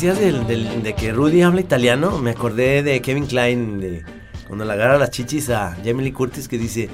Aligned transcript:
Decías 0.00 0.18
del- 0.18 0.46
del- 0.46 0.82
de 0.82 0.94
que 0.94 1.12
Rudy 1.12 1.42
habla 1.42 1.60
italiano, 1.60 2.16
me 2.18 2.30
acordé 2.30 2.82
de 2.82 3.02
Kevin 3.02 3.26
Klein, 3.26 3.80
de 3.80 4.02
cuando 4.46 4.64
le 4.64 4.72
agarra 4.72 4.96
las 4.96 5.10
chichis 5.10 5.50
a 5.50 5.76
Jamie 5.84 6.04
Lee 6.06 6.12
Curtis 6.12 6.48
que 6.48 6.56
dice, 6.56 6.88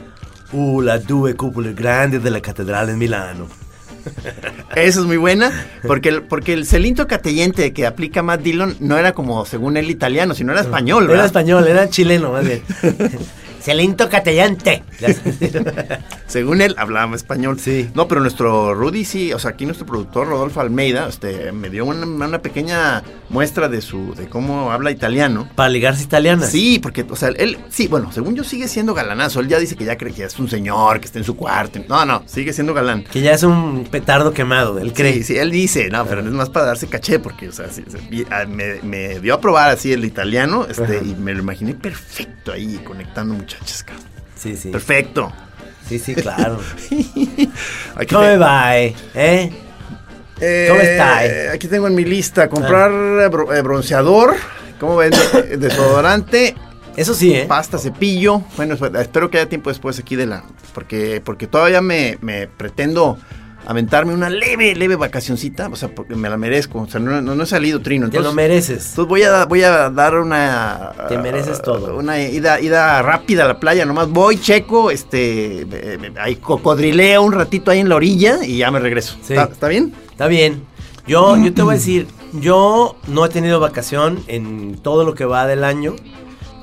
uh, 0.52 0.80
la 0.80 0.98
due 0.98 1.34
cupole 1.34 1.72
grandi 1.72 2.18
della 2.18 2.40
cattedrale 2.40 2.90
in 2.92 2.98
Milano. 2.98 3.46
Esa 4.74 5.00
es 5.00 5.06
muy 5.06 5.18
buena, 5.18 5.52
porque 5.86 6.08
el, 6.08 6.22
porque 6.24 6.52
el 6.52 6.66
celinto 6.66 7.06
catellente 7.06 7.72
que 7.72 7.86
aplica 7.86 8.24
Matt 8.24 8.40
Dillon 8.42 8.76
no 8.80 8.98
era 8.98 9.12
como, 9.12 9.44
según 9.46 9.76
él, 9.76 9.88
italiano, 9.88 10.34
sino 10.34 10.50
era 10.50 10.62
español, 10.62 11.04
Era 11.04 11.10
¿verdad? 11.12 11.26
español, 11.26 11.68
era 11.68 11.88
chileno 11.88 12.32
más 12.32 12.44
bien. 12.44 12.62
Celinto 13.66 14.08
catellante. 14.08 14.84
Según 16.28 16.60
él, 16.60 16.76
hablaba 16.78 17.16
español. 17.16 17.58
Sí. 17.58 17.90
No, 17.94 18.06
pero 18.06 18.20
nuestro 18.20 18.74
Rudy 18.74 19.04
sí, 19.04 19.32
o 19.32 19.40
sea, 19.40 19.50
aquí 19.50 19.66
nuestro 19.66 19.86
productor 19.86 20.28
Rodolfo 20.28 20.60
Almeida, 20.60 21.08
este, 21.08 21.50
me 21.50 21.68
dio 21.68 21.84
una, 21.84 22.06
una 22.06 22.38
pequeña 22.42 23.02
muestra 23.28 23.68
de 23.68 23.80
su, 23.80 24.14
de 24.14 24.28
cómo 24.28 24.70
habla 24.70 24.92
italiano. 24.92 25.48
Para 25.56 25.68
ligarse 25.68 26.04
italianas. 26.04 26.50
Sí, 26.50 26.78
porque, 26.78 27.04
o 27.08 27.16
sea, 27.16 27.30
él, 27.30 27.58
sí, 27.68 27.88
bueno, 27.88 28.12
según 28.12 28.36
yo 28.36 28.44
sigue 28.44 28.68
siendo 28.68 28.94
galanazo. 28.94 29.40
Él 29.40 29.48
ya 29.48 29.58
dice 29.58 29.74
que 29.74 29.84
ya 29.84 29.98
cree 29.98 30.12
que 30.12 30.22
es 30.22 30.38
un 30.38 30.48
señor, 30.48 31.00
que 31.00 31.06
está 31.06 31.18
en 31.18 31.24
su 31.24 31.34
cuarto. 31.36 31.80
No, 31.88 32.04
no, 32.04 32.22
sigue 32.26 32.52
siendo 32.52 32.72
galán. 32.72 33.02
Que 33.02 33.20
ya 33.20 33.32
es 33.32 33.42
un 33.42 33.88
petardo 33.90 34.32
quemado, 34.32 34.78
él 34.78 34.92
cree. 34.92 35.14
Sí, 35.14 35.24
sí, 35.24 35.38
él 35.38 35.50
dice, 35.50 35.88
no, 35.90 36.06
pero 36.06 36.20
es 36.20 36.26
más 36.26 36.50
para 36.50 36.66
darse 36.66 36.86
caché, 36.86 37.18
porque, 37.18 37.48
o 37.48 37.52
sea, 37.52 37.68
sí, 37.70 37.82
ah, 38.30 38.44
me, 38.46 38.80
me 38.82 39.18
dio 39.18 39.34
a 39.34 39.40
probar 39.40 39.70
así 39.70 39.92
el 39.92 40.04
italiano, 40.04 40.66
este, 40.68 40.84
Ajá. 40.84 41.04
y 41.04 41.14
me 41.16 41.34
lo 41.34 41.40
imaginé 41.40 41.74
perfecto 41.74 42.52
ahí, 42.52 42.80
conectando 42.84 43.34
muchachas, 43.34 43.55
cabrón. 43.84 44.04
Sí, 44.36 44.56
sí. 44.56 44.70
Perfecto. 44.70 45.32
Sí, 45.88 45.98
sí, 45.98 46.14
claro. 46.14 46.58
Aquí 47.96 48.14
¿Cómo 48.14 48.24
te- 48.26 48.36
va, 48.36 48.78
eh? 48.78 48.94
¿Eh? 49.14 50.68
¿Cómo 50.68 50.80
está, 50.80 51.24
eh? 51.24 51.48
Aquí 51.50 51.66
tengo 51.68 51.86
en 51.86 51.94
mi 51.94 52.04
lista 52.04 52.48
comprar 52.48 52.90
eh, 52.92 53.30
eh, 53.56 53.62
bronceador, 53.62 54.34
¿cómo 54.78 54.96
ven? 54.96 55.12
Desodorante, 55.58 56.54
Eso 56.96 57.14
sí, 57.14 57.32
¿eh? 57.34 57.44
pasta, 57.48 57.78
cepillo. 57.78 58.42
Bueno, 58.56 58.76
esp- 58.76 59.00
espero 59.00 59.30
que 59.30 59.38
haya 59.38 59.48
tiempo 59.48 59.70
después 59.70 59.98
aquí 59.98 60.16
de 60.16 60.26
la... 60.26 60.44
Porque, 60.74 61.22
porque 61.24 61.46
todavía 61.46 61.80
me, 61.80 62.18
me 62.20 62.48
pretendo 62.48 63.18
aventarme 63.66 64.14
una 64.14 64.30
leve, 64.30 64.74
leve 64.74 64.96
vacacioncita, 64.96 65.68
o 65.68 65.76
sea, 65.76 65.94
porque 65.94 66.14
me 66.14 66.30
la 66.30 66.36
merezco. 66.36 66.80
O 66.80 66.86
sea, 66.88 67.00
no, 67.00 67.20
no- 67.20 67.34
no 67.34 67.42
he 67.42 67.46
salido 67.46 67.80
trino. 67.82 68.08
Te 68.08 68.14
lo 68.18 68.30
Entonces, 68.30 68.36
mereces. 68.36 68.88
entonces 68.90 69.08
voy 69.08 69.22
a, 69.24 69.44
voy 69.44 69.62
a 69.64 69.90
dar 69.90 70.14
una... 70.18 70.92
Te 71.08 71.18
mereces 71.18 71.60
todo. 71.62 71.96
Una 71.96 72.20
ida, 72.20 72.60
ida 72.60 73.02
rápida 73.02 73.44
a 73.44 73.48
la 73.48 73.60
playa. 73.60 73.84
Nomás 73.84 74.08
voy, 74.08 74.38
checo, 74.40 74.90
este... 74.90 75.62
eh, 75.70 76.12
ahí 76.20 76.36
cocodrileo 76.36 77.22
un 77.22 77.32
ratito 77.32 77.70
ahí 77.70 77.80
en 77.80 77.88
la 77.88 77.96
orilla 77.96 78.44
y 78.44 78.58
ya 78.58 78.70
me 78.70 78.78
regreso. 78.80 79.16
Sí. 79.22 79.34
¿Está, 79.34 79.52
está 79.52 79.68
bien? 79.68 79.92
Está 80.10 80.26
bien. 80.28 80.62
Yo, 81.06 81.36
yo 81.36 81.52
te 81.54 81.62
voy 81.62 81.74
a 81.74 81.76
decir, 81.78 82.06
yo 82.32 82.96
no 83.06 83.24
he 83.24 83.28
tenido 83.28 83.60
vacación 83.60 84.22
en 84.26 84.76
todo 84.82 85.04
lo 85.04 85.14
que 85.14 85.24
va 85.24 85.46
del 85.46 85.62
año, 85.64 85.94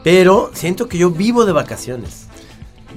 pero 0.04 0.52
siento 0.54 0.88
que 0.90 0.98
yo 0.98 1.12
vivo 1.12 1.46
de 1.46 1.54
vacaciones. 1.54 2.23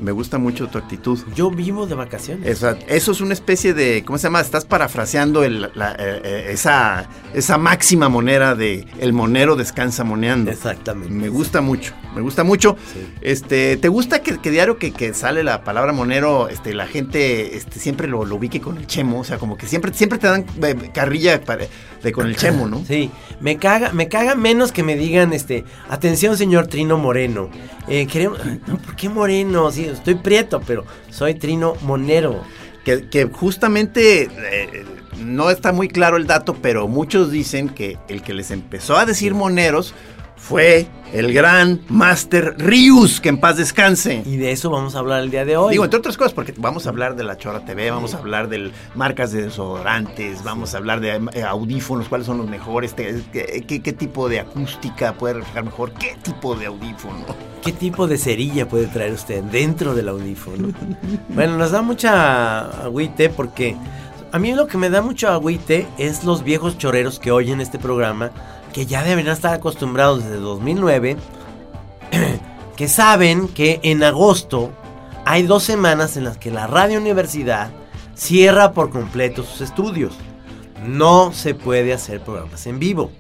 Me 0.01 0.13
gusta 0.13 0.39
mucho 0.39 0.69
tu 0.69 0.79
actitud. 0.79 1.19
Yo 1.35 1.51
vivo 1.51 1.87
de 1.87 1.95
vacaciones. 1.95 2.47
Esa- 2.47 2.79
eso 2.89 3.13
es 3.13 3.21
una 3.21 3.33
especie 3.35 3.75
de, 3.75 4.03
¿cómo 4.05 4.19
se 4.19 4.25
llama? 4.25 4.41
Estás 4.41 4.65
parafraseando 4.65 5.43
el- 5.45 5.71
la- 5.75 5.93
eh, 5.99 6.21
eh, 6.25 6.47
esa, 6.51 7.09
esa 7.35 7.59
máxima 7.59 8.09
monera 8.09 8.55
de 8.55 8.87
el 8.99 9.13
monero 9.13 9.57
descansa 9.57 10.05
moneando. 10.05 10.51
Exactamente. 10.51 11.13
Me 11.13 11.29
gusta 11.29 11.61
mucho, 11.61 11.95
me 12.15 12.21
gusta 12.21 12.45
mucho. 12.45 12.77
Sí. 12.93 13.07
Este, 13.21 13.77
¿te 13.77 13.89
gusta 13.89 14.23
que, 14.23 14.39
que 14.39 14.51
diario 14.51 14.79
que, 14.79 14.93
que 14.93 15.15
sale 15.15 15.43
la 15.43 15.65
palabra 15.65 15.93
monero, 15.93 16.49
este, 16.49 16.75
la 16.75 16.87
gente 16.87 17.57
este, 17.57 17.79
siempre 17.81 18.07
lo, 18.09 18.25
lo 18.25 18.37
ubique 18.37 18.61
con 18.61 18.77
el 18.79 18.87
chemo? 18.87 19.21
O 19.21 19.25
sea, 19.25 19.39
como 19.39 19.57
que 19.57 19.67
siempre, 19.67 19.93
siempre 19.95 20.19
te 20.19 20.27
dan 20.27 20.45
eh, 20.63 20.91
carrilla 20.93 21.41
para- 21.43 21.67
de 22.03 22.13
con 22.13 22.27
el 22.27 22.37
chemo, 22.37 22.69
¿no? 22.69 22.85
Sí, 22.87 23.11
me 23.41 23.57
caga, 23.57 23.93
me 23.93 24.09
caga 24.09 24.35
menos 24.35 24.71
que 24.73 24.83
me 24.83 24.95
digan, 24.97 25.33
este, 25.33 25.65
atención 25.89 26.37
señor 26.37 26.67
Trino 26.69 26.99
Moreno. 26.99 27.51
Eh, 27.89 28.07
queremos, 28.07 28.39
¿por 28.85 28.97
qué 28.97 29.09
Moreno? 29.09 29.71
Estoy 29.93 30.15
prieto, 30.17 30.61
pero 30.67 30.85
soy 31.11 31.35
Trino 31.35 31.75
Monero. 31.83 32.43
Que, 32.85 33.09
que 33.09 33.25
justamente 33.25 34.29
eh, 34.31 34.85
no 35.19 35.51
está 35.51 35.73
muy 35.73 35.89
claro 35.89 36.17
el 36.17 36.29
dato, 36.29 36.55
pero 36.63 36.87
muchos 36.87 37.33
dicen 37.33 37.69
que 37.69 37.99
el 38.09 38.23
que 38.23 38.33
les 38.33 38.53
empezó 38.53 38.97
a 38.97 39.05
decir 39.05 39.35
moneros 39.35 39.93
fue 40.49 40.87
el 41.13 41.33
gran 41.33 41.81
Master 41.89 42.55
Rius, 42.59 43.21
que 43.21 43.29
en 43.29 43.39
paz 43.39 43.57
descanse. 43.57 44.23
Y 44.25 44.37
de 44.37 44.53
eso 44.53 44.71
vamos 44.71 44.95
a 44.95 45.01
hablar 45.01 45.23
el 45.23 45.31
día 45.31 45.45
de 45.45 45.57
hoy. 45.57 45.73
Digo, 45.73 45.85
entre 45.85 45.99
otras 45.99 46.17
cosas, 46.17 46.33
porque 46.33 46.55
vamos 46.57 46.87
a 46.87 46.91
hablar 46.91 47.17
de 47.17 47.25
la 47.25 47.37
Chora 47.37 47.65
TV, 47.65 47.91
vamos 47.91 48.15
a 48.15 48.19
hablar 48.19 48.49
de 48.49 48.71
marcas 48.95 49.33
de 49.33 49.43
desodorantes, 49.43 50.45
vamos 50.45 50.75
a 50.75 50.79
hablar 50.79 51.01
de 51.01 51.21
eh, 51.35 51.43
audífonos, 51.43 52.09
cuáles 52.09 52.27
son 52.27 52.39
los 52.39 52.49
mejores, 52.49 52.95
te- 52.95 53.23
qué, 53.33 53.65
qué- 53.67 53.83
qué 53.83 53.93
tipo 53.93 54.29
de 54.29 54.41
acústica 54.41 55.15
puede 55.15 55.35
reflejar 55.35 55.65
mejor, 55.65 55.93
qué 55.93 56.17
tipo 56.23 56.55
de 56.55 56.67
audífono. 56.67 57.25
¿Qué 57.63 57.73
tipo 57.73 58.07
de 58.07 58.17
cerilla 58.19 58.69
puede 58.69 58.87
traer 58.87 59.13
usted 59.13 59.43
dentro 59.45 59.95
del 59.95 60.09
audífono? 60.09 60.69
bueno, 61.31 61.57
nos 61.57 61.73
da 61.73 61.83
mucha 61.83 62.85
agüite 62.85 63.29
porque 63.31 63.77
a 64.33 64.39
mí 64.39 64.55
lo 64.55 64.67
que 64.69 64.79
me 64.79 64.91
da 64.91 65.03
mucho 65.03 65.29
agüite 65.29 65.87
es 65.99 66.23
los 66.25 66.45
viejos 66.45 66.79
choreros 66.79 67.19
que 67.19 67.31
oyen 67.33 67.61
este 67.61 67.79
programa, 67.79 68.31
que 68.77 68.85
ya 68.85 69.03
deberían 69.03 69.33
estar 69.33 69.55
acostumbrados 69.55 70.23
desde 70.23 70.37
2009, 70.37 71.17
que 72.77 72.89
saben 72.89 73.49
que 73.49 73.81
en 73.83 74.03
agosto 74.03 74.71
hay 75.25 75.45
dos 75.45 75.63
semanas 75.63 76.19
en 76.19 76.25
las 76.25 76.37
que 76.37 76.51
la 76.51 76.67
Radio 76.67 76.99
Universidad 76.99 77.71
cierra 78.15 78.73
por 78.73 78.91
completo 78.91 79.45
sus 79.45 79.63
estudios. 79.63 80.13
No 80.87 81.33
se 81.33 81.55
puede 81.55 81.95
hacer 81.95 82.21
programas 82.21 82.67
en 82.67 82.79
vivo. 82.79 83.11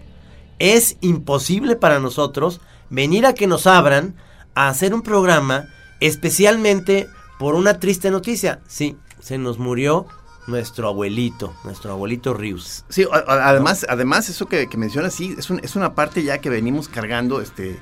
Es 0.58 0.98
imposible 1.00 1.74
para 1.74 2.00
nosotros 2.00 2.60
venir 2.90 3.24
a 3.24 3.32
que 3.32 3.46
nos 3.46 3.66
abran 3.66 4.14
a 4.54 4.68
hacer 4.68 4.92
un 4.92 5.00
programa 5.00 5.64
especialmente 6.00 7.08
por 7.38 7.54
una 7.54 7.80
triste 7.80 8.10
noticia. 8.10 8.60
Sí, 8.68 8.98
se 9.20 9.38
nos 9.38 9.58
murió 9.58 10.06
nuestro 10.46 10.88
abuelito, 10.88 11.54
nuestro 11.64 11.92
abuelito 11.92 12.34
Rius. 12.34 12.84
Sí, 12.88 13.04
además, 13.26 13.84
además 13.88 14.28
eso 14.28 14.46
que, 14.46 14.68
que 14.68 14.76
mencionas, 14.76 15.14
sí, 15.14 15.34
es, 15.38 15.50
un- 15.50 15.60
es 15.62 15.76
una 15.76 15.94
parte 15.94 16.22
ya 16.22 16.38
que 16.38 16.50
venimos 16.50 16.88
cargando, 16.88 17.40
este, 17.40 17.78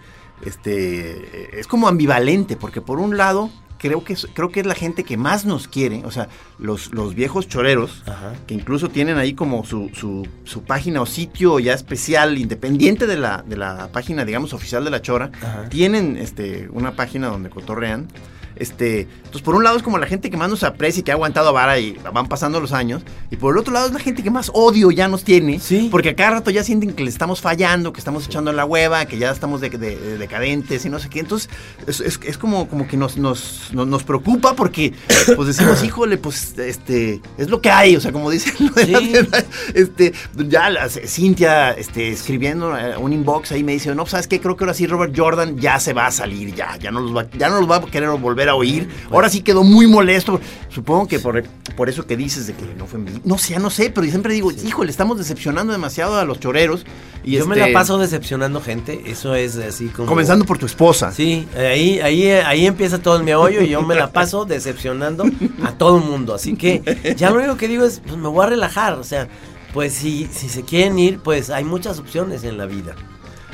este, 0.64 1.58
es 1.60 1.66
como 1.66 1.88
ambivalente, 1.88 2.56
porque 2.56 2.80
por 2.80 2.98
un 2.98 3.16
lado, 3.16 3.50
creo 3.78 4.02
que 4.02 4.14
es, 4.14 4.26
creo 4.34 4.50
que 4.50 4.60
es 4.60 4.66
la 4.66 4.74
gente 4.74 5.04
que 5.04 5.16
más 5.16 5.44
nos 5.44 5.68
quiere, 5.68 6.02
o 6.06 6.10
sea, 6.10 6.28
los, 6.58 6.92
los 6.94 7.14
viejos 7.14 7.48
choreros, 7.48 8.02
Ajá. 8.06 8.32
que 8.46 8.54
incluso 8.54 8.88
tienen 8.88 9.18
ahí 9.18 9.34
como 9.34 9.64
su, 9.64 9.90
su, 9.92 10.26
su 10.44 10.62
página 10.62 11.02
o 11.02 11.06
sitio 11.06 11.58
ya 11.58 11.74
especial, 11.74 12.38
independiente 12.38 13.06
de 13.06 13.16
la, 13.18 13.42
de 13.46 13.56
la 13.56 13.88
página, 13.92 14.24
digamos, 14.24 14.52
oficial 14.54 14.84
de 14.84 14.90
la 14.90 15.02
Chora, 15.02 15.30
Ajá. 15.42 15.68
tienen 15.68 16.16
este, 16.16 16.68
una 16.72 16.92
página 16.96 17.28
donde 17.28 17.50
cotorrean. 17.50 18.08
Este, 18.56 19.00
entonces, 19.16 19.42
por 19.42 19.54
un 19.54 19.64
lado 19.64 19.76
es 19.76 19.82
como 19.82 19.98
la 19.98 20.06
gente 20.06 20.30
que 20.30 20.36
más 20.36 20.48
nos 20.48 20.62
aprecia 20.62 21.00
y 21.00 21.02
que 21.02 21.10
ha 21.10 21.14
aguantado 21.14 21.48
a 21.48 21.52
vara 21.52 21.78
y 21.78 21.96
van 22.12 22.28
pasando 22.28 22.60
los 22.60 22.72
años. 22.72 23.02
Y 23.30 23.36
por 23.36 23.52
el 23.54 23.58
otro 23.58 23.72
lado 23.74 23.86
es 23.88 23.92
la 23.92 23.98
gente 24.00 24.22
que 24.22 24.30
más 24.30 24.50
odio 24.54 24.90
ya 24.90 25.08
nos 25.08 25.24
tiene. 25.24 25.58
Sí. 25.60 25.88
Porque 25.90 26.10
a 26.10 26.16
cada 26.16 26.30
rato 26.32 26.50
ya 26.50 26.62
sienten 26.64 26.92
que 26.92 27.02
le 27.02 27.10
estamos 27.10 27.40
fallando, 27.40 27.92
que 27.92 27.98
estamos 28.00 28.26
echando 28.26 28.52
la 28.52 28.64
hueva, 28.64 29.06
que 29.06 29.18
ya 29.18 29.30
estamos 29.30 29.60
de, 29.60 29.70
de- 29.70 29.96
de 29.96 30.18
decadentes 30.18 30.84
y 30.84 30.88
no 30.90 30.98
sé 30.98 31.08
qué. 31.08 31.20
Entonces, 31.20 31.50
es, 31.86 32.00
es- 32.00 32.20
es 32.24 32.38
como, 32.38 32.68
como 32.68 32.86
que 32.86 32.96
nos, 32.96 33.16
nos, 33.16 33.70
nos, 33.72 33.86
nos 33.86 34.02
preocupa 34.04 34.54
porque, 34.54 34.92
pues 35.36 35.48
decimos, 35.48 35.82
híjole, 35.84 36.16
pues, 36.16 36.56
este, 36.58 37.20
es 37.38 37.50
lo 37.50 37.60
que 37.60 37.70
hay. 37.70 37.96
O 37.96 38.00
sea, 38.00 38.12
como 38.12 38.30
dicen, 38.30 38.54
lo 38.60 38.72
de 38.74 38.84
Sí. 38.86 38.92
la- 39.30 39.44
este, 39.74 40.12
ya 40.48 40.70
la, 40.70 40.88
Cintia, 40.88 41.72
este, 41.72 42.08
escribiendo 42.10 42.76
eh, 42.76 42.96
un 42.96 43.12
inbox 43.12 43.52
ahí 43.52 43.62
me 43.64 43.72
dice, 43.72 43.88
no, 43.94 44.02
pues, 44.02 44.12
¿sabes 44.12 44.28
qué? 44.28 44.40
Creo 44.40 44.56
que 44.56 44.64
ahora 44.64 44.74
sí 44.74 44.86
Robert 44.86 45.12
Jordan 45.16 45.58
ya 45.58 45.78
se 45.80 45.92
va 45.92 46.06
a 46.06 46.10
salir, 46.10 46.54
ya, 46.54 46.76
ya 46.78 46.90
no 46.90 47.00
los 47.00 47.16
va, 47.16 47.26
ya 47.36 47.48
no 47.48 47.60
los 47.60 47.70
va 47.70 47.76
a 47.76 47.80
querer 47.82 48.10
volver 48.10 48.43
a 48.48 48.54
oír. 48.54 48.88
Ahora 49.10 49.28
sí 49.28 49.42
quedó 49.42 49.62
muy 49.62 49.86
molesto. 49.86 50.40
Supongo 50.68 51.06
que 51.06 51.18
por, 51.18 51.42
por 51.76 51.88
eso 51.88 52.06
que 52.06 52.16
dices 52.16 52.46
de 52.46 52.54
que 52.54 52.64
no 52.76 52.86
fue 52.86 53.00
vivo. 53.00 53.20
No 53.24 53.38
sé, 53.38 53.58
no 53.58 53.70
sé, 53.70 53.90
pero 53.90 54.04
yo 54.04 54.10
siempre 54.10 54.34
digo, 54.34 54.50
híjole, 54.52 54.90
estamos 54.90 55.18
decepcionando 55.18 55.72
demasiado 55.72 56.16
a 56.16 56.24
los 56.24 56.40
choreros. 56.40 56.84
Y 57.22 57.32
Yo 57.32 57.46
me 57.46 57.54
este, 57.56 57.70
la 57.70 57.78
paso 57.78 57.96
decepcionando 57.96 58.60
gente, 58.60 59.02
eso 59.06 59.34
es 59.34 59.56
así 59.56 59.86
como... 59.86 60.06
Comenzando 60.06 60.44
por 60.44 60.58
tu 60.58 60.66
esposa. 60.66 61.10
Sí, 61.10 61.48
ahí, 61.56 61.98
ahí, 62.00 62.28
ahí 62.28 62.66
empieza 62.66 62.98
todo 62.98 63.16
el 63.16 63.22
meollo 63.22 63.62
y 63.62 63.68
yo 63.68 63.80
me 63.80 63.94
la 63.94 64.12
paso 64.12 64.44
decepcionando 64.46 65.24
a 65.62 65.72
todo 65.72 65.98
el 65.98 66.04
mundo. 66.04 66.34
Así 66.34 66.54
que 66.54 67.14
ya 67.16 67.30
lo 67.30 67.38
único 67.38 67.56
que 67.56 67.66
digo 67.66 67.84
es, 67.84 68.00
pues 68.00 68.16
me 68.16 68.28
voy 68.28 68.44
a 68.44 68.50
relajar. 68.50 68.94
O 68.94 69.04
sea, 69.04 69.28
pues 69.72 69.94
si, 69.94 70.28
si 70.30 70.48
se 70.48 70.62
quieren 70.62 70.98
ir, 70.98 71.18
pues 71.18 71.50
hay 71.50 71.64
muchas 71.64 71.98
opciones 71.98 72.44
en 72.44 72.58
la 72.58 72.66
vida. 72.66 72.94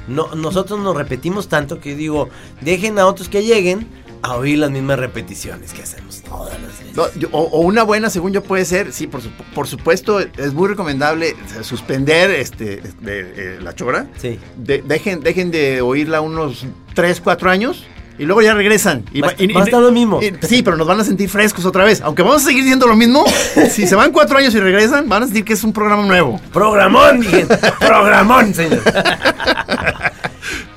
No, 0.08 0.34
nosotros 0.34 0.80
nos 0.80 0.96
repetimos 0.96 1.48
tanto 1.48 1.80
que 1.80 1.94
digo, 1.94 2.28
dejen 2.60 2.98
a 2.98 3.06
otros 3.06 3.28
que 3.28 3.42
lleguen 3.42 3.86
a 4.22 4.34
oír 4.36 4.58
las 4.58 4.70
mismas 4.70 4.98
repeticiones 4.98 5.72
que 5.72 5.82
hacemos 5.82 6.22
todas 6.22 6.52
las 6.60 6.78
veces. 6.78 6.96
No, 6.96 7.04
yo- 7.18 7.28
o, 7.32 7.40
o 7.42 7.60
una 7.60 7.82
buena, 7.82 8.10
según 8.10 8.32
yo, 8.32 8.42
puede 8.42 8.64
ser, 8.64 8.92
sí, 8.92 9.06
por, 9.06 9.22
supu- 9.22 9.44
por 9.54 9.66
supuesto, 9.66 10.20
es 10.20 10.52
muy 10.52 10.68
recomendable 10.68 11.28
eh, 11.30 11.36
suspender 11.62 12.30
este, 12.30 12.82
de, 13.00 13.20
eh, 13.56 13.58
la 13.62 13.74
chora. 13.74 14.06
Sí. 14.18 14.38
De- 14.56 14.82
dejen, 14.82 15.20
dejen 15.20 15.50
de 15.50 15.80
oírla 15.80 16.20
unos 16.20 16.66
3, 16.94 17.20
4 17.20 17.50
años 17.50 17.86
y 18.18 18.24
luego 18.24 18.42
ya 18.42 18.52
regresan. 18.52 19.04
Y 19.12 19.22
Va- 19.22 19.32
y- 19.38 19.50
va 19.54 19.62
a 19.62 19.64
estar 19.64 19.80
lo 19.80 19.90
mismo. 19.92 20.20
y- 20.22 20.34
sí, 20.46 20.62
pero 20.62 20.76
nos 20.76 20.86
van 20.86 21.00
a 21.00 21.04
sentir 21.04 21.28
frescos 21.30 21.64
otra 21.64 21.84
vez. 21.84 22.02
Aunque 22.02 22.22
vamos 22.22 22.42
a 22.42 22.46
seguir 22.46 22.62
diciendo 22.62 22.86
lo 22.86 22.96
mismo, 22.96 23.24
si 23.70 23.86
se 23.86 23.94
van 23.94 24.12
4 24.12 24.36
años 24.36 24.54
y 24.54 24.60
regresan, 24.60 25.08
van 25.08 25.22
a 25.22 25.26
sentir 25.26 25.44
que 25.46 25.54
es 25.54 25.64
un 25.64 25.72
programa 25.72 26.04
nuevo. 26.04 26.38
Programón, 26.52 27.20
dije. 27.20 27.46
Programón, 27.78 28.52
señor. 28.52 28.82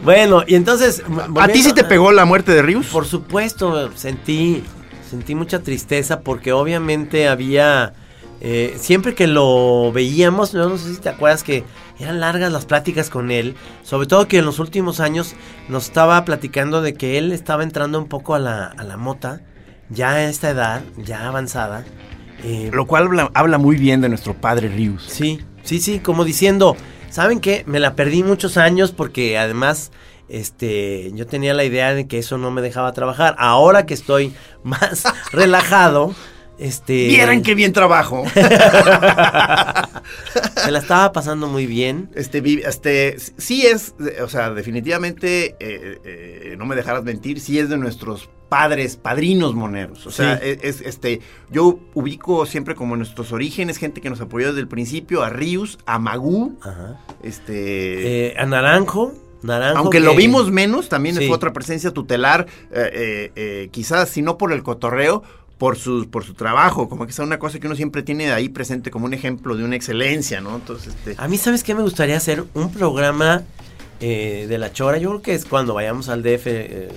bueno, 0.03 0.43
y 0.47 0.55
entonces... 0.55 1.03
¿A 1.39 1.47
ti 1.47 1.63
sí 1.63 1.73
te 1.73 1.83
pegó 1.83 2.11
la 2.11 2.25
muerte 2.25 2.51
de 2.51 2.61
Rius? 2.61 2.87
Por 2.87 3.05
supuesto, 3.05 3.91
sentí, 3.95 4.63
sentí 5.09 5.35
mucha 5.35 5.59
tristeza 5.59 6.21
porque 6.21 6.51
obviamente 6.51 7.27
había, 7.27 7.93
eh, 8.41 8.75
siempre 8.79 9.15
que 9.15 9.27
lo 9.27 9.91
veíamos, 9.91 10.53
no 10.53 10.77
sé 10.77 10.95
si 10.95 11.01
te 11.01 11.09
acuerdas 11.09 11.43
que 11.43 11.63
eran 11.99 12.19
largas 12.19 12.51
las 12.51 12.65
pláticas 12.65 13.09
con 13.09 13.31
él, 13.31 13.55
sobre 13.83 14.07
todo 14.07 14.27
que 14.27 14.39
en 14.39 14.45
los 14.45 14.59
últimos 14.59 14.99
años 14.99 15.35
nos 15.69 15.85
estaba 15.85 16.25
platicando 16.25 16.81
de 16.81 16.95
que 16.95 17.17
él 17.17 17.31
estaba 17.31 17.63
entrando 17.63 17.99
un 17.99 18.07
poco 18.07 18.35
a 18.35 18.39
la, 18.39 18.65
a 18.65 18.83
la 18.83 18.97
mota, 18.97 19.41
ya 19.89 20.11
a 20.11 20.29
esta 20.29 20.49
edad, 20.49 20.81
ya 20.97 21.27
avanzada. 21.27 21.85
eh, 22.43 22.71
Lo 22.73 22.87
cual 22.87 23.05
habla, 23.05 23.31
habla 23.33 23.57
muy 23.57 23.75
bien 23.77 24.01
de 24.01 24.09
nuestro 24.09 24.33
padre 24.33 24.67
Rius. 24.69 25.03
Sí, 25.07 25.39
sí, 25.63 25.79
sí, 25.79 25.99
como 25.99 26.25
diciendo, 26.25 26.75
¿saben 27.13 27.39
qué? 27.39 27.63
Me 27.67 27.79
la 27.79 27.95
perdí 27.95 28.23
muchos 28.23 28.57
años 28.57 28.91
porque 28.91 29.37
además 29.37 29.91
este 30.29 31.11
yo 31.13 31.27
tenía 31.27 31.53
la 31.53 31.63
idea 31.63 31.93
de 31.93 32.07
que 32.07 32.17
eso 32.17 32.39
no 32.39 32.49
me 32.49 32.61
dejaba 32.61 32.91
trabajar. 32.91 33.35
Ahora 33.37 33.85
que 33.85 33.93
estoy 33.93 34.33
más 34.63 35.03
relajado, 35.31 36.15
este 36.57 37.07
Vieran 37.07 37.43
qué 37.43 37.53
bien 37.53 37.71
trabajo. 37.71 38.23
me 40.65 40.71
la 40.71 40.79
estaba 40.79 41.11
pasando 41.13 41.47
muy 41.47 41.67
bien. 41.67 42.09
Este, 42.15 42.41
este, 42.67 43.17
sí 43.19 43.67
es, 43.67 43.93
o 44.23 44.27
sea, 44.27 44.49
definitivamente, 44.49 45.55
eh, 45.59 45.99
eh, 46.03 46.55
no 46.57 46.65
me 46.65 46.75
dejarás 46.75 47.03
mentir, 47.03 47.39
sí 47.39 47.59
es 47.59 47.69
de 47.69 47.77
nuestros 47.77 48.27
padres, 48.53 48.97
padrinos 48.97 49.55
moneros. 49.55 50.05
O 50.05 50.11
sea, 50.11 50.37
Sí. 50.37 50.49
es, 50.49 50.59
es, 50.61 50.81
este, 50.81 51.21
yo 51.49 51.79
ubico 51.95 52.45
siempre 52.45 52.75
como 52.75 52.95
nuestros 52.95 53.31
orígenes, 53.31 53.77
gente 53.77 53.99
que 53.99 54.11
nos 54.11 54.21
apoyó 54.21 54.49
desde 54.49 54.59
el 54.59 54.67
principio, 54.67 55.23
a 55.23 55.29
Rius, 55.31 55.79
a 55.87 55.97
Magú, 55.97 56.55
Ajá. 56.61 56.99
este... 57.23 58.27
Eh, 58.27 58.35
a 58.37 58.45
Naranjo, 58.45 59.13
Naranjo 59.41 59.79
aunque 59.79 59.97
que- 59.97 60.03
lo 60.03 60.15
vimos 60.15 60.51
menos, 60.51 60.87
también 60.87 61.15
Sí. 61.15 61.25
fue 61.27 61.35
otra 61.35 61.51
presencia 61.51 61.89
tutelar, 61.91 62.45
eh, 62.71 63.31
eh, 63.35 63.69
quizás 63.71 64.09
si 64.09 64.21
no 64.21 64.37
por 64.37 64.51
el 64.53 64.61
cotorreo, 64.61 65.23
por 65.57 65.77
su, 65.77 66.09
por 66.11 66.23
su 66.23 66.33
trabajo, 66.35 66.89
como 66.89 67.05
que 67.05 67.11
es 67.11 67.19
una 67.19 67.39
cosa 67.39 67.57
que 67.59 67.67
uno 67.67 67.75
siempre 67.75 68.03
tiene 68.03 68.31
ahí 68.33 68.49
presente 68.49 68.91
como 68.91 69.05
un 69.05 69.13
ejemplo 69.13 69.55
de 69.55 69.63
una 69.63 69.75
excelencia, 69.75 70.41
¿no? 70.41 70.55
Entonces, 70.57 70.93
este, 70.93 71.15
A 71.17 71.27
mí, 71.27 71.37
¿sabes 71.37 71.63
qué? 71.63 71.73
Me 71.73 71.81
gustaría 71.81 72.17
hacer 72.17 72.43
un 72.53 72.71
programa 72.71 73.43
eh, 74.05 74.45
de 74.49 74.57
la 74.57 74.73
Chora. 74.73 74.97
Yo 74.97 75.09
creo 75.11 75.21
que 75.21 75.33
es 75.33 75.45
cuando 75.45 75.73
vayamos 75.73 76.09
al 76.09 76.21
DF, 76.23 76.47
eh, 76.47 76.89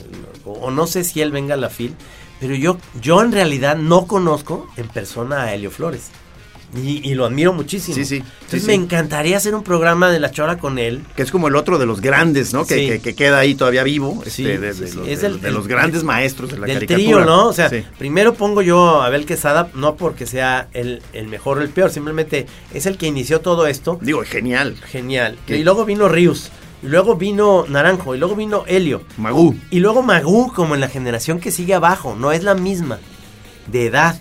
o, 0.44 0.52
o 0.52 0.70
no 0.72 0.86
sé 0.88 1.04
si 1.04 1.20
él 1.20 1.30
venga 1.30 1.54
a 1.54 1.56
la 1.56 1.70
FIL, 1.70 1.94
pero 2.40 2.54
yo, 2.56 2.78
yo 3.00 3.22
en 3.22 3.30
realidad 3.32 3.76
no 3.76 4.06
conozco 4.06 4.66
en 4.76 4.88
persona 4.88 5.42
a 5.44 5.54
Helio 5.54 5.70
Flores. 5.70 6.08
Y, 6.76 7.08
y 7.08 7.14
lo 7.14 7.24
admiro 7.24 7.52
muchísimo. 7.52 7.94
Sí, 7.94 8.04
sí, 8.04 8.16
Entonces 8.16 8.62
sí, 8.62 8.66
me 8.66 8.74
sí. 8.74 8.80
encantaría 8.82 9.36
hacer 9.36 9.54
un 9.54 9.62
programa 9.62 10.10
de 10.10 10.18
la 10.18 10.32
Chora 10.32 10.58
con 10.58 10.78
él. 10.80 11.00
que 11.14 11.22
es 11.22 11.30
como 11.30 11.46
el 11.46 11.54
otro 11.54 11.78
de 11.78 11.86
los 11.86 12.00
grandes, 12.00 12.52
¿no? 12.52 12.66
Que, 12.66 12.74
Sí. 12.74 12.86
que- 12.88 12.98
que 13.00 13.14
queda 13.14 13.38
ahí 13.38 13.54
todavía 13.54 13.84
vivo, 13.84 14.20
este, 14.26 14.58
de, 14.58 14.68
los, 14.74 14.80
Es 15.08 15.22
el- 15.22 15.40
de 15.40 15.52
los 15.52 15.68
grandes 15.68 16.02
maestros 16.02 16.50
de 16.50 16.58
la 16.58 16.66
del 16.66 16.74
caricatura. 16.74 17.04
trío, 17.04 17.24
¿no? 17.24 17.46
O 17.46 17.52
sea, 17.52 17.70
primero 17.98 18.34
pongo 18.34 18.62
yo 18.62 19.00
a 19.00 19.06
Abel 19.06 19.26
Quesada, 19.26 19.70
no 19.74 19.94
porque 19.94 20.26
sea 20.26 20.66
el, 20.74 21.02
el 21.12 21.28
mejor 21.28 21.58
o 21.58 21.62
el 21.62 21.68
peor, 21.70 21.90
simplemente 21.90 22.46
es 22.74 22.84
el 22.86 22.98
que 22.98 23.06
inició 23.06 23.40
todo 23.40 23.68
esto. 23.68 23.98
digo, 24.02 24.22
genial. 24.24 24.76
Genial. 24.90 25.38
Y 25.46 25.62
luego 25.62 25.84
vino 25.84 26.08
Rius. 26.08 26.50
Y 26.82 26.86
luego 26.88 27.16
vino 27.16 27.64
Naranjo. 27.68 28.14
Y 28.14 28.18
luego 28.18 28.36
vino 28.36 28.64
Helio. 28.66 29.02
Magú. 29.16 29.54
Y 29.70 29.80
luego 29.80 30.02
Magú, 30.02 30.52
como 30.52 30.74
en 30.74 30.80
la 30.80 30.88
generación 30.88 31.40
que 31.40 31.50
sigue 31.50 31.74
abajo. 31.74 32.16
No 32.16 32.32
es 32.32 32.42
la 32.42 32.54
misma. 32.54 32.98
De 33.66 33.86
edad. 33.86 34.20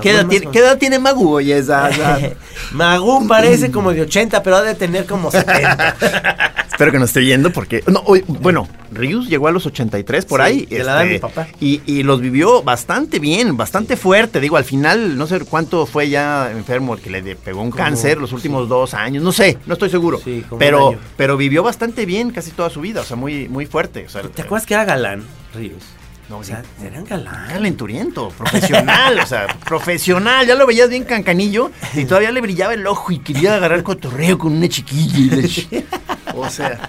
¿Qué 0.00 0.10
edad, 0.10 0.26
tiene, 0.26 0.46
qué 0.50 0.58
edad 0.60 0.78
tiene 0.78 0.98
Magú? 0.98 1.34
Oye, 1.34 1.58
esa, 1.58 1.88
esa- 1.90 2.18
Magú 2.72 3.26
parece 3.28 3.70
como 3.70 3.92
de 3.92 4.02
80, 4.02 4.42
pero 4.42 4.56
ha 4.56 4.62
de 4.62 4.74
tener 4.74 5.06
como 5.06 5.30
70. 5.30 5.96
Espero 6.72 6.90
que 6.90 6.98
nos 6.98 7.10
esté 7.10 7.24
yendo 7.24 7.52
porque... 7.52 7.84
No, 7.86 8.02
oye, 8.06 8.24
bueno, 8.26 8.66
Rius 8.92 9.28
llegó 9.28 9.46
a 9.46 9.52
los 9.52 9.66
83 9.66 10.24
por 10.24 10.40
Sí, 10.40 10.46
ahí. 10.46 10.60
este, 10.62 10.78
de 10.78 10.84
la 10.84 10.92
edad 10.92 11.04
de 11.04 11.10
mi 11.10 11.18
papá. 11.18 11.46
Y, 11.60 11.82
y 11.86 12.02
los 12.02 12.20
vivió 12.22 12.62
bastante 12.62 13.18
bien, 13.18 13.56
bastante 13.58 13.96
fuerte. 13.96 14.40
Digo, 14.40 14.56
al 14.56 14.64
final, 14.64 15.18
no 15.18 15.26
sé 15.26 15.38
cuánto 15.40 15.84
fue 15.84 16.08
ya 16.08 16.50
enfermo, 16.50 16.94
el 16.94 17.00
que 17.00 17.10
le 17.10 17.36
pegó 17.36 17.60
un 17.60 17.70
Como- 17.70 17.84
cáncer 17.84 18.16
los 18.18 18.32
últimos 18.32 18.68
dos 18.70 18.94
años. 18.94 19.22
No 19.22 19.32
sé, 19.32 19.58
no 19.66 19.74
estoy 19.74 19.90
seguro. 19.90 20.18
Sí, 20.24 20.42
como 20.48 20.58
pero, 20.58 20.94
pero 21.16 21.36
vivió 21.36 21.62
bastante 21.62 22.06
bien 22.06 22.30
casi 22.30 22.50
toda 22.52 22.70
su 22.70 22.80
vida. 22.80 23.02
O 23.02 23.04
sea, 23.04 23.16
muy, 23.16 23.48
muy 23.50 23.66
fuerte. 23.66 24.06
O 24.06 24.08
sea, 24.08 24.22
¿Te 24.22 24.40
acuerdas 24.42 24.66
que 24.66 24.72
era 24.74 24.84
galán, 24.86 25.24
Rius? 25.54 25.84
No, 26.32 26.38
o 26.38 26.44
sea, 26.44 26.62
eran 26.82 27.04
galán. 27.04 27.46
Calenturiento, 27.50 28.30
profesional, 28.30 29.18
o 29.18 29.26
sea, 29.26 29.46
profesional. 29.66 30.46
Ya 30.46 30.54
lo 30.54 30.66
veías 30.66 30.88
bien 30.88 31.04
cancanillo 31.04 31.70
y 31.92 32.06
todavía 32.06 32.30
le 32.32 32.40
brillaba 32.40 32.72
el 32.72 32.86
ojo 32.86 33.12
y 33.12 33.18
quería 33.18 33.54
agarrar 33.56 33.82
cotorreo 33.82 34.38
con 34.38 34.54
una 34.56 34.66
chiquilla. 34.66 35.18
y 35.46 35.84
O 36.34 36.48
sea, 36.48 36.88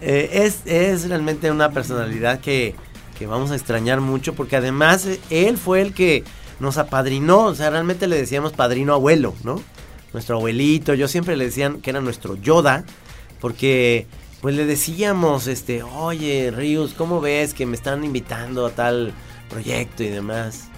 Eh, 0.00 0.30
es, 0.44 0.60
es 0.64 1.06
realmente 1.06 1.50
una 1.50 1.70
personalidad 1.70 2.40
que, 2.40 2.74
que 3.18 3.26
vamos 3.26 3.50
a 3.50 3.56
extrañar 3.56 4.00
mucho 4.00 4.32
porque 4.34 4.56
además 4.56 5.04
eh, 5.04 5.20
él 5.28 5.58
fue 5.58 5.82
el 5.82 5.92
que 5.92 6.24
nos 6.58 6.78
apadrinó, 6.78 7.40
o 7.44 7.54
sea, 7.54 7.68
realmente 7.68 8.06
le 8.06 8.16
decíamos 8.16 8.52
padrino 8.54 8.94
abuelo, 8.94 9.34
¿no? 9.44 9.60
Nuestro 10.14 10.36
abuelito, 10.36 10.94
yo 10.94 11.08
siempre 11.08 11.36
le 11.36 11.44
decían 11.44 11.82
que 11.82 11.90
era 11.90 12.00
nuestro 12.00 12.36
Yoda, 12.36 12.84
porque 13.38 14.06
pues 14.40 14.54
le 14.54 14.66
decíamos, 14.66 15.46
este, 15.46 15.82
oye, 15.82 16.52
Rius, 16.54 16.94
¿cómo 16.94 17.20
ves 17.20 17.54
que 17.54 17.66
me 17.66 17.76
están 17.76 18.04
invitando 18.04 18.66
a 18.66 18.70
tal 18.70 19.12
proyecto 19.48 20.02
y 20.02 20.08
demás? 20.08 20.68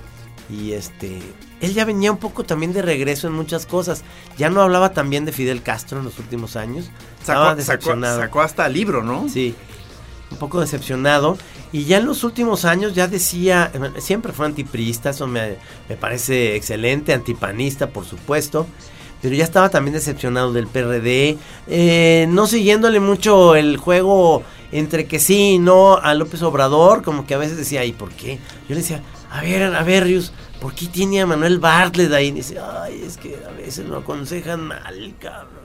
Y 0.48 0.72
este, 0.72 1.20
él 1.60 1.74
ya 1.74 1.84
venía 1.84 2.10
un 2.10 2.18
poco 2.18 2.44
también 2.44 2.72
de 2.72 2.82
regreso 2.82 3.26
en 3.26 3.34
muchas 3.34 3.66
cosas. 3.66 4.04
Ya 4.38 4.48
no 4.48 4.62
hablaba 4.62 4.92
también 4.92 5.24
de 5.24 5.32
Fidel 5.32 5.62
Castro 5.62 5.98
en 5.98 6.04
los 6.04 6.18
últimos 6.18 6.56
años. 6.56 6.90
Estaba 7.20 7.50
sacó, 7.50 7.50
sacó, 7.50 7.56
decepcionado. 7.56 8.20
sacó 8.20 8.40
hasta 8.40 8.68
libro, 8.68 9.02
¿no? 9.02 9.28
Sí, 9.28 9.54
un 10.30 10.38
poco 10.38 10.60
decepcionado. 10.60 11.36
Y 11.72 11.84
ya 11.84 11.98
en 11.98 12.06
los 12.06 12.24
últimos 12.24 12.64
años 12.64 12.94
ya 12.94 13.08
decía, 13.08 13.70
siempre 13.98 14.32
fue 14.32 14.46
antiprista, 14.46 15.10
eso 15.10 15.26
me, 15.26 15.56
me 15.88 15.96
parece 15.96 16.56
excelente, 16.56 17.12
antipanista, 17.12 17.90
por 17.90 18.06
supuesto. 18.06 18.66
Pero 19.20 19.34
ya 19.34 19.44
estaba 19.44 19.68
también 19.68 19.94
decepcionado 19.94 20.52
del 20.52 20.66
PRD, 20.66 21.38
eh, 21.66 22.26
no 22.28 22.46
siguiéndole 22.46 23.00
mucho 23.00 23.56
el 23.56 23.76
juego 23.76 24.42
entre 24.70 25.06
que 25.06 25.18
sí 25.18 25.54
y 25.54 25.58
no 25.58 25.96
a 25.96 26.14
López 26.14 26.42
Obrador, 26.42 27.02
como 27.02 27.26
que 27.26 27.34
a 27.34 27.38
veces 27.38 27.56
decía, 27.56 27.84
¿y 27.84 27.92
por 27.92 28.10
qué? 28.10 28.38
Yo 28.68 28.74
le 28.74 28.76
decía, 28.76 29.02
a 29.30 29.42
ver, 29.42 29.74
a 29.74 29.82
ver, 29.82 30.04
Rius, 30.04 30.32
¿por 30.60 30.74
qué 30.74 30.86
tiene 30.86 31.20
a 31.20 31.26
Manuel 31.26 31.58
Bartlett 31.58 32.12
ahí? 32.12 32.30
Dice, 32.30 32.58
ay, 32.58 33.02
es 33.04 33.16
que 33.16 33.36
a 33.46 33.52
veces 33.52 33.86
lo 33.86 33.98
aconsejan 33.98 34.66
mal, 34.66 35.14
cabrón. 35.18 35.57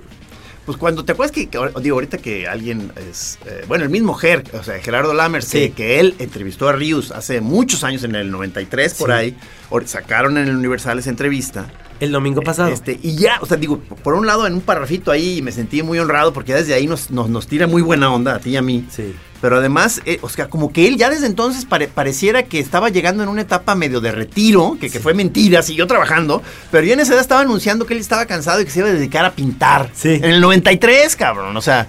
Pues 0.65 0.77
cuando 0.77 1.03
te 1.03 1.11
acuerdas 1.11 1.33
que, 1.33 1.49
digo, 1.81 1.95
ahorita 1.95 2.17
que 2.19 2.47
alguien 2.47 2.91
es, 3.09 3.37
eh, 3.45 3.65
bueno, 3.67 3.83
el 3.83 3.89
mismo 3.89 4.13
Ger, 4.13 4.43
o 4.53 4.63
sea, 4.63 4.79
Gerardo 4.79 5.13
Lammers, 5.13 5.45
Sí. 5.45 5.59
que, 5.59 5.71
que 5.73 5.99
él 5.99 6.15
entrevistó 6.19 6.69
a 6.69 6.73
Rius 6.73 7.11
hace 7.11 7.41
muchos 7.41 7.83
años, 7.83 8.03
en 8.05 8.15
el 8.15 8.31
93 8.31 8.93
por 8.93 9.09
Sí. 9.09 9.13
ahí, 9.13 9.37
sacaron 9.85 10.37
en 10.37 10.47
el 10.47 10.55
Universal 10.55 10.99
esa 10.99 11.09
entrevista. 11.09 11.69
El 11.99 12.11
domingo 12.11 12.41
pasado. 12.41 12.69
Este, 12.69 12.97
y 13.01 13.15
ya, 13.15 13.39
o 13.41 13.45
sea, 13.45 13.57
digo, 13.57 13.79
por 13.79 14.13
un 14.13 14.25
lado 14.25 14.47
en 14.47 14.53
un 14.53 14.61
parrafito 14.61 15.11
ahí 15.11 15.41
me 15.41 15.51
sentí 15.51 15.83
muy 15.83 15.99
honrado 15.99 16.31
porque 16.33 16.51
ya 16.51 16.57
desde 16.57 16.73
ahí 16.73 16.87
nos, 16.87 17.11
nos, 17.11 17.29
nos 17.29 17.47
tira 17.47 17.67
muy 17.67 17.81
buena 17.81 18.13
onda 18.13 18.35
a 18.35 18.39
ti 18.39 18.51
y 18.51 18.55
a 18.57 18.61
mí. 18.61 18.85
Sí. 18.89 19.13
Pero 19.43 19.57
además, 19.57 20.01
eh, 20.05 20.19
o 20.21 20.29
sea, 20.29 20.47
como 20.47 20.71
que 20.71 20.87
él 20.87 20.95
ya 20.95 21.09
desde 21.09 21.25
entonces 21.27 21.65
pare- 21.65 21.89
pareciera 21.89 22.43
que 22.43 22.59
estaba 22.59 22.87
llegando 22.87 23.23
en 23.23 23.27
una 23.29 23.41
etapa 23.41 23.75
medio 23.75 23.99
de 23.99 24.13
retiro, 24.13 24.77
que, 24.79 24.89
que 24.89 25.01
fue 25.01 25.13
mentira, 25.13 25.61
siguió 25.61 25.85
trabajando, 25.85 26.41
pero 26.71 26.85
ya 26.87 26.93
en 26.93 27.01
esa 27.01 27.11
edad 27.11 27.19
estaba 27.21 27.41
anunciando 27.41 27.85
que 27.85 27.93
él 27.93 27.99
estaba 27.99 28.25
cansado 28.25 28.61
y 28.61 28.63
que 28.63 28.71
se 28.71 28.79
iba 28.79 28.87
a 28.87 28.93
dedicar 28.93 29.25
a 29.25 29.33
pintar. 29.33 29.89
Sí. 29.93 30.11
En 30.13 30.23
el 30.23 30.39
93, 30.39 31.17
cabrón, 31.17 31.57
o 31.57 31.61
sea, 31.61 31.87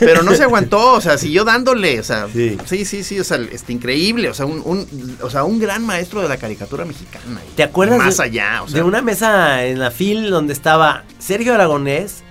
pero 0.00 0.22
no 0.22 0.32
se 0.34 0.42
aguantó, 0.44 0.92
o 0.94 1.00
sea, 1.02 1.18
siguió 1.18 1.44
dándole, 1.44 2.00
o 2.00 2.02
sea, 2.02 2.28
Sí. 2.32 2.56
sí, 2.64 2.86
sí, 2.86 3.04
sí, 3.04 3.20
o 3.20 3.24
sea, 3.24 3.38
este, 3.52 3.74
increíble, 3.74 4.30
o 4.30 4.34
sea, 4.34 4.46
un, 4.46 4.62
un- 4.64 5.18
o 5.20 5.28
sea, 5.28 5.44
un 5.44 5.58
gran 5.58 5.84
maestro 5.84 6.22
de 6.22 6.30
la 6.30 6.38
caricatura 6.38 6.86
mexicana. 6.86 7.42
¿Te 7.56 7.62
acuerdas 7.62 7.98
Más 7.98 8.16
de, 8.16 8.22
allá, 8.24 8.62
o 8.62 8.68
sea. 8.68 8.78
de 8.78 8.82
una 8.84 9.02
mesa 9.02 9.66
en 9.66 9.80
la 9.80 9.90
FIL 9.90 10.30
donde 10.30 10.54
estaba 10.54 11.04
Sergio 11.18 11.52
Aragonés, 11.52 12.22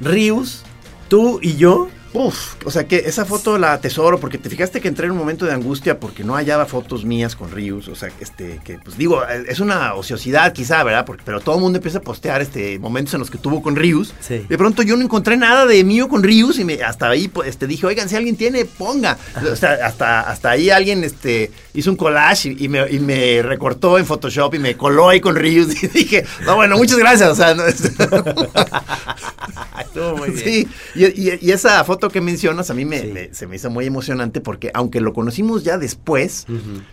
Rius, 0.00 0.62
tú 1.08 1.40
y 1.42 1.56
yo? 1.56 1.88
Uf, 2.14 2.54
o 2.64 2.70
sea 2.70 2.86
que 2.86 2.96
esa 3.06 3.24
foto 3.24 3.58
la 3.58 3.72
atesoro 3.72 4.20
porque 4.20 4.38
te 4.38 4.48
fijaste 4.48 4.80
que 4.80 4.86
entré 4.86 5.06
en 5.06 5.12
un 5.12 5.18
momento 5.18 5.46
de 5.46 5.52
angustia 5.52 5.98
porque 5.98 6.22
no 6.22 6.34
hallaba 6.34 6.64
fotos 6.64 7.04
mías 7.04 7.34
con 7.34 7.50
Rius, 7.50 7.88
o 7.88 7.96
sea, 7.96 8.08
este, 8.20 8.60
que 8.64 8.78
pues 8.78 8.96
digo, 8.96 9.20
es 9.26 9.58
una 9.58 9.94
ociosidad 9.94 10.52
quizá, 10.52 10.84
¿verdad? 10.84 11.04
Porque, 11.04 11.24
pero 11.26 11.40
todo 11.40 11.56
el 11.56 11.60
mundo 11.60 11.78
empieza 11.78 11.98
a 11.98 12.02
postear 12.02 12.40
este 12.40 12.78
momentos 12.78 13.14
en 13.14 13.20
los 13.20 13.30
que 13.32 13.38
tuvo 13.38 13.62
con 13.62 13.74
Rius. 13.74 14.14
Sí. 14.20 14.46
De 14.48 14.56
pronto 14.56 14.82
yo 14.82 14.96
no 14.96 15.02
encontré 15.02 15.36
nada 15.36 15.66
de 15.66 15.82
mío 15.82 16.08
con 16.08 16.22
Rius 16.22 16.60
y 16.60 16.64
me, 16.64 16.74
hasta 16.84 17.08
ahí 17.08 17.26
pues, 17.26 17.48
este, 17.48 17.66
dije, 17.66 17.84
oigan, 17.84 18.08
si 18.08 18.14
alguien 18.14 18.36
tiene, 18.36 18.64
ponga. 18.64 19.18
O 19.50 19.56
sea, 19.56 19.78
hasta, 19.84 20.20
hasta 20.20 20.50
ahí 20.50 20.70
alguien 20.70 21.02
este, 21.02 21.50
hizo 21.74 21.90
un 21.90 21.96
collage 21.96 22.50
y, 22.50 22.64
y 22.64 22.68
me, 22.68 22.88
y 22.90 23.00
me 23.00 23.42
recortó 23.42 23.98
en 23.98 24.06
Photoshop 24.06 24.54
y 24.54 24.58
me 24.60 24.76
coló 24.76 25.08
ahí 25.08 25.20
con 25.20 25.34
Rius 25.34 25.82
y 25.82 25.88
dije, 25.88 26.24
no, 26.46 26.54
bueno, 26.54 26.76
muchas 26.76 26.98
gracias. 26.98 27.28
O 27.28 27.34
sea, 27.34 27.54
no, 27.54 27.64
Estuvo 29.80 30.16
muy 30.16 30.30
bien. 30.32 30.44
Sí, 30.44 30.68
y, 30.94 31.04
y- 31.04 31.38
y 31.40 31.50
esa 31.52 31.82
foto 31.84 32.08
que 32.08 32.20
mencionas 32.20 32.70
a 32.70 32.74
mí 32.74 32.84
me, 32.84 33.00
Sí. 33.00 33.06
me- 33.08 33.34
se 33.34 33.46
me 33.46 33.56
hizo 33.56 33.70
muy 33.70 33.86
emocionante 33.86 34.40
porque 34.40 34.70
aunque 34.74 35.00
lo 35.00 35.12
conocimos 35.12 35.64
ya 35.64 35.78
después, 35.78 36.46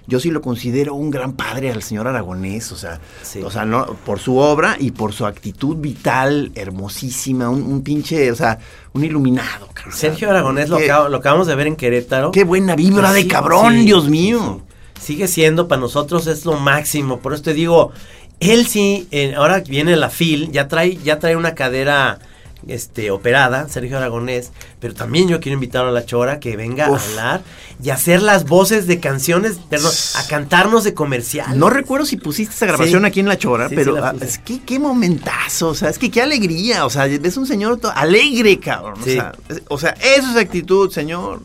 yo 0.07 0.19
sí 0.19 0.31
lo 0.31 0.41
considero 0.41 0.95
un 0.95 1.11
gran 1.11 1.33
padre 1.33 1.71
al 1.71 1.83
señor 1.83 2.07
Aragonés, 2.07 2.71
o 2.71 2.75
sea, 2.77 2.99
Sí. 3.21 3.41
o 3.43 3.51
sea, 3.51 3.65
no 3.65 3.85
por 4.05 4.19
su 4.19 4.37
obra 4.37 4.75
y 4.79 4.91
por 4.91 5.13
su 5.13 5.25
actitud 5.25 5.77
vital 5.77 6.51
hermosísima, 6.55 7.49
un, 7.49 7.61
un 7.63 7.81
pinche, 7.83 8.31
o 8.31 8.35
sea, 8.35 8.59
un 8.93 9.03
iluminado. 9.03 9.67
cabrón. 9.73 9.93
Sergio 9.95 10.29
Aragonés 10.29 10.69
lo, 10.69 10.77
Qué- 10.77 10.87
lo 10.87 11.17
acabamos 11.17 11.47
de 11.47 11.55
ver 11.55 11.67
en 11.67 11.75
Querétaro. 11.75 12.31
Qué 12.31 12.43
buena 12.43 12.75
vibra 12.75 13.13
de 13.13 13.27
cabrón, 13.27 13.85
Dios 13.85 14.09
mío. 14.09 14.61
Sigue 14.99 15.27
siendo 15.27 15.67
para 15.67 15.81
nosotros 15.81 16.27
es 16.27 16.45
lo 16.45 16.57
máximo. 16.57 17.19
Por 17.19 17.33
eso 17.33 17.41
te 17.43 17.53
digo, 17.53 17.91
él 18.39 18.67
sí, 18.67 19.07
eh, 19.11 19.33
ahora 19.35 19.59
viene 19.61 19.95
la 19.95 20.09
FIL, 20.09 20.51
ya 20.51 20.67
trae, 20.67 20.95
ya 20.97 21.17
trae 21.19 21.35
una 21.35 21.55
cadera 21.55 22.19
este, 22.67 23.11
operada, 23.11 23.67
Sergio 23.69 23.97
Aragonés, 23.97 24.51
pero 24.79 24.93
también 24.93 25.27
yo 25.27 25.39
quiero 25.39 25.55
invitar 25.55 25.85
a 25.85 25.91
la 25.91 26.05
Chora 26.05 26.39
que 26.39 26.55
venga 26.55 26.89
Uf. 26.89 27.01
a 27.01 27.09
hablar 27.09 27.41
y 27.83 27.89
hacer 27.89 28.21
las 28.21 28.45
voces 28.47 28.87
de 28.87 28.99
canciones, 28.99 29.59
perdón, 29.69 29.91
a 30.15 30.27
cantarnos 30.27 30.83
de 30.83 30.93
comercial. 30.93 31.57
No 31.57 31.69
recuerdo 31.69 32.05
si 32.05 32.17
pusiste 32.17 32.53
esa 32.53 32.65
grabación 32.67 33.01
Sí. 33.01 33.07
aquí 33.07 33.19
en 33.21 33.27
La 33.27 33.37
Chora, 33.37 33.69
Sí, 33.69 33.75
pero 33.75 33.95
sí 33.95 34.01
la 34.01 34.09
ah, 34.09 34.15
es 34.21 34.37
que 34.37 34.61
qué 34.61 34.77
momentazo, 34.79 35.69
o 35.69 35.75
sea, 35.75 35.89
es 35.89 35.97
que 35.97 36.11
qué 36.11 36.21
alegría, 36.21 36.85
o 36.85 36.89
sea, 36.89 37.07
es 37.07 37.37
un 37.37 37.47
señor 37.47 37.79
alegre, 37.95 38.59
cabrón, 38.59 38.99
o, 39.01 39.03
sea, 39.03 39.31
es- 39.49 39.61
o 39.67 39.77
sea, 39.77 39.91
eso 39.91 40.29
es 40.31 40.37
actitud, 40.37 40.91
señor, 40.91 41.41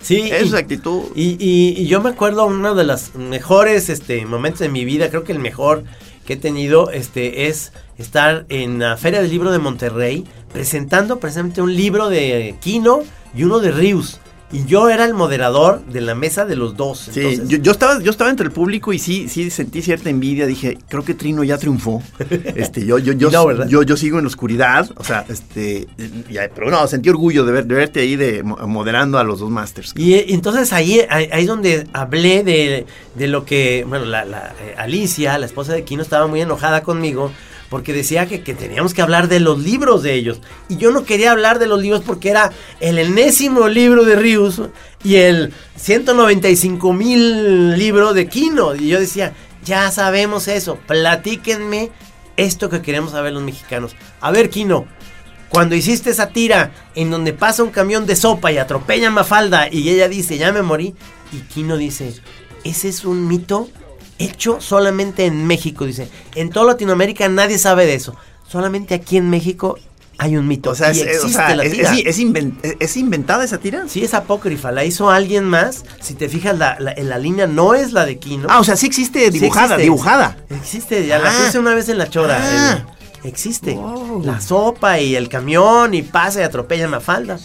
Sí, 0.00 0.28
es 0.30 0.52
y- 0.52 0.56
actitud. 0.56 1.04
Y, 1.14 1.36
y- 1.44 1.80
y 1.82 1.86
yo 1.86 2.00
me 2.00 2.10
acuerdo 2.10 2.46
uno 2.46 2.74
de 2.74 2.84
los 2.84 3.14
mejores 3.14 3.88
este, 3.88 4.24
momentos 4.26 4.60
de 4.60 4.68
mi 4.68 4.84
vida, 4.84 5.08
creo 5.10 5.24
que 5.24 5.32
el 5.32 5.38
mejor 5.38 5.84
que 6.26 6.34
he 6.34 6.36
tenido 6.36 6.90
este, 6.90 7.46
es 7.48 7.72
estar 7.98 8.46
en 8.48 8.78
la 8.80 8.96
Feria 8.96 9.22
del 9.22 9.30
Libro 9.30 9.50
de 9.52 9.58
Monterrey 9.58 10.24
presentando 10.60 11.20
precisamente 11.20 11.60
un 11.60 11.74
libro 11.76 12.08
de 12.08 12.54
Kino 12.60 13.00
y 13.36 13.44
uno 13.44 13.58
de 13.58 13.72
Rius. 13.72 14.18
Y 14.52 14.64
yo 14.64 14.88
era 14.88 15.04
el 15.04 15.12
moderador 15.12 15.84
de 15.86 16.00
la 16.00 16.14
mesa 16.14 16.46
de 16.46 16.56
los 16.56 16.76
dos. 16.76 17.10
Sí, 17.12 17.20
entonces- 17.20 17.48
yo, 17.48 17.58
yo 17.58 17.72
estaba, 17.72 18.00
yo 18.00 18.10
estaba 18.10 18.30
entre 18.30 18.46
el 18.46 18.52
público 18.52 18.92
y 18.94 18.98
sí, 18.98 19.28
sí 19.28 19.50
sentí 19.50 19.82
cierta 19.82 20.08
envidia. 20.08 20.46
Dije, 20.46 20.78
creo 20.88 21.04
que 21.04 21.12
Trino 21.14 21.44
ya 21.44 21.58
triunfó. 21.58 22.00
Este, 22.54 22.86
yo, 22.86 22.98
yo, 22.98 23.12
yo, 23.12 23.28
No, 23.30 23.66
yo, 23.66 23.82
yo 23.82 23.96
sigo 23.98 24.16
en 24.18 24.24
la 24.24 24.28
oscuridad. 24.28 24.88
O 24.96 25.04
sea, 25.04 25.26
este, 25.28 25.88
ya, 26.30 26.48
pero 26.54 26.70
no, 26.70 26.86
sentí 26.86 27.10
orgullo 27.10 27.44
de, 27.44 27.52
ver, 27.52 27.66
de 27.66 27.74
verte 27.74 28.00
ahí 28.00 28.16
de 28.16 28.42
mo- 28.44 28.56
moderando 28.66 29.18
a 29.18 29.24
los 29.24 29.40
dos 29.40 29.50
masters. 29.50 29.92
Y 29.96 30.14
eh, 30.14 30.26
entonces 30.28 30.72
ahí, 30.72 31.00
ahí, 31.10 31.44
donde 31.44 31.86
hablé 31.92 32.42
de, 32.44 32.86
de 33.14 33.26
lo 33.26 33.44
que, 33.44 33.84
bueno, 33.86 34.06
la, 34.06 34.24
la, 34.24 34.54
eh, 34.64 34.74
Alicia, 34.78 35.36
la 35.38 35.44
esposa 35.46 35.74
de 35.74 35.82
Kino, 35.84 36.02
estaba 36.02 36.28
muy 36.28 36.40
enojada 36.40 36.82
conmigo 36.82 37.30
porque 37.68 37.92
decía 37.92 38.26
que, 38.26 38.42
que 38.42 38.54
teníamos 38.54 38.94
que 38.94 39.02
hablar 39.02 39.28
de 39.28 39.40
los 39.40 39.58
libros 39.58 40.02
de 40.02 40.14
ellos. 40.14 40.40
Y 40.68 40.76
yo 40.76 40.90
no 40.90 41.04
quería 41.04 41.32
hablar 41.32 41.58
de 41.58 41.66
los 41.66 41.80
libros 41.80 42.02
porque 42.04 42.30
era 42.30 42.52
el 42.80 42.98
enésimo 42.98 43.68
libro 43.68 44.04
de 44.04 44.16
Rius 44.16 44.62
y 45.02 45.16
el 45.16 45.52
195 45.76 46.92
mil 46.92 47.76
libro 47.78 48.14
de 48.14 48.28
Kino. 48.28 48.74
Y 48.74 48.88
yo 48.88 49.00
decía, 49.00 49.34
ya 49.64 49.90
sabemos 49.90 50.48
eso, 50.48 50.78
platíquenme 50.86 51.90
esto 52.36 52.68
que 52.68 52.82
queremos 52.82 53.12
saber 53.12 53.32
los 53.32 53.42
mexicanos. 53.42 53.96
A 54.20 54.30
ver, 54.30 54.50
Kino, 54.50 54.86
cuando 55.48 55.74
hiciste 55.74 56.10
esa 56.10 56.28
tira 56.28 56.72
en 56.94 57.10
donde 57.10 57.32
pasa 57.32 57.62
un 57.62 57.70
camión 57.70 58.06
de 58.06 58.16
sopa 58.16 58.52
y 58.52 58.58
atropella 58.58 59.08
a 59.08 59.12
Mafalda 59.12 59.68
y 59.70 59.88
ella 59.88 60.08
dice, 60.08 60.38
ya 60.38 60.52
me 60.52 60.62
morí, 60.62 60.94
y 61.32 61.38
Kino 61.52 61.76
dice, 61.76 62.14
ese 62.64 62.88
es 62.88 63.04
un 63.04 63.26
mito 63.26 63.68
hecho 64.18 64.60
solamente 64.60 65.26
en 65.26 65.46
México, 65.46 65.84
dice, 65.86 66.08
en 66.34 66.50
toda 66.50 66.66
Latinoamérica 66.66 67.28
nadie 67.28 67.58
sabe 67.58 67.86
de 67.86 67.94
eso, 67.94 68.14
solamente 68.48 68.94
aquí 68.94 69.16
en 69.16 69.28
México 69.30 69.78
hay 70.18 70.36
un 70.38 70.48
mito. 70.48 70.70
O 70.70 70.74
sea, 70.74 70.94
y 70.94 71.00
es, 71.00 71.06
o 71.06 71.10
existe 71.10 71.32
sea, 71.32 71.54
la 71.56 71.64
es- 71.64 71.72
tira. 71.72 71.92
es- 71.92 72.06
es 72.06 72.18
inven- 72.20 72.54
es- 72.62 72.76
¿es 72.80 72.96
inventada 72.96 73.44
esa 73.44 73.58
tira? 73.58 73.84
Sí, 73.86 74.02
es 74.02 74.14
apócrifa, 74.14 74.72
la 74.72 74.84
hizo 74.84 75.10
alguien 75.10 75.44
más. 75.44 75.84
Si 76.00 76.14
te 76.14 76.28
fijas, 76.30 76.56
la, 76.56 76.78
la- 76.80 76.92
en 76.92 77.10
la 77.10 77.18
línea 77.18 77.46
no 77.46 77.74
es 77.74 77.92
la 77.92 78.06
de 78.06 78.18
Kino. 78.18 78.46
Ah, 78.50 78.60
o 78.60 78.64
sea, 78.64 78.76
sí 78.76 78.86
existe 78.86 79.26
Sí 79.30 79.38
dibujada, 79.40 79.66
existe. 79.74 79.82
dibujada. 79.82 80.36
Existe, 80.48 81.06
ya 81.06 81.18
la 81.18 81.28
Ah. 81.30 81.44
puse 81.44 81.58
una 81.58 81.74
vez 81.74 81.88
en 81.90 81.98
la 81.98 82.08
chora. 82.08 82.38
Ah. 82.40 82.84
el- 83.22 83.28
existe. 83.28 83.72
Wow. 83.74 84.22
La 84.24 84.40
sopa 84.40 85.00
y 85.00 85.16
el 85.16 85.28
camión 85.28 85.92
y 85.92 86.00
pasa 86.02 86.40
y 86.40 86.44
atropella 86.44 86.88
Mafalda. 86.88 87.38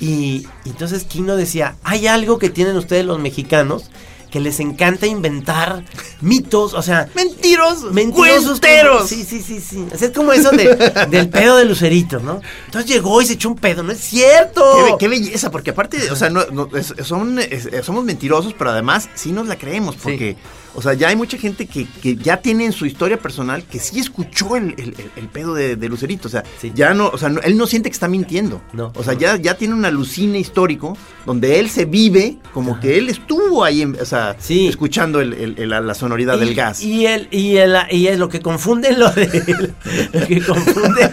Y, 0.00 0.46
y 0.64 0.70
entonces 0.70 1.04
Kino 1.04 1.36
decía, 1.36 1.76
hay 1.84 2.06
algo 2.06 2.38
que 2.38 2.48
tienen 2.50 2.76
ustedes 2.76 3.04
los 3.04 3.18
mexicanos 3.20 3.90
que 4.30 4.40
les 4.40 4.60
encanta 4.60 5.06
inventar 5.06 5.84
mitos, 6.20 6.74
o 6.74 6.82
sea, 6.82 7.08
Mentirosos, 7.14 7.92
mentirosos. 7.92 8.60
cuenteros. 8.60 9.08
Sí, 9.08 9.24
sí, 9.24 9.40
sí, 9.42 9.60
sí. 9.60 9.86
O 9.92 9.98
sea, 9.98 10.08
es 10.08 10.14
como 10.14 10.32
eso 10.32 10.50
de- 10.50 10.74
del 11.10 11.28
pedo 11.28 11.56
de 11.56 11.64
Lucerito, 11.64 12.20
¿no? 12.20 12.40
Entonces 12.66 12.90
llegó 12.90 13.20
y 13.22 13.26
se 13.26 13.34
echó 13.34 13.48
un 13.48 13.56
pedo, 13.56 13.82
no 13.82 13.92
es 13.92 13.98
cierto. 14.00 14.62
Qué, 14.76 14.82
be- 14.92 14.98
qué 14.98 15.08
belleza, 15.08 15.50
porque 15.50 15.70
aparte, 15.70 16.10
o 16.10 16.16
sea, 16.16 16.30
no, 16.30 16.44
no, 16.52 16.68
es- 16.76 16.94
son, 17.04 17.38
es- 17.38 17.68
somos 17.82 18.04
mentirosos, 18.04 18.54
pero 18.56 18.70
además 18.70 19.08
sí 19.14 19.32
nos 19.32 19.46
la 19.48 19.56
creemos, 19.56 19.96
porque, 19.96 20.36
o 20.74 20.82
sea, 20.82 20.94
ya 20.94 21.08
hay 21.08 21.16
mucha 21.16 21.36
gente 21.38 21.66
que, 21.66 21.86
que 22.02 22.16
ya 22.16 22.38
tiene 22.38 22.64
en 22.64 22.72
su 22.72 22.86
historia 22.86 23.18
personal 23.18 23.64
que 23.64 23.78
sí 23.78 23.98
escuchó 23.98 24.56
el, 24.56 24.74
el- 25.16 25.28
pedo 25.28 25.54
de, 25.54 25.76
de 25.76 25.88
Lucerito, 25.88 26.28
o 26.28 26.30
sea, 26.30 26.42
Sí. 26.60 26.72
ya 26.74 26.92
no, 26.94 27.08
o 27.08 27.16
sea, 27.18 27.28
no- 27.28 27.40
él 27.42 27.56
no 27.56 27.66
siente 27.66 27.88
que 27.88 27.94
está 27.94 28.08
mintiendo, 28.08 28.60
No. 28.72 28.92
o 28.96 29.02
sea, 29.04 29.14
ya, 29.14 29.36
ya 29.36 29.54
tiene 29.54 29.74
un 29.74 29.84
alucine 29.84 30.38
histórico 30.38 30.96
donde 31.24 31.60
él 31.60 31.70
se 31.70 31.84
vive 31.84 32.38
como 32.52 32.80
que 32.80 32.98
él 32.98 33.08
estuvo 33.08 33.62
ahí, 33.64 33.82
en- 33.82 33.96
o 34.00 34.04
sea, 34.04 34.36
Sí. 34.40 34.66
escuchando 34.68 35.20
el- 35.20 35.54
la, 35.68 35.80
la 35.80 35.94
sonoridad 35.94 36.38
del 36.38 36.54
gas. 36.54 36.82
Y 36.82 37.06
el, 37.06 37.28
y 37.30 37.56
el, 37.58 37.76
y 37.90 38.06
es 38.08 38.18
lo 38.18 38.28
que 38.28 38.40
confunde 38.40 38.92
lo 38.92 39.10
de 39.10 39.64
lo 40.12 40.26
que 40.26 40.40
confunde 40.42 41.10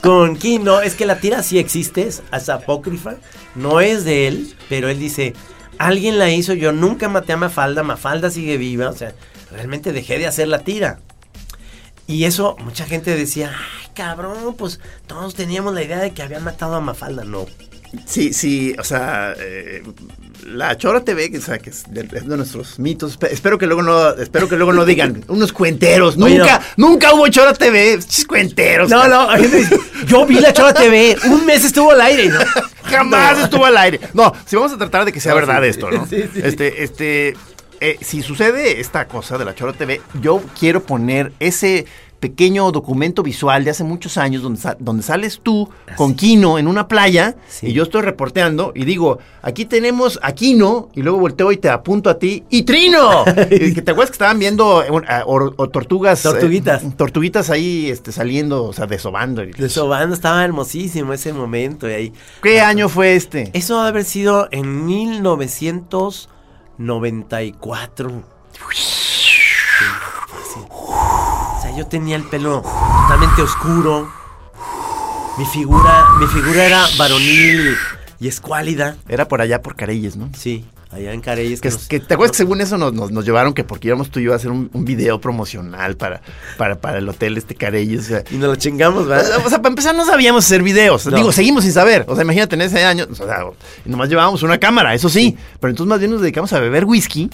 con 0.00 0.36
Kino 0.36 0.80
es 0.80 0.94
que 0.94 1.06
la 1.06 1.20
tira 1.20 1.42
sí 1.42 1.58
existe, 1.58 2.08
es 2.08 2.22
apócrifa, 2.48 3.14
no 3.54 3.80
es 3.80 4.04
de 4.04 4.26
él, 4.28 4.54
pero 4.68 4.88
él 4.88 4.98
dice, 4.98 5.34
alguien 5.86 6.18
la 6.18 6.30
hizo, 6.30 6.54
yo 6.54 6.72
nunca 6.72 7.08
maté 7.08 7.32
a 7.32 7.36
Mafalda, 7.36 7.82
Mafalda 7.82 8.30
sigue 8.30 8.56
viva, 8.56 8.88
o 8.90 8.96
sea, 8.96 9.14
realmente 9.50 9.92
dejé 9.92 10.18
de 10.18 10.26
hacer 10.26 10.48
la 10.48 10.60
tira. 10.60 11.00
Y 12.06 12.24
eso, 12.24 12.56
mucha 12.60 12.86
gente 12.86 13.16
decía, 13.16 13.50
ay 13.52 13.90
cabrón, 13.94 14.54
pues 14.56 14.80
todos 15.06 15.34
teníamos 15.34 15.74
la 15.74 15.82
idea 15.82 15.98
de 15.98 16.12
que 16.12 16.22
habían 16.22 16.44
matado 16.44 16.74
a 16.74 16.80
Mafalda, 16.80 17.24
no. 17.24 17.46
Sí, 18.06 18.32
sí, 18.32 18.74
o 18.78 18.84
sea, 18.84 19.34
eh, 19.36 19.82
la 20.46 20.76
Chora 20.78 21.04
TV, 21.04 21.28
que, 21.32 21.38
o 21.38 21.40
sea, 21.40 21.58
que 21.58 21.70
es 21.70 21.82
de, 21.92 22.02
es 22.02 22.28
de 22.28 22.36
nuestros 22.36 22.78
mitos. 22.78 23.18
Espe- 23.18 23.30
Espero 23.32 23.58
que 23.58 23.66
luego 23.66 23.82
no, 23.82 24.10
espero 24.10 24.48
que 24.48 24.54
luego 24.56 24.72
no 24.72 24.84
digan 24.84 25.24
unos 25.28 25.52
cuenteros. 25.52 26.16
Oye, 26.16 26.38
nunca, 26.38 26.60
nunca 26.76 27.12
hubo 27.14 27.26
Chora 27.28 27.52
TV, 27.52 27.98
cuenteros. 28.28 28.90
No, 28.90 29.00
cara. 29.02 29.36
no, 29.38 29.44
yo 30.06 30.24
vi 30.24 30.36
la 30.38 30.52
Chora 30.52 30.72
TV, 30.72 31.16
un 31.24 31.44
mes 31.46 31.64
estuvo 31.64 31.90
al 31.90 32.00
aire, 32.00 32.28
¿no? 32.28 32.38
Jamás 32.90 33.38
No. 33.38 33.44
estuvo 33.44 33.64
al 33.64 33.76
aire. 33.76 34.00
No, 34.14 34.32
si 34.46 34.56
vamos 34.56 34.72
a 34.72 34.78
tratar 34.78 35.04
de 35.04 35.12
que 35.12 35.20
sea 35.20 35.32
No, 35.32 35.36
verdad 35.40 35.62
sí, 35.62 35.68
esto, 35.68 35.90
¿no? 35.90 36.06
sí, 36.10 36.24
sí. 36.32 36.40
Este, 36.42 36.82
este, 36.84 37.36
eh, 37.80 37.98
si 38.02 38.22
sucede 38.22 38.80
esta 38.80 39.06
cosa 39.08 39.38
de 39.38 39.44
la 39.44 39.54
Chora 39.54 39.72
TV, 39.72 40.00
yo 40.20 40.42
quiero 40.58 40.82
poner 40.82 41.32
ese 41.40 41.86
pequeño 42.20 42.70
documento 42.70 43.22
visual 43.22 43.64
de 43.64 43.70
hace 43.70 43.82
muchos 43.82 44.16
años 44.18 44.42
donde, 44.42 44.60
donde 44.78 45.02
sales 45.02 45.40
tú 45.42 45.68
con 45.96 46.14
Kino 46.14 46.58
en 46.58 46.68
una 46.68 46.86
playa 46.86 47.34
Sí. 47.48 47.68
y 47.68 47.72
yo 47.72 47.82
estoy 47.84 48.02
reporteando 48.02 48.72
y 48.74 48.84
digo, 48.84 49.18
aquí 49.42 49.64
tenemos 49.64 50.20
a 50.22 50.32
Kino 50.32 50.90
y 50.94 51.00
luego 51.02 51.18
volteo 51.18 51.50
y 51.50 51.56
te 51.56 51.70
apunto 51.70 52.10
a 52.10 52.18
ti 52.18 52.44
y 52.50 52.62
Trino. 52.64 53.24
Y 53.50 53.72
que 53.74 53.80
¿Te 53.82 53.90
acuerdas 53.92 54.10
que 54.10 54.14
estaban 54.14 54.38
viendo 54.38 54.82
eh, 54.84 54.88
o 55.26 55.68
tortugas? 55.70 56.20
eh, 56.24 56.28
Tortuguitas. 56.28 56.96
tortuguitas 56.96 57.50
ahí 57.50 57.88
este, 57.90 58.12
saliendo, 58.12 58.64
o 58.64 58.72
sea, 58.72 58.86
desobando. 58.86 59.42
Y- 59.42 59.52
De 59.52 59.68
Sobando 59.70 60.14
estaba 60.14 60.44
hermosísimo 60.44 61.12
ese 61.14 61.32
momento 61.32 61.88
y 61.88 61.92
ahí. 61.92 62.12
¿Qué 62.42 62.60
año 62.60 62.88
fue 62.90 63.16
este? 63.16 63.50
Eso 63.54 63.76
debe 63.78 63.88
haber 63.88 64.04
sido 64.04 64.48
en 64.52 64.84
1994. 67.10 68.22
Sí, 68.52 68.60
sí. 68.60 68.72
O 68.72 68.72
sea, 68.72 68.99
yo 71.80 71.86
tenía 71.86 72.16
el 72.16 72.24
pelo 72.24 72.62
totalmente 72.62 73.40
oscuro. 73.42 74.12
Mi 75.38 75.46
figura, 75.46 76.04
mi 76.18 76.26
figura 76.26 76.64
era 76.66 76.84
varonil 76.98 77.74
y 78.20 78.28
escuálida. 78.28 78.96
Era 79.08 79.26
por 79.28 79.40
allá 79.40 79.62
por 79.62 79.74
Careyes, 79.76 80.16
¿no? 80.16 80.28
Sí, 80.36 80.66
allá 80.92 81.14
en 81.14 81.22
Careyes. 81.22 81.62
Que, 81.62 81.70
nos- 81.70 81.88
que 81.88 81.98
te 82.00 82.12
acuerdas 82.12 82.32
que 82.32 82.36
según 82.36 82.60
eso 82.60 82.76
nos, 82.76 82.92
nos, 82.92 83.10
nos 83.12 83.24
llevaron 83.24 83.54
que 83.54 83.64
porque 83.64 83.88
íbamos 83.88 84.10
tú 84.10 84.20
y 84.20 84.24
yo 84.24 84.34
a 84.34 84.36
hacer 84.36 84.50
un, 84.50 84.68
un 84.74 84.84
video 84.84 85.18
promocional 85.22 85.96
para, 85.96 86.20
para, 86.58 86.76
para 86.78 86.98
el 86.98 87.08
hotel 87.08 87.38
este 87.38 87.54
Careyes. 87.54 88.00
O 88.00 88.08
sea, 88.08 88.24
Y 88.30 88.34
nos 88.36 88.50
lo 88.50 88.56
chingamos, 88.56 89.06
¿verdad? 89.06 89.40
o 89.42 89.48
sea, 89.48 89.58
para 89.62 89.70
empezar 89.70 89.94
no 89.94 90.04
sabíamos 90.04 90.44
hacer 90.44 90.62
videos. 90.62 91.06
No. 91.06 91.16
Digo, 91.16 91.32
seguimos 91.32 91.64
sin 91.64 91.72
saber. 91.72 92.04
O 92.08 92.14
sea, 92.14 92.24
imagínate 92.24 92.56
en 92.56 92.60
ese 92.62 92.84
año, 92.84 93.06
o 93.10 93.14
sea, 93.14 93.38
nomás 93.86 94.10
llevábamos 94.10 94.42
una 94.42 94.58
cámara, 94.58 94.92
eso 94.92 95.08
sí. 95.08 95.38
Pero 95.58 95.70
entonces 95.70 95.88
más 95.88 95.98
bien 96.00 96.10
nos 96.10 96.20
dedicamos 96.20 96.52
a 96.52 96.60
beber 96.60 96.84
whisky. 96.84 97.30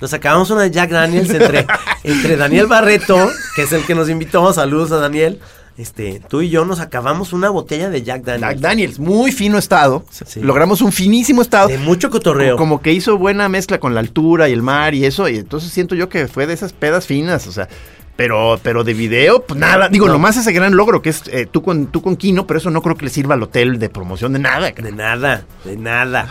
Nos 0.00 0.10
sacábamos 0.10 0.50
una 0.50 0.62
de 0.62 0.70
Jack 0.70 0.90
Daniels 0.90 1.30
entre, 1.30 1.66
entre 2.04 2.36
Daniel 2.36 2.66
Barreto, 2.66 3.30
que 3.54 3.62
es 3.62 3.72
el 3.72 3.84
que 3.84 3.94
nos 3.94 4.08
invitó, 4.08 4.52
saludos 4.52 4.92
a 4.92 4.96
Daniel. 4.96 5.38
Este, 5.76 6.20
tú 6.28 6.42
y 6.42 6.50
yo 6.50 6.66
nos 6.66 6.80
acabamos 6.80 7.32
una 7.32 7.48
botella 7.48 7.88
de 7.88 8.02
Jack 8.02 8.22
Daniels. 8.22 8.52
Jack 8.52 8.60
Daniels, 8.60 8.98
muy 8.98 9.32
fino 9.32 9.56
estado. 9.56 10.04
Sí. 10.10 10.40
Logramos 10.40 10.82
un 10.82 10.92
finísimo 10.92 11.40
estado. 11.40 11.68
De 11.68 11.78
mucho 11.78 12.10
cotorreo. 12.10 12.56
Como 12.56 12.82
que 12.82 12.92
hizo 12.92 13.16
buena 13.16 13.48
mezcla 13.48 13.80
con 13.80 13.94
la 13.94 14.00
altura 14.00 14.48
y 14.50 14.52
el 14.52 14.62
mar 14.62 14.94
y 14.94 15.06
eso. 15.06 15.26
Y 15.28 15.38
entonces 15.38 15.72
siento 15.72 15.94
yo 15.94 16.10
que 16.10 16.28
fue 16.28 16.46
de 16.46 16.52
esas 16.52 16.74
pedas 16.74 17.06
finas. 17.06 17.46
O 17.46 17.52
sea, 17.52 17.68
pero, 18.16 18.60
pero 18.62 18.84
de 18.84 18.92
video, 18.94 19.42
pues 19.46 19.58
nada. 19.58 19.88
Digo, 19.88 20.06
No. 20.06 20.12
nomás 20.14 20.36
ese 20.36 20.52
gran 20.52 20.76
logro 20.76 21.00
que 21.00 21.08
es 21.10 21.22
eh, 21.28 21.46
tú, 21.50 21.62
con, 21.62 21.86
tú 21.86 22.02
con 22.02 22.16
Kino, 22.16 22.46
pero 22.46 22.58
eso 22.58 22.70
no 22.70 22.82
creo 22.82 22.96
que 22.96 23.04
le 23.06 23.10
sirva 23.10 23.34
al 23.34 23.42
hotel 23.42 23.78
de 23.78 23.88
promoción 23.88 24.32
de 24.34 24.38
nada. 24.40 24.70
De 24.72 24.92
nada, 24.92 25.44
de 25.64 25.76
nada. 25.76 26.28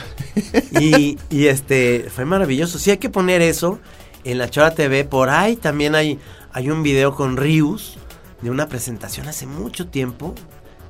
Y, 0.80 1.18
y, 1.30 1.48
este, 1.48 2.08
fue 2.14 2.26
maravilloso. 2.26 2.78
Sí 2.80 2.92
hay 2.92 2.98
que 2.98 3.10
poner 3.10 3.42
eso 3.42 3.80
en 4.24 4.38
la 4.38 4.50
Chora 4.50 4.76
TV. 4.76 5.04
Por 5.06 5.30
ahí 5.30 5.56
también 5.56 5.96
hay, 5.96 6.20
hay 6.54 6.70
un 6.70 6.84
video 6.84 7.16
con 7.16 7.38
Rius 7.38 7.98
de 8.42 8.52
una 8.52 8.68
presentación 8.68 9.28
hace 9.28 9.46
mucho 9.48 9.88
tiempo. 9.88 10.36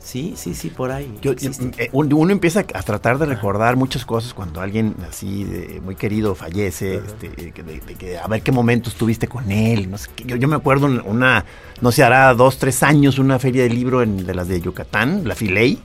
Sí, 0.09 0.33
sí, 0.35 0.55
sí, 0.55 0.71
por 0.71 0.91
ahí. 0.91 1.13
Yo- 1.21 1.33
eh, 1.77 1.89
un- 1.91 2.11
uno 2.11 2.31
empieza 2.31 2.61
a 2.61 2.81
tratar 2.81 3.19
de 3.19 3.27
recordar 3.27 3.75
muchas 3.75 4.05
cosas 4.05 4.33
cuando 4.33 4.59
alguien 4.59 4.95
así 5.07 5.43
de- 5.43 5.81
muy 5.81 5.95
querido 5.95 6.33
fallece, 6.33 6.95
este, 6.95 7.29
de- 7.29 7.51
de 7.85 7.93
que 7.95 8.17
a 8.17 8.25
ver 8.27 8.41
qué 8.41 8.51
momentos 8.51 8.95
tuviste 8.95 9.27
con 9.27 9.51
él. 9.51 9.91
No 9.91 9.99
sé, 9.99 10.09
yo, 10.25 10.35
yo 10.35 10.47
me 10.47 10.55
acuerdo 10.55 10.87
una, 11.05 11.45
no 11.81 11.91
sé, 11.91 12.03
hará 12.03 12.33
dos, 12.33 12.57
tres 12.57 12.81
años, 12.81 13.19
una 13.19 13.37
feria 13.37 13.61
de 13.61 13.69
libro 13.69 14.01
en, 14.01 14.25
de 14.25 14.33
las 14.33 14.47
de 14.47 14.59
Yucatán, 14.59 15.27
la 15.27 15.35
Filey, 15.35 15.77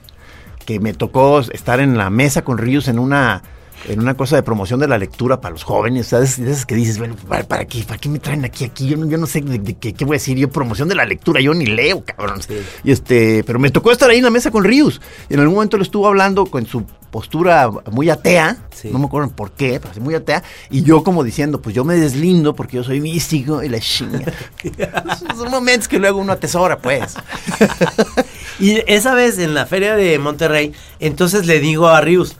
que 0.65 0.79
me 0.79 0.93
tocó 0.93 1.41
estar 1.41 1.79
en 1.79 1.95
la 1.95 2.09
mesa 2.09 2.43
con 2.43 2.57
Ríos 2.57 2.87
en 2.87 2.97
una 2.97 3.43
en 3.87 3.99
una 3.99 4.15
cosa 4.15 4.35
de 4.35 4.43
promoción 4.43 4.79
de 4.79 4.87
la 4.87 4.97
lectura 4.97 5.41
para 5.41 5.53
los 5.53 5.63
jóvenes, 5.63 6.07
¿sabes? 6.07 6.39
De 6.41 6.51
esas 6.51 6.65
que 6.65 6.75
dices, 6.75 6.97
bueno, 6.97 7.15
¿para, 7.47 7.65
qué? 7.65 7.83
¿Para 7.83 7.97
qué 7.99 8.09
me 8.09 8.19
traen 8.19 8.45
aquí? 8.45 8.65
Aquí 8.65 8.87
yo 8.87 8.97
no, 8.97 9.07
yo 9.07 9.17
no 9.17 9.27
sé 9.27 9.41
de, 9.41 9.59
de 9.59 9.73
qué, 9.75 9.93
qué 9.93 10.05
voy 10.05 10.15
a 10.15 10.19
decir 10.19 10.37
yo, 10.37 10.49
promoción 10.49 10.87
de 10.87 10.95
la 10.95 11.05
lectura, 11.05 11.41
yo 11.41 11.53
ni 11.53 11.65
leo, 11.65 12.03
cabrón. 12.03 12.41
Sí. 12.41 12.55
Y 12.83 12.91
este, 12.91 13.43
pero 13.43 13.59
me 13.59 13.69
tocó 13.69 13.91
estar 13.91 14.09
ahí 14.09 14.17
en 14.17 14.23
la 14.23 14.29
mesa 14.29 14.51
con 14.51 14.63
Ríos. 14.63 15.01
Y 15.29 15.33
en 15.35 15.39
algún 15.39 15.55
momento 15.55 15.77
lo 15.77 15.83
estuvo 15.83 16.07
hablando 16.07 16.45
con 16.45 16.65
su 16.65 16.85
postura 17.11 17.69
muy 17.91 18.09
atea, 18.09 18.57
Sí. 18.71 18.89
no 18.91 18.99
me 18.99 19.05
acuerdo 19.05 19.29
por 19.29 19.51
qué, 19.51 19.79
pero 19.79 19.91
así 19.91 20.01
muy 20.01 20.15
atea, 20.15 20.43
y 20.69 20.83
yo 20.83 21.01
como 21.01 21.23
diciendo, 21.23 21.61
pues 21.61 21.73
yo 21.73 21.85
me 21.85 21.95
deslindo 21.95 22.53
porque 22.55 22.75
yo 22.75 22.83
soy 22.83 22.99
místico 22.99 23.63
y 23.63 23.69
la 23.69 23.79
chinga. 23.79 24.33
Son 25.37 25.49
momentos 25.49 25.87
que 25.87 25.97
luego 25.97 26.19
uno 26.19 26.33
atesora, 26.33 26.77
pues. 26.77 27.15
Y 28.59 28.81
esa 28.87 29.13
vez 29.13 29.37
en 29.39 29.53
la 29.53 29.65
feria 29.65 29.95
de 29.95 30.17
Monterrey, 30.17 30.71
entonces 30.99 31.45
le 31.45 31.59
digo 31.59 31.87
a 31.87 31.99
Rius, 31.99 32.37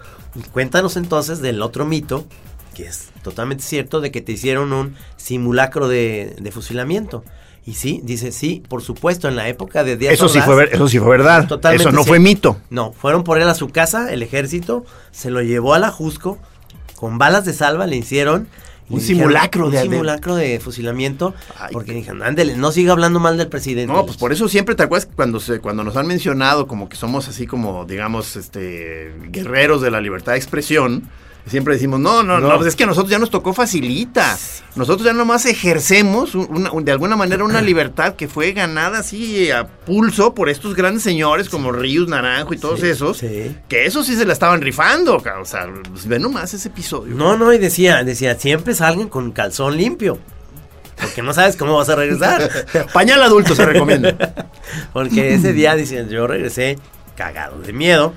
cuéntanos 0.51 0.98
entonces 0.98 1.42
del 1.42 1.62
otro 1.62 1.86
mito, 1.86 2.25
que 2.74 2.88
es 2.88 3.10
totalmente 3.24 3.63
cierto, 3.63 4.01
de 4.01 4.12
que 4.12 4.22
te 4.22 4.34
hicieron 4.34 4.74
un 4.74 4.96
simulacro 5.18 5.88
de, 5.88 6.36
de 6.40 6.51
fusilamiento. 6.51 7.24
Y 7.66 7.74
sí, 7.74 8.00
dice, 8.03 8.31
sí, 8.31 8.62
por 8.70 8.83
supuesto, 8.83 9.27
en 9.27 9.36
la 9.36 9.48
época 9.48 9.83
de 9.83 9.98
Díaz 9.98 10.14
Eso 10.14 10.29
sí, 10.29 10.40
fue, 10.40 10.70
eso 10.72 10.88
sí 10.88 11.00
fue 11.00 11.10
verdad. 11.10 11.48
Totalmente 11.48 11.81
eso 11.81 11.92
no 11.92 12.03
fue 12.03 12.20
mito. 12.20 12.57
No, 12.70 12.94
fueron 12.94 13.24
por 13.24 13.40
él 13.42 13.50
a 13.50 13.55
su 13.55 13.70
casa, 13.70 14.14
el 14.14 14.22
ejército, 14.22 14.86
se 15.12 15.31
lo 15.31 15.42
llevó 15.42 15.74
a 15.74 15.79
la 15.79 15.90
Jusco, 15.90 16.38
con 16.96 17.18
balas 17.18 17.44
de 17.44 17.53
salva 17.53 17.88
le 17.88 17.96
hicieron. 17.96 18.48
Un 18.88 19.02
simulacro 19.02 19.66
un 19.66 19.72
de- 19.72 19.78
de- 19.80 19.84
simulacro 19.84 20.36
de 20.36 20.60
fusilamiento, 20.60 21.34
Ay, 21.60 21.70
porque 21.74 21.94
dijeron, 21.94 22.22
ándele, 22.22 22.56
no 22.56 22.72
siga 22.72 22.92
hablando 22.92 23.20
mal 23.20 23.36
del 23.38 23.48
presidente. 23.48 23.92
No, 23.92 24.06
pues 24.06 24.18
por 24.18 24.32
eso 24.32 24.48
siempre 24.48 24.76
te 24.76 24.84
acuerdas 24.84 25.10
cuando 25.16 25.40
se, 25.40 25.60
cuando 25.60 25.84
nos 25.84 25.98
han 25.98 26.06
mencionado 26.06 26.68
como 26.68 26.88
que 26.88 26.96
somos 26.96 27.28
así 27.28 27.48
como, 27.48 27.86
digamos, 27.86 28.36
este 28.36 29.12
guerreros 29.32 29.82
de 29.82 29.90
la 29.90 30.02
libertad 30.02 30.34
de 30.34 30.38
expresión, 30.38 31.10
siempre 31.48 31.74
decimos, 31.75 32.00
no, 32.00 32.24
no, 32.24 32.40
no, 32.40 32.50
No. 32.50 32.55
pues 32.55 32.68
es 32.70 32.75
que 32.75 32.84
a 32.84 32.88
nosotros 32.88 33.12
ya 33.12 33.20
nos 33.20 33.29
tocó 33.29 33.53
facilita. 33.53 34.38
Nosotros 34.75 35.05
ya 35.05 35.14
nomás 35.14 35.46
ejercemos 35.46 36.36
un- 36.36 36.48
una- 36.50 36.72
un- 36.72 36.84
de 36.84 36.92
alguna 36.92 37.16
manera 37.16 37.44
una 37.44 37.62
libertad 37.62 38.16
que 38.16 38.27
fue 38.27 38.51
ganada 38.51 39.00
así 39.00 39.51
a 39.51 39.66
pulso 39.68 40.34
por 40.34 40.50
estos 40.50 40.75
grandes 40.75 41.03
señores 41.03 41.48
como 41.50 41.72
Ríos 41.72 42.08
Naranjo 42.08 42.53
y 42.53 42.58
todos 42.58 42.79
Sí, 42.79 42.88
esos, 42.88 43.18
sí. 43.18 43.55
que 43.70 43.86
eso 43.86 44.03
sí 44.03 44.16
se 44.16 44.25
la 44.25 44.34
estaban 44.34 44.62
rifando, 44.62 45.18
o 45.18 45.46
sea, 45.46 45.68
pues 45.92 46.08
ve 46.08 46.20
nomás 46.20 46.53
ese 46.53 46.68
episodio. 46.70 47.14
No, 47.16 47.38
no, 47.38 47.53
y 47.53 47.58
decía, 47.58 48.03
decía, 48.03 48.38
siempre 48.40 48.74
salgan 48.75 49.08
con 49.10 49.31
calzón 49.31 49.77
limpio. 49.77 50.18
Porque 51.00 51.22
no 51.22 51.34
sabes 51.34 51.58
cómo 51.58 51.75
vas 51.75 51.90
a 51.90 51.96
regresar. 51.96 52.50
Pañal 52.94 53.22
adulto 53.22 53.53
se 53.53 53.66
recomienda. 53.66 54.48
Porque 54.94 55.34
ese 55.34 55.51
día, 55.51 55.75
dicen, 55.75 56.08
yo 56.08 56.25
regresé 56.25 56.79
cagado 57.18 57.60
de 57.60 57.74
miedo. 57.74 58.14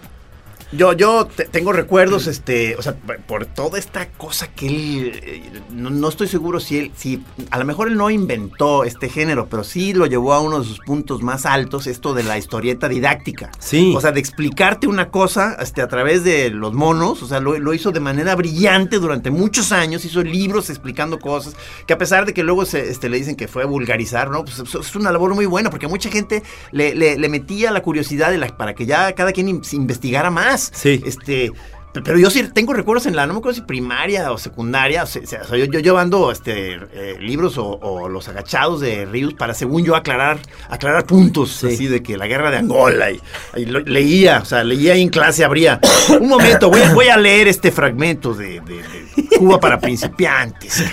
Yo, 0.71 0.93
yo 0.93 1.25
te- 1.27 1.47
tengo 1.47 1.73
recuerdos, 1.73 2.27
este, 2.27 2.77
o 2.77 2.83
sea, 2.83 2.95
por 3.27 3.47
toda 3.47 3.79
esta 3.79 4.11
cosa 4.11 4.49
que 4.49 4.67
él, 4.67 5.21
eh, 5.25 5.43
no, 5.71 5.89
no 5.89 6.09
estoy 6.11 6.29
seguro 6.29 6.61
si 6.61 6.79
él, 6.79 6.93
si, 6.95 7.25
a 7.51 7.59
lo 7.59 7.65
mejor 7.65 7.89
él 7.89 7.97
no 7.97 8.11
inventó 8.11 8.85
este 8.85 9.09
género, 9.09 9.47
pero 9.49 9.65
sí 9.65 9.95
lo 9.95 10.05
llevó 10.05 10.35
a 10.35 10.41
uno 10.41 10.59
de 10.61 10.67
sus 10.67 10.79
puntos 10.81 11.23
más 11.23 11.47
altos, 11.47 11.87
esto 11.87 12.13
de 12.13 12.23
la 12.23 12.37
historieta 12.37 12.87
didáctica. 12.87 13.51
Sí. 13.59 13.95
O 13.97 14.01
sea, 14.03 14.13
de 14.13 14.21
explicarte 14.21 14.87
una 14.87 15.09
cosa, 15.09 15.57
este, 15.59 15.81
a 15.81 15.89
través 15.89 16.23
de 16.23 16.51
los 16.51 16.75
monos, 16.75 17.23
o 17.23 17.27
sea, 17.27 17.41
lo, 17.41 17.59
lo 17.59 17.73
hizo 17.73 17.91
de 17.91 18.01
manera 18.01 18.35
brillante 18.37 18.99
durante 18.99 19.31
muchos 19.31 19.73
años, 19.73 20.05
hizo 20.05 20.23
libros 20.23 20.69
explicando 20.69 21.19
cosas, 21.19 21.57
que 21.87 21.95
a 21.95 21.99
pesar 21.99 22.27
de 22.27 22.35
que 22.35 22.43
luego 22.43 22.67
se, 22.67 22.91
este, 22.91 23.09
le 23.09 23.17
dicen 23.17 23.37
que 23.37 23.49
fue 23.49 23.65
vulgarizar, 23.65 24.31
¿no? 24.31 24.45
Pues 24.45 24.59
eso 24.59 24.81
es 24.81 24.95
una 24.97 25.13
labor 25.13 25.35
muy 25.35 25.47
buena, 25.47 25.71
porque 25.71 25.89
mucha 25.89 26.11
gente 26.11 26.43
le, 26.73 26.95
le- 26.95 27.17
le 27.19 27.29
metía 27.31 27.71
la 27.71 27.81
curiosidad 27.83 28.31
de 28.31 28.37
la- 28.37 28.55
para 28.55 28.75
que 28.75 28.85
ya 28.85 29.15
cada 29.15 29.33
quien 29.33 29.49
investigara 29.73 30.31
más. 30.31 30.58
Sí. 30.73 31.03
Este, 31.05 31.53
pe- 31.92 32.03
pero 32.03 32.18
yo 32.18 32.31
sí 32.31 32.42
tengo 32.53 32.73
recuerdos 32.75 33.07
en 33.07 33.16
la, 33.16 33.27
no 33.27 33.33
me 33.35 33.38
acuerdo 33.38 33.57
si 33.57 33.62
primaria 33.62 34.31
o 34.33 34.38
secundaria, 34.38 35.03
o 35.05 35.07
sea, 35.07 35.23
yo, 35.57 35.64
yo 35.64 35.81
llevando 35.81 36.31
este, 36.31 36.75
eh, 36.92 37.16
libros 37.21 37.57
o, 37.59 37.66
o 37.66 38.09
los 38.09 38.29
agachados 38.29 38.81
de 38.81 39.05
Ríos 39.07 39.35
para, 39.35 39.55
según 39.55 39.85
yo, 39.85 39.97
aclarar, 39.97 40.38
aclarar 40.68 41.05
puntos, 41.07 41.51
Sí. 41.53 41.66
así 41.68 41.87
de 41.87 42.03
que 42.03 42.16
la 42.16 42.27
guerra 42.27 42.51
de 42.51 42.59
Angola, 42.59 43.11
y, 43.11 43.21
y 43.57 43.64
lo- 43.66 43.81
leía, 43.81 44.40
o 44.42 44.44
sea, 44.44 44.64
leía 44.64 44.92
ahí 44.92 45.03
en 45.03 45.09
clase, 45.09 45.44
habría, 45.44 45.81
un 46.21 46.29
momento, 46.29 46.71
voy 46.71 46.83
a, 46.83 46.92
voy 46.92 47.09
a 47.09 47.16
leer 47.16 47.49
este 47.49 47.73
fragmento 47.73 48.35
de, 48.35 48.61
de- 48.61 48.83
de 48.83 48.98
Cuba 49.39 49.59
para 49.61 49.79
principiantes. 49.81 50.85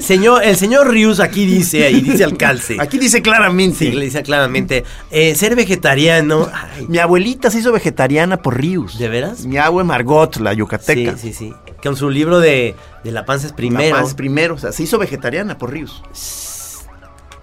Señor, 0.00 0.42
el 0.44 0.56
señor 0.56 0.88
Rius 0.90 1.20
aquí 1.20 1.46
dice, 1.46 1.90
y 1.90 2.00
dice 2.00 2.24
al 2.24 2.36
calce. 2.36 2.76
Aquí 2.80 2.98
dice 2.98 3.22
claramente, 3.22 3.78
Sí, 3.78 3.90
le 3.92 4.04
dice 4.06 4.22
claramente, 4.22 4.84
eh, 5.10 5.34
ser 5.34 5.56
vegetariano. 5.56 6.48
ay, 6.52 6.86
mi 6.88 6.98
abuelita 6.98 7.50
se 7.50 7.58
hizo 7.60 7.72
vegetariana 7.72 8.38
por 8.38 8.58
Ríos. 8.60 8.98
¿De 8.98 9.08
veras? 9.08 9.44
Mi 9.46 9.56
abue 9.58 9.84
Margot, 9.84 10.36
la 10.36 10.52
sí, 10.52 10.56
yucateca. 10.58 11.16
sí, 11.16 11.32
sí. 11.32 11.52
Con 11.82 11.96
su 11.96 12.10
libro 12.10 12.40
de, 12.40 12.74
de 13.04 13.12
La 13.12 13.24
panza 13.24 13.46
es 13.46 13.52
primero. 13.52 13.96
La 13.96 14.02
Paz 14.02 14.14
primero, 14.14 14.54
o 14.54 14.58
sea, 14.58 14.72
se 14.72 14.82
hizo 14.82 14.98
vegetariana 14.98 15.58
por 15.58 15.72
Ríos. 15.72 16.02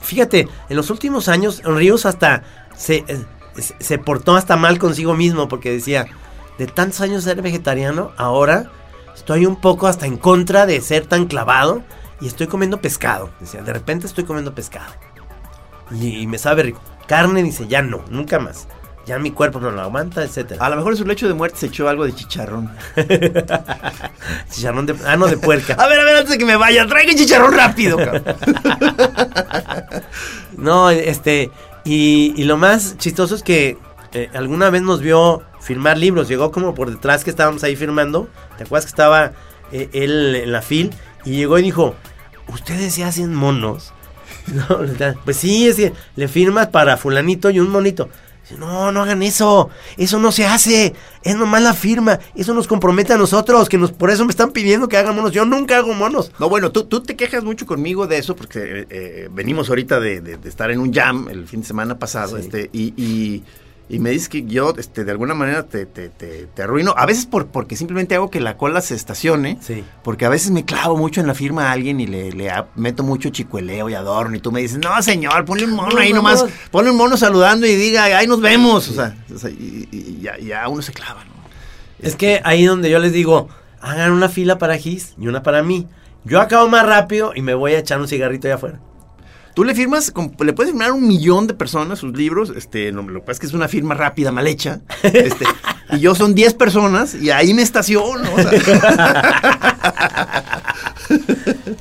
Fíjate, 0.02 0.48
en 0.70 0.76
los 0.78 0.90
últimos 0.90 1.28
años, 1.30 1.62
Ríos 1.64 2.06
hasta 2.06 2.44
se, 2.78 2.98
eh, 3.08 3.18
se- 3.58 3.76
se 3.80 3.98
portó 3.98 4.36
hasta 4.36 4.56
mal 4.56 4.78
consigo 4.78 5.16
mismo 5.16 5.48
porque 5.48 5.72
decía, 5.72 6.06
de 6.58 6.68
tantos 6.68 7.02
años 7.02 7.24
ser 7.24 7.42
vegetariano, 7.42 8.12
ahora 8.18 8.72
estoy 9.14 9.46
un 9.46 9.56
poco 9.56 9.88
hasta 9.88 10.06
en 10.06 10.18
contra 10.18 10.66
de 10.66 10.82
ser 10.82 11.06
tan 11.06 11.26
clavado 11.28 11.84
y 12.22 12.28
estoy 12.28 12.48
comiendo 12.48 12.82
pescado. 12.82 13.30
Decía, 13.40 13.62
de 13.62 13.74
repente 13.74 14.08
estoy 14.08 14.24
comiendo 14.24 14.56
pescado. 14.56 14.94
Y, 15.92 16.20
y 16.22 16.28
me 16.28 16.38
sabe 16.38 16.64
rico. 16.64 16.82
Carne 17.08 17.44
dice, 17.44 17.68
ya 17.68 17.82
no, 17.82 18.04
nunca 18.10 18.40
más. 18.40 18.68
Ya 19.06 19.20
mi 19.20 19.30
cuerpo 19.30 19.60
no 19.60 19.70
lo 19.70 19.82
aguanta, 19.82 20.24
etcétera. 20.24 20.66
A 20.66 20.70
lo 20.70 20.78
mejor 20.78 20.94
en 20.94 20.98
su 20.98 21.06
lecho 21.06 21.28
de 21.28 21.36
muerte 21.36 21.60
se 21.60 21.68
echó 21.68 21.88
algo 21.88 22.06
de 22.06 22.16
chicharrón. 22.16 22.72
Chicharrón 24.50 24.88
de, 24.88 24.96
ah, 25.06 25.16
no, 25.16 25.28
de 25.28 25.38
puerca. 25.38 25.74
A 25.80 25.88
ver, 25.88 26.00
a 26.00 26.04
ver, 26.04 26.16
antes 26.18 26.32
de 26.32 26.38
que 26.40 26.46
me 26.46 26.56
vaya, 26.56 26.88
traigan 26.88 27.16
chicharrón 27.16 27.54
rápido, 27.54 27.98
cabrón. 27.98 28.24
No, 30.58 30.90
este, 30.90 31.52
y, 31.84 32.34
y 32.36 32.46
lo 32.46 32.58
más 32.58 32.98
chistoso 32.98 33.36
es 33.36 33.44
que 33.44 33.78
eh, 34.14 34.30
alguna 34.34 34.70
vez 34.70 34.82
nos 34.82 35.02
vio 35.02 35.44
firmar 35.66 35.98
libros, 35.98 36.28
llegó 36.28 36.52
como 36.52 36.74
por 36.76 36.90
detrás 36.92 37.24
que 37.24 37.30
estábamos 37.30 37.64
ahí 37.64 37.76
firmando, 37.76 38.30
¿te 38.58 38.64
acuerdas 38.64 38.86
que 38.86 38.90
estaba 38.92 39.32
eh, 39.72 39.90
él 39.94 40.36
en 40.36 40.52
la 40.52 40.62
fil? 40.62 40.92
Y 41.26 41.32
llegó 41.38 41.58
y 41.60 41.64
dijo, 41.64 41.96
¿ustedes 42.48 42.94
se 42.94 43.04
hacen 43.04 43.34
monos? 43.34 43.92
No, 44.48 44.80
pues 45.24 45.38
sí, 45.38 45.68
es 45.68 45.76
que 45.76 45.94
le 46.16 46.28
firmas 46.28 46.68
para 46.68 46.98
fulanito 46.98 47.50
y 47.50 47.60
un 47.60 47.70
monito. 47.72 48.10
No, 48.60 48.92
no 48.92 49.02
hagan 49.02 49.24
eso. 49.24 49.70
Eso 49.98 50.20
no 50.20 50.32
se 50.32 50.46
hace. 50.46 50.94
Es 51.24 51.36
nomás 51.36 51.64
la 51.64 51.74
firma. 51.74 52.20
Eso 52.36 52.54
nos 52.54 52.68
compromete 52.68 53.12
a 53.14 53.18
nosotros. 53.18 53.68
Que 53.70 53.80
nos, 53.80 53.92
por 53.92 54.12
eso 54.12 54.24
me 54.24 54.30
están 54.30 54.52
pidiendo 54.52 54.88
que 54.88 54.98
hagan 54.98 55.16
monos. 55.16 55.32
Yo 55.32 55.46
nunca 55.46 55.78
hago 55.78 55.96
monos. 55.96 56.32
No, 56.40 56.48
bueno, 56.48 56.72
tú, 56.72 56.84
tú 56.84 57.02
te 57.02 57.16
quejas 57.16 57.44
mucho 57.44 57.66
conmigo 57.66 58.06
de 58.06 58.20
eso 58.20 58.36
porque 58.36 58.60
eh, 58.82 58.88
eh, 58.92 59.30
venimos 59.32 59.70
ahorita 59.70 60.00
de, 60.00 60.22
de- 60.22 60.38
de 60.38 60.50
estar 60.50 60.70
en 60.70 60.80
un 60.80 60.94
jam 60.94 61.28
el 61.30 61.48
fin 61.48 61.62
de 61.62 61.68
semana 61.68 61.98
pasado 61.98 62.38
Sí. 62.38 62.44
este, 62.44 62.70
y, 62.72 62.94
y- 63.04 63.44
y 63.88 64.00
me 64.00 64.10
dices 64.10 64.30
que 64.30 64.44
yo 64.46 64.74
este, 64.78 65.04
de 65.04 65.12
alguna 65.12 65.34
manera 65.36 65.64
te, 65.64 65.86
te, 65.86 66.10
te- 66.10 66.48
te 66.48 66.62
arruino. 66.64 66.94
A 66.98 67.06
veces 67.06 67.26
por, 67.28 67.48
porque 67.48 67.76
simplemente 67.76 68.16
hago 68.16 68.32
que 68.32 68.40
la 68.40 68.58
cola 68.58 68.82
se 68.82 68.96
estacione. 68.96 69.60
Sí. 69.62 69.84
Porque 70.04 70.26
a 70.26 70.30
veces 70.30 70.50
me 70.52 70.66
clavo 70.66 70.98
mucho 70.98 71.22
en 71.22 71.28
la 71.28 71.36
firma 71.36 71.70
a 71.70 71.72
alguien 71.72 72.00
y 72.00 72.08
le, 72.08 72.32
le 72.32 72.52
meto 72.76 73.04
mucho 73.04 73.30
chicueleo 73.30 73.88
y 73.90 73.94
adorno. 73.94 74.36
Y 74.36 74.40
tú 74.40 74.52
me 74.52 74.62
dices, 74.62 74.80
no, 74.80 75.02
señor, 75.04 75.46
ponle 75.46 75.66
un 75.66 75.72
mono 75.76 75.92
No, 75.92 76.00
ahí 76.00 76.10
no, 76.10 76.16
nomás. 76.18 76.44
no. 76.44 76.50
Ponle 76.72 76.90
un 76.92 76.98
mono 76.98 77.16
saludando 77.16 77.68
y 77.68 77.76
diga, 77.76 78.06
ahí 78.06 78.26
nos 78.28 78.42
vemos. 78.42 78.90
O 78.90 78.94
sea, 78.94 79.16
o 79.34 79.38
sea, 79.38 79.50
y, 79.52 79.88
y 79.92 80.20
ya, 80.22 80.38
ya 80.40 80.68
uno 80.68 80.82
se 80.82 80.92
clava, 80.92 81.24
¿no? 81.26 81.32
Es 82.00 82.16
que 82.16 82.42
ahí 82.44 82.66
donde 82.66 82.90
yo 82.90 83.00
les 83.00 83.14
digo, 83.14 83.50
hagan 83.82 84.12
una 84.12 84.30
fila 84.30 84.58
para 84.58 84.78
Gis 84.78 85.14
y 85.20 85.28
una 85.28 85.44
para 85.44 85.62
mí. 85.64 85.88
Yo 86.24 86.42
acabo 86.42 86.68
más 86.68 86.86
rápido 86.88 87.34
y 87.36 87.42
me 87.44 87.54
voy 87.54 87.74
a 87.74 87.80
echar 87.80 88.00
un 88.02 88.08
cigarrito 88.08 88.48
allá 88.48 88.56
afuera. 88.56 88.80
Tú 89.56 89.64
le 89.64 89.74
firmas, 89.74 90.12
le 90.40 90.54
puedes 90.54 90.72
firmar 90.74 90.90
a 90.90 90.94
un 90.94 91.08
millón 91.08 91.48
de 91.48 91.54
personas 91.54 92.00
sus 92.00 92.16
libros, 92.16 92.52
este, 92.56 92.92
no, 92.92 93.02
lo 93.04 93.22
que 93.22 93.28
pasa 93.28 93.32
es 93.34 93.40
que 93.40 93.46
es 93.48 93.54
una 93.54 93.68
firma 93.70 93.96
rápida, 93.96 94.32
mal 94.32 94.46
hecha, 94.48 94.82
este, 95.02 95.46
y 95.92 96.00
yo 96.00 96.14
son 96.14 96.36
10 96.36 96.54
personas 96.56 97.16
y 97.16 97.32
ahí 97.32 97.54
me 97.54 97.62
estaciono, 97.62 98.30
o 98.34 98.42
sea, 98.42 98.52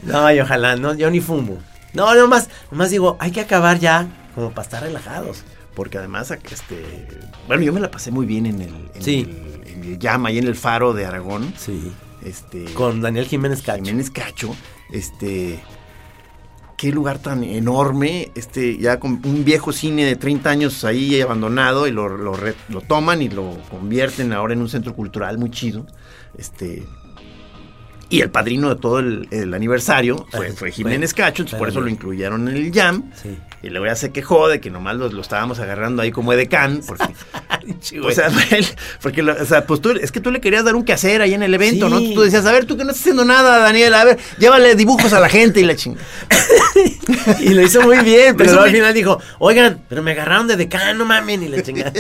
No, 0.05 0.33
y 0.33 0.41
ojalá, 0.41 0.77
no, 0.77 0.95
yo 0.95 1.11
ni 1.11 1.21
fumo. 1.21 1.59
No, 1.93 2.15
nomás, 2.15 2.49
nomás 2.71 2.91
digo, 2.91 3.17
hay 3.21 3.31
que 3.31 3.41
acabar 3.41 3.79
ya, 3.79 4.07
como 4.35 4.51
para 4.51 4.63
estar 4.63 4.83
relajados. 4.83 5.43
porque 5.75 5.99
además, 5.99 6.31
este, 6.31 6.85
bueno, 7.49 7.63
yo 7.65 7.73
me 7.73 7.81
la 7.81 7.91
pasé 7.91 8.11
muy 8.13 8.27
bien 8.27 8.47
en 8.47 8.61
el, 8.63 8.75
en 8.95 9.03
Sí. 9.03 9.29
el, 9.65 9.69
en 9.69 9.85
el 9.85 9.99
Llama, 9.99 10.29
ahí 10.29 10.39
en 10.39 10.47
el 10.47 10.55
Faro 10.55 10.93
de 10.93 11.05
Aragón, 11.07 11.53
Sí. 11.59 11.93
este, 12.25 12.65
Con 12.75 13.01
Daniel 13.01 13.27
Jiménez 13.27 13.63
Cacho. 13.63 13.83
Jiménez 13.85 14.11
Cacho, 14.11 14.55
este, 14.93 15.61
qué 16.77 16.91
lugar 16.93 17.19
tan 17.19 17.45
enorme, 17.45 18.31
este, 18.35 18.77
ya 18.79 18.99
con 19.01 19.21
un 19.25 19.45
viejo 19.45 19.73
cine 19.73 20.05
de 20.05 20.17
30 20.17 20.51
años 20.51 20.85
ahí 20.85 21.21
abandonado 21.21 21.87
y 21.87 21.91
lo, 21.93 22.09
lo, 22.09 22.35
re- 22.35 22.55
lo 22.69 22.81
toman 22.81 23.23
y 23.23 23.29
lo 23.29 23.57
convierten 23.71 24.33
ahora 24.33 24.55
en 24.55 24.61
un 24.61 24.69
centro 24.69 24.95
cultural 24.95 25.39
muy 25.39 25.51
chido, 25.51 25.87
este, 26.37 26.85
y 28.11 28.21
el 28.21 28.31
padrino 28.31 28.69
de 28.75 28.77
todo 28.81 28.99
el, 28.99 29.27
el 29.31 29.55
aniversario 29.55 30.27
fue, 30.31 30.53
fue 30.53 30.71
Jiménez 30.71 31.15
Cacho, 31.15 31.43
entonces 31.43 31.59
por 31.59 31.69
eso 31.69 31.81
lo 31.81 31.89
incluyeron 31.89 32.49
en 32.49 32.57
el 32.57 32.73
Jam, 32.73 33.11
Sí. 33.21 33.37
Y 33.65 33.71
luego 33.71 33.87
ya 33.87 33.97
se 33.97 34.13
quejó 34.13 34.49
de 34.49 34.61
que 34.61 34.71
nomás 34.71 34.97
lo, 34.97 35.09
lo 35.09 35.21
estábamos 35.23 35.59
agarrando 35.59 36.03
ahí 36.03 36.11
como 36.13 36.33
edecán, 36.33 36.83
porque... 36.87 37.05
Chihuahua. 37.81 38.13
O 38.13 38.15
sea, 38.15 38.31
porque, 39.03 39.23
lo- 39.23 39.33
o 39.41 39.45
sea, 39.47 39.67
pues 39.67 39.81
tú, 39.81 39.91
es 39.93 40.13
que 40.13 40.21
tú 40.21 40.31
le 40.31 40.41
querías 40.41 40.65
dar 40.65 40.75
un 40.75 40.85
quehacer 40.85 41.23
ahí 41.23 41.33
en 41.35 41.43
el 41.43 41.55
evento, 41.55 41.89
Sí. 41.89 41.93
¿no? 42.09 42.15
Tú 42.15 42.21
decías, 42.23 42.45
a 42.47 42.53
ver, 42.53 42.67
tú 42.67 42.77
que 42.77 42.85
no 42.85 42.91
estás 42.91 43.01
haciendo 43.03 43.25
nada, 43.25 43.59
Daniel, 43.59 43.95
a 43.95 44.05
ver, 44.05 44.19
llévale 44.39 44.75
dibujos 44.75 45.13
a 45.15 45.21
la 45.21 45.29
gente 45.31 45.61
y 45.61 45.65
la 45.65 45.75
chingada. 45.77 46.05
y 47.41 47.51
lo 47.55 47.63
hizo 47.63 47.81
muy 47.83 47.99
bien, 48.01 48.37
pero 48.37 48.61
al 48.61 48.71
final 48.71 48.93
dijo, 48.95 49.19
oigan, 49.39 49.81
pero 49.89 50.03
me 50.03 50.11
agarraron 50.13 50.47
de 50.47 50.57
decano, 50.57 50.99
no 51.01 51.05
mamen, 51.07 51.43
y 51.43 51.49
la 51.49 51.63
chingada. 51.63 51.93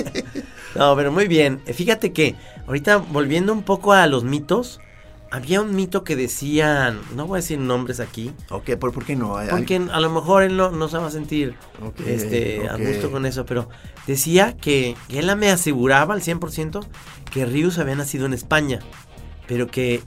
no, 0.75 0.95
pero 0.97 1.11
muy 1.13 1.27
bien. 1.29 1.61
Fíjate 1.73 2.13
que 2.13 2.35
ahorita 2.67 2.99
volviendo 2.99 3.53
un 3.53 3.63
poco 3.63 3.93
a 3.93 4.07
los 4.07 4.25
mitos, 4.25 4.81
había 5.31 5.61
un 5.61 5.75
mito 5.75 6.05
que 6.05 6.17
decían, 6.17 7.01
no 7.17 7.27
voy 7.27 7.39
a 7.39 7.41
decir 7.43 7.59
nombres 7.59 7.99
aquí, 8.01 8.33
Ok, 8.51 8.77
¿por, 8.77 8.93
por 8.93 9.05
qué 9.05 9.17
no? 9.17 9.37
Hay- 9.37 9.49
porque 9.49 9.77
a 9.77 10.01
lo 10.01 10.11
mejor 10.11 10.43
él 10.45 10.57
no, 10.57 10.71
no 10.71 10.89
se 10.89 10.99
va 10.99 11.07
a 11.07 11.11
sentir 11.11 11.55
este, 12.07 12.69
a 12.69 12.77
gusto 12.77 13.11
con 13.11 13.27
eso, 13.27 13.45
pero 13.47 13.69
decía 14.07 14.57
que, 14.57 14.97
que 15.09 15.19
él 15.19 15.35
me 15.37 15.51
aseguraba 15.51 16.15
al 16.15 16.23
100% 16.23 16.87
que 17.33 17.47
Rius 17.47 17.79
había 17.79 17.97
nacido 17.97 18.27
en 18.27 18.33
España, 18.35 18.81
pero 19.49 19.67
que 19.67 20.03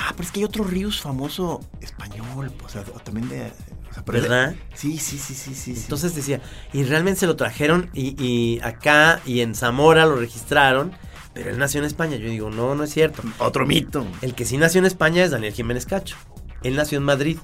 Ah, 0.00 0.10
pero 0.12 0.24
es 0.24 0.30
que 0.32 0.40
hay 0.40 0.44
otro 0.44 0.64
Rius 0.64 1.00
famoso 1.00 1.60
español, 1.80 2.52
o 2.64 2.68
sea, 2.68 2.84
también 2.84 3.28
de... 3.30 3.50
o 3.90 3.94
sea, 3.94 4.04
pero 4.04 4.18
él- 4.18 4.22
¿Verdad? 4.24 4.54
Sí, 4.74 4.98
sí, 4.98 5.18
sí, 5.18 5.34
sí, 5.34 5.54
sí. 5.54 5.74
sí. 5.74 5.80
Entonces 5.82 6.14
decía, 6.14 6.40
y 6.74 6.84
realmente 6.84 7.20
se 7.20 7.26
lo 7.26 7.34
trajeron 7.36 7.90
y, 7.94 8.14
y 8.22 8.60
acá 8.60 9.20
y 9.24 9.40
en 9.40 9.54
Zamora 9.54 10.04
lo 10.06 10.16
registraron, 10.16 10.92
pero 11.38 11.50
él 11.50 11.58
nació 11.58 11.78
en 11.78 11.86
España. 11.86 12.16
Yo 12.16 12.28
digo, 12.28 12.50
no, 12.50 12.74
no 12.74 12.82
es 12.82 12.90
cierto. 12.90 13.22
Otro 13.38 13.64
mito. 13.64 14.04
El 14.22 14.34
que 14.34 14.44
sí 14.44 14.56
nació 14.56 14.80
en 14.80 14.86
España 14.86 15.22
es 15.22 15.30
Daniel 15.30 15.52
Jiménez 15.54 15.86
Cacho. 15.86 16.16
Él 16.64 16.74
nació 16.74 16.98
en 16.98 17.04
Madrid. 17.04 17.38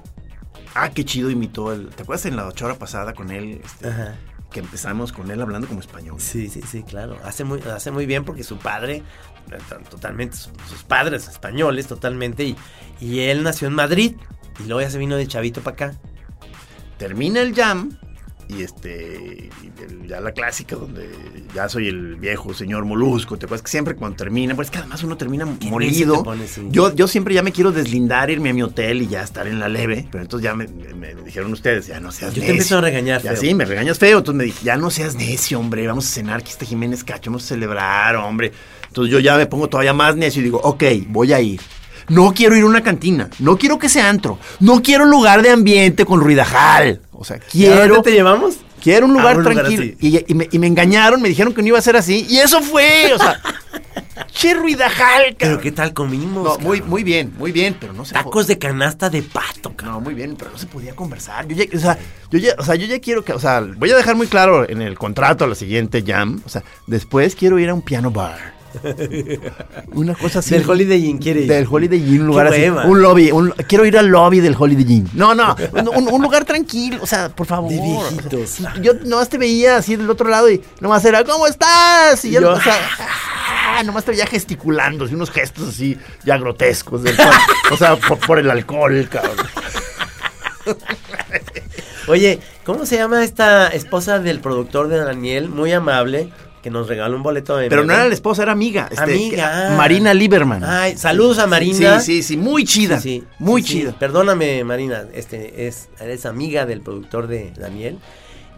Ah, 0.73 0.89
qué 0.89 1.05
chido 1.05 1.29
imitó 1.29 1.71
el... 1.71 1.87
¿Te 1.87 2.03
acuerdas 2.03 2.25
en 2.25 2.35
la 2.35 2.45
ocho 2.45 2.65
hora 2.65 2.75
pasada 2.75 3.13
con 3.13 3.31
él? 3.31 3.61
este, 3.63 3.87
Ajá. 3.87 4.15
que 4.51 4.59
empezamos 4.59 5.13
con 5.13 5.31
él 5.31 5.41
hablando 5.41 5.67
como 5.69 5.79
español. 5.79 6.17
Sí, 6.19 6.49
sí, 6.49 6.61
sí, 6.69 6.83
claro. 6.83 7.17
Hace 7.23 7.45
muy, 7.45 7.61
hace 7.61 7.91
muy 7.91 8.05
bien 8.05 8.25
porque 8.25 8.43
su 8.43 8.57
padre, 8.57 9.01
eh, 9.51 9.57
totalmente, 9.89 10.35
su- 10.35 10.49
sus 10.69 10.83
padres 10.83 11.29
españoles 11.29 11.87
totalmente, 11.87 12.43
y, 12.43 12.57
y 12.99 13.19
él 13.21 13.43
nació 13.43 13.69
en 13.69 13.75
Madrid. 13.75 14.15
Y 14.59 14.63
luego 14.63 14.81
ya 14.81 14.89
se 14.89 14.97
vino 14.97 15.15
de 15.15 15.25
chavito 15.27 15.61
para 15.61 15.73
acá. 15.73 15.97
termina 16.97 17.39
el 17.41 17.55
jam 17.55 17.97
y 18.47 18.61
este 18.61 19.49
y 19.63 20.07
ya 20.07 20.19
la 20.21 20.31
clásica 20.31 20.75
donde 20.75 21.09
ya 21.55 21.67
soy 21.67 21.87
el 21.87 22.15
viejo 22.15 22.53
señor 22.53 22.85
molusco 22.85 23.37
te 23.37 23.45
acuerdas 23.45 23.63
que 23.63 23.71
siempre 23.71 23.95
cuando 23.95 24.17
termina 24.17 24.55
pues 24.55 24.69
que 24.69 24.77
además 24.77 25.03
uno 25.03 25.17
termina 25.17 25.45
molido 25.45 26.23
te 26.23 26.61
yo 26.69 26.93
yo 26.93 27.07
siempre 27.07 27.33
ya 27.33 27.41
me 27.41 27.51
quiero 27.51 27.71
deslindar 27.71 28.29
irme 28.29 28.51
a 28.51 28.53
mi 28.53 28.61
hotel 28.61 29.01
y 29.01 29.07
ya 29.07 29.23
estar 29.23 29.47
en 29.47 29.59
la 29.59 29.67
leve 29.67 30.07
pero 30.11 30.23
entonces 30.23 30.43
ya 30.43 30.53
me, 30.55 30.67
me- 30.67 30.93
me 30.93 31.15
dijeron 31.23 31.51
ustedes 31.53 31.87
ya 31.87 31.99
no 31.99 32.11
seas 32.11 32.31
Yo 32.33 32.35
te 32.35 32.39
necio 32.41 32.51
empiezo 32.53 32.77
a 32.77 32.81
regañar, 32.81 33.21
ya 33.23 33.31
feo. 33.31 33.41
sí 33.41 33.53
me 33.55 33.65
regañas 33.65 33.97
feo 33.97 34.19
entonces 34.19 34.37
me 34.37 34.43
dije 34.45 34.63
ya 34.63 34.77
no 34.77 34.91
seas 34.91 35.15
necio 35.15 35.59
hombre 35.59 35.87
vamos 35.87 36.05
a 36.05 36.09
cenar 36.09 36.39
aquí 36.41 36.51
está 36.51 36.65
Jiménez 36.65 37.03
Cacho 37.03 37.31
vamos 37.31 37.45
a 37.45 37.47
celebrar 37.47 38.15
hombre 38.17 38.51
entonces 38.87 39.11
yo 39.11 39.19
ya 39.19 39.37
me 39.37 39.47
pongo 39.47 39.67
todavía 39.69 39.93
más 39.93 40.15
necio 40.15 40.41
y 40.41 40.45
digo 40.45 40.59
ok 40.63 40.83
voy 41.07 41.33
a 41.33 41.41
ir 41.41 41.59
no 42.09 42.33
quiero 42.33 42.55
ir 42.55 42.63
a 42.63 42.67
una 42.67 42.81
cantina, 42.83 43.29
no 43.39 43.57
quiero 43.57 43.79
que 43.79 43.89
sea 43.89 44.09
antro, 44.09 44.39
no 44.59 44.81
quiero 44.81 45.03
un 45.05 45.11
lugar 45.11 45.41
de 45.41 45.49
ambiente 45.51 46.05
con 46.05 46.19
ruidajal. 46.21 47.01
O 47.11 47.23
sea, 47.23 47.37
¿Y 47.53 47.65
a 47.65 47.71
quiero 47.75 47.95
dónde 47.95 48.11
te 48.11 48.15
llevamos? 48.15 48.57
Quiero 48.81 49.05
un 49.07 49.13
A 49.15 49.19
lugar 49.19 49.37
un 49.37 49.43
tranquilo. 49.43 49.83
y, 49.99 50.23
y 50.31 50.33
me, 50.35 50.47
y 50.51 50.59
me 50.59 50.67
engañaron, 50.67 51.19
me 51.21 51.29
dijeron 51.29 51.53
que 51.53 51.61
no 51.63 51.69
iba 51.69 51.79
a 51.79 51.81
ser 51.81 51.95
así. 51.95 52.27
Y 52.29 52.37
eso 52.37 52.61
fue, 52.61 53.11
o 53.15 53.17
sea, 53.17 53.39
che 54.31 54.53
ruidajal, 54.53 55.35
Pero 55.39 55.53
cabrón. 55.55 55.59
qué 55.61 55.71
tal 55.71 55.93
comimos. 55.93 56.43
No, 56.43 56.59
muy, 56.59 56.81
muy 56.83 57.03
bien, 57.03 57.33
muy 57.37 57.51
bien, 57.51 57.75
pero 57.79 57.93
no 57.93 58.05
se 58.05 58.13
Tacos 58.13 58.45
de 58.45 58.59
canasta 58.59 59.09
de 59.09 59.23
pato, 59.23 59.75
cabrón. 59.75 59.95
No, 59.95 60.01
muy 60.01 60.13
bien, 60.13 60.35
pero 60.37 60.51
no 60.51 60.57
se 60.59 60.67
podía 60.67 60.95
conversar. 60.95 61.47
Yo 61.47 61.55
ya, 61.55 61.65
o 61.75 61.79
sea, 61.79 61.97
yo 62.29 62.37
ya, 62.37 62.53
o 62.59 62.63
sea, 62.63 62.75
yo 62.75 62.85
ya 62.85 62.99
quiero 62.99 63.23
que, 63.25 63.33
o 63.33 63.39
sea, 63.39 63.61
voy 63.61 63.89
a 63.89 63.95
dejar 63.95 64.15
muy 64.15 64.27
claro 64.27 64.69
en 64.69 64.83
el 64.83 64.99
contrato 64.99 65.45
a 65.45 65.47
la 65.47 65.55
siguiente 65.55 66.03
jam. 66.05 66.41
O 66.45 66.49
sea, 66.49 66.63
después 66.85 67.33
quiero 67.35 67.57
ir 67.57 67.69
a 67.69 67.73
un 67.73 67.81
piano 67.81 68.11
bar. 68.11 68.53
Una 69.93 70.15
cosa 70.15 70.39
así. 70.39 70.51
Del 70.51 70.69
Holiday 70.69 71.05
Inn 71.05 71.17
quiere 71.17 71.41
ir. 71.41 71.47
Del 71.47 71.67
Holiday 71.69 71.99
Inn, 71.99 72.21
un 72.21 72.27
lugar 72.27 72.47
así. 72.47 72.63
Un 72.67 73.01
lobby. 73.01 73.31
un- 73.31 73.51
quiero 73.67 73.85
ir 73.85 73.97
al 73.97 74.07
lobby 74.07 74.39
del 74.39 74.55
Holiday 74.57 74.93
Inn. 74.97 75.09
No, 75.13 75.33
no. 75.35 75.55
Un, 76.11 76.21
lugar 76.21 76.45
tranquilo. 76.45 76.99
O 77.01 77.07
sea, 77.07 77.29
por 77.29 77.45
favor. 77.47 77.69
De 77.71 77.79
viejitos. 77.79 78.57
Yo 78.81 78.93
nomás 79.05 79.29
te 79.29 79.37
veía 79.37 79.77
así 79.77 79.95
del 79.95 80.09
otro 80.09 80.29
lado 80.29 80.49
y 80.49 80.61
nomás 80.79 81.03
era, 81.05 81.23
¿cómo 81.23 81.47
estás? 81.47 82.23
Y 82.25 82.31
yo, 82.31 82.41
Yo- 82.41 82.51
o 82.51 82.61
sea, 82.61 82.75
ah, 83.77 83.83
nomás 83.83 84.03
te 84.05 84.11
veía 84.11 84.25
gesticulando, 84.27 85.05
así, 85.05 85.15
unos 85.15 85.31
gestos 85.31 85.69
así 85.69 85.97
ya 86.23 86.37
grotescos. 86.37 87.03
del 87.03 87.15
cual- 87.15 87.29
o 87.71 87.77
sea, 87.77 87.95
por, 87.95 88.19
por 88.19 88.39
el 88.39 88.49
alcohol, 88.49 89.07
cabrón. 89.09 89.35
Oye, 92.07 92.39
¿cómo 92.63 92.85
se 92.85 92.97
llama 92.97 93.23
esta 93.23 93.67
esposa 93.69 94.19
del 94.19 94.39
productor 94.39 94.87
de 94.89 94.97
Daniel? 94.97 95.49
Muy 95.49 95.71
amable, 95.71 96.31
que 96.65 96.71
nos 96.71 96.87
regaló 96.87 97.15
un 97.15 97.21
boleto 97.21 97.55
de... 97.57 97.69
Pero 97.69 97.83
no 97.85 97.93
era 97.93 98.07
la 98.07 98.13
esposa, 98.15 98.41
era 98.41 98.51
amiga. 98.53 98.87
este, 98.89 99.03
Amiga. 99.03 99.67
que- 99.69 99.75
Marina 99.75 100.15
Lieberman. 100.15 100.63
Ay, 100.63 100.97
saludos 100.97 101.37
a 101.37 101.45
Marina. 101.45 101.99
Sí, 101.99 102.23
sí, 102.23 102.23
sí, 102.23 102.37
muy 102.37 102.65
chida. 102.65 102.99
Sí, 102.99 103.19
sí, 103.21 103.27
muy 103.37 103.61
sí, 103.61 103.67
sí. 103.67 103.79
chida. 103.81 103.99
Perdóname, 103.99 104.63
Marina, 104.63 105.03
este, 105.13 105.67
es, 105.67 105.89
eres 105.99 106.25
amiga 106.25 106.65
del 106.65 106.81
productor 106.81 107.27
de 107.27 107.53
Daniel 107.55 107.99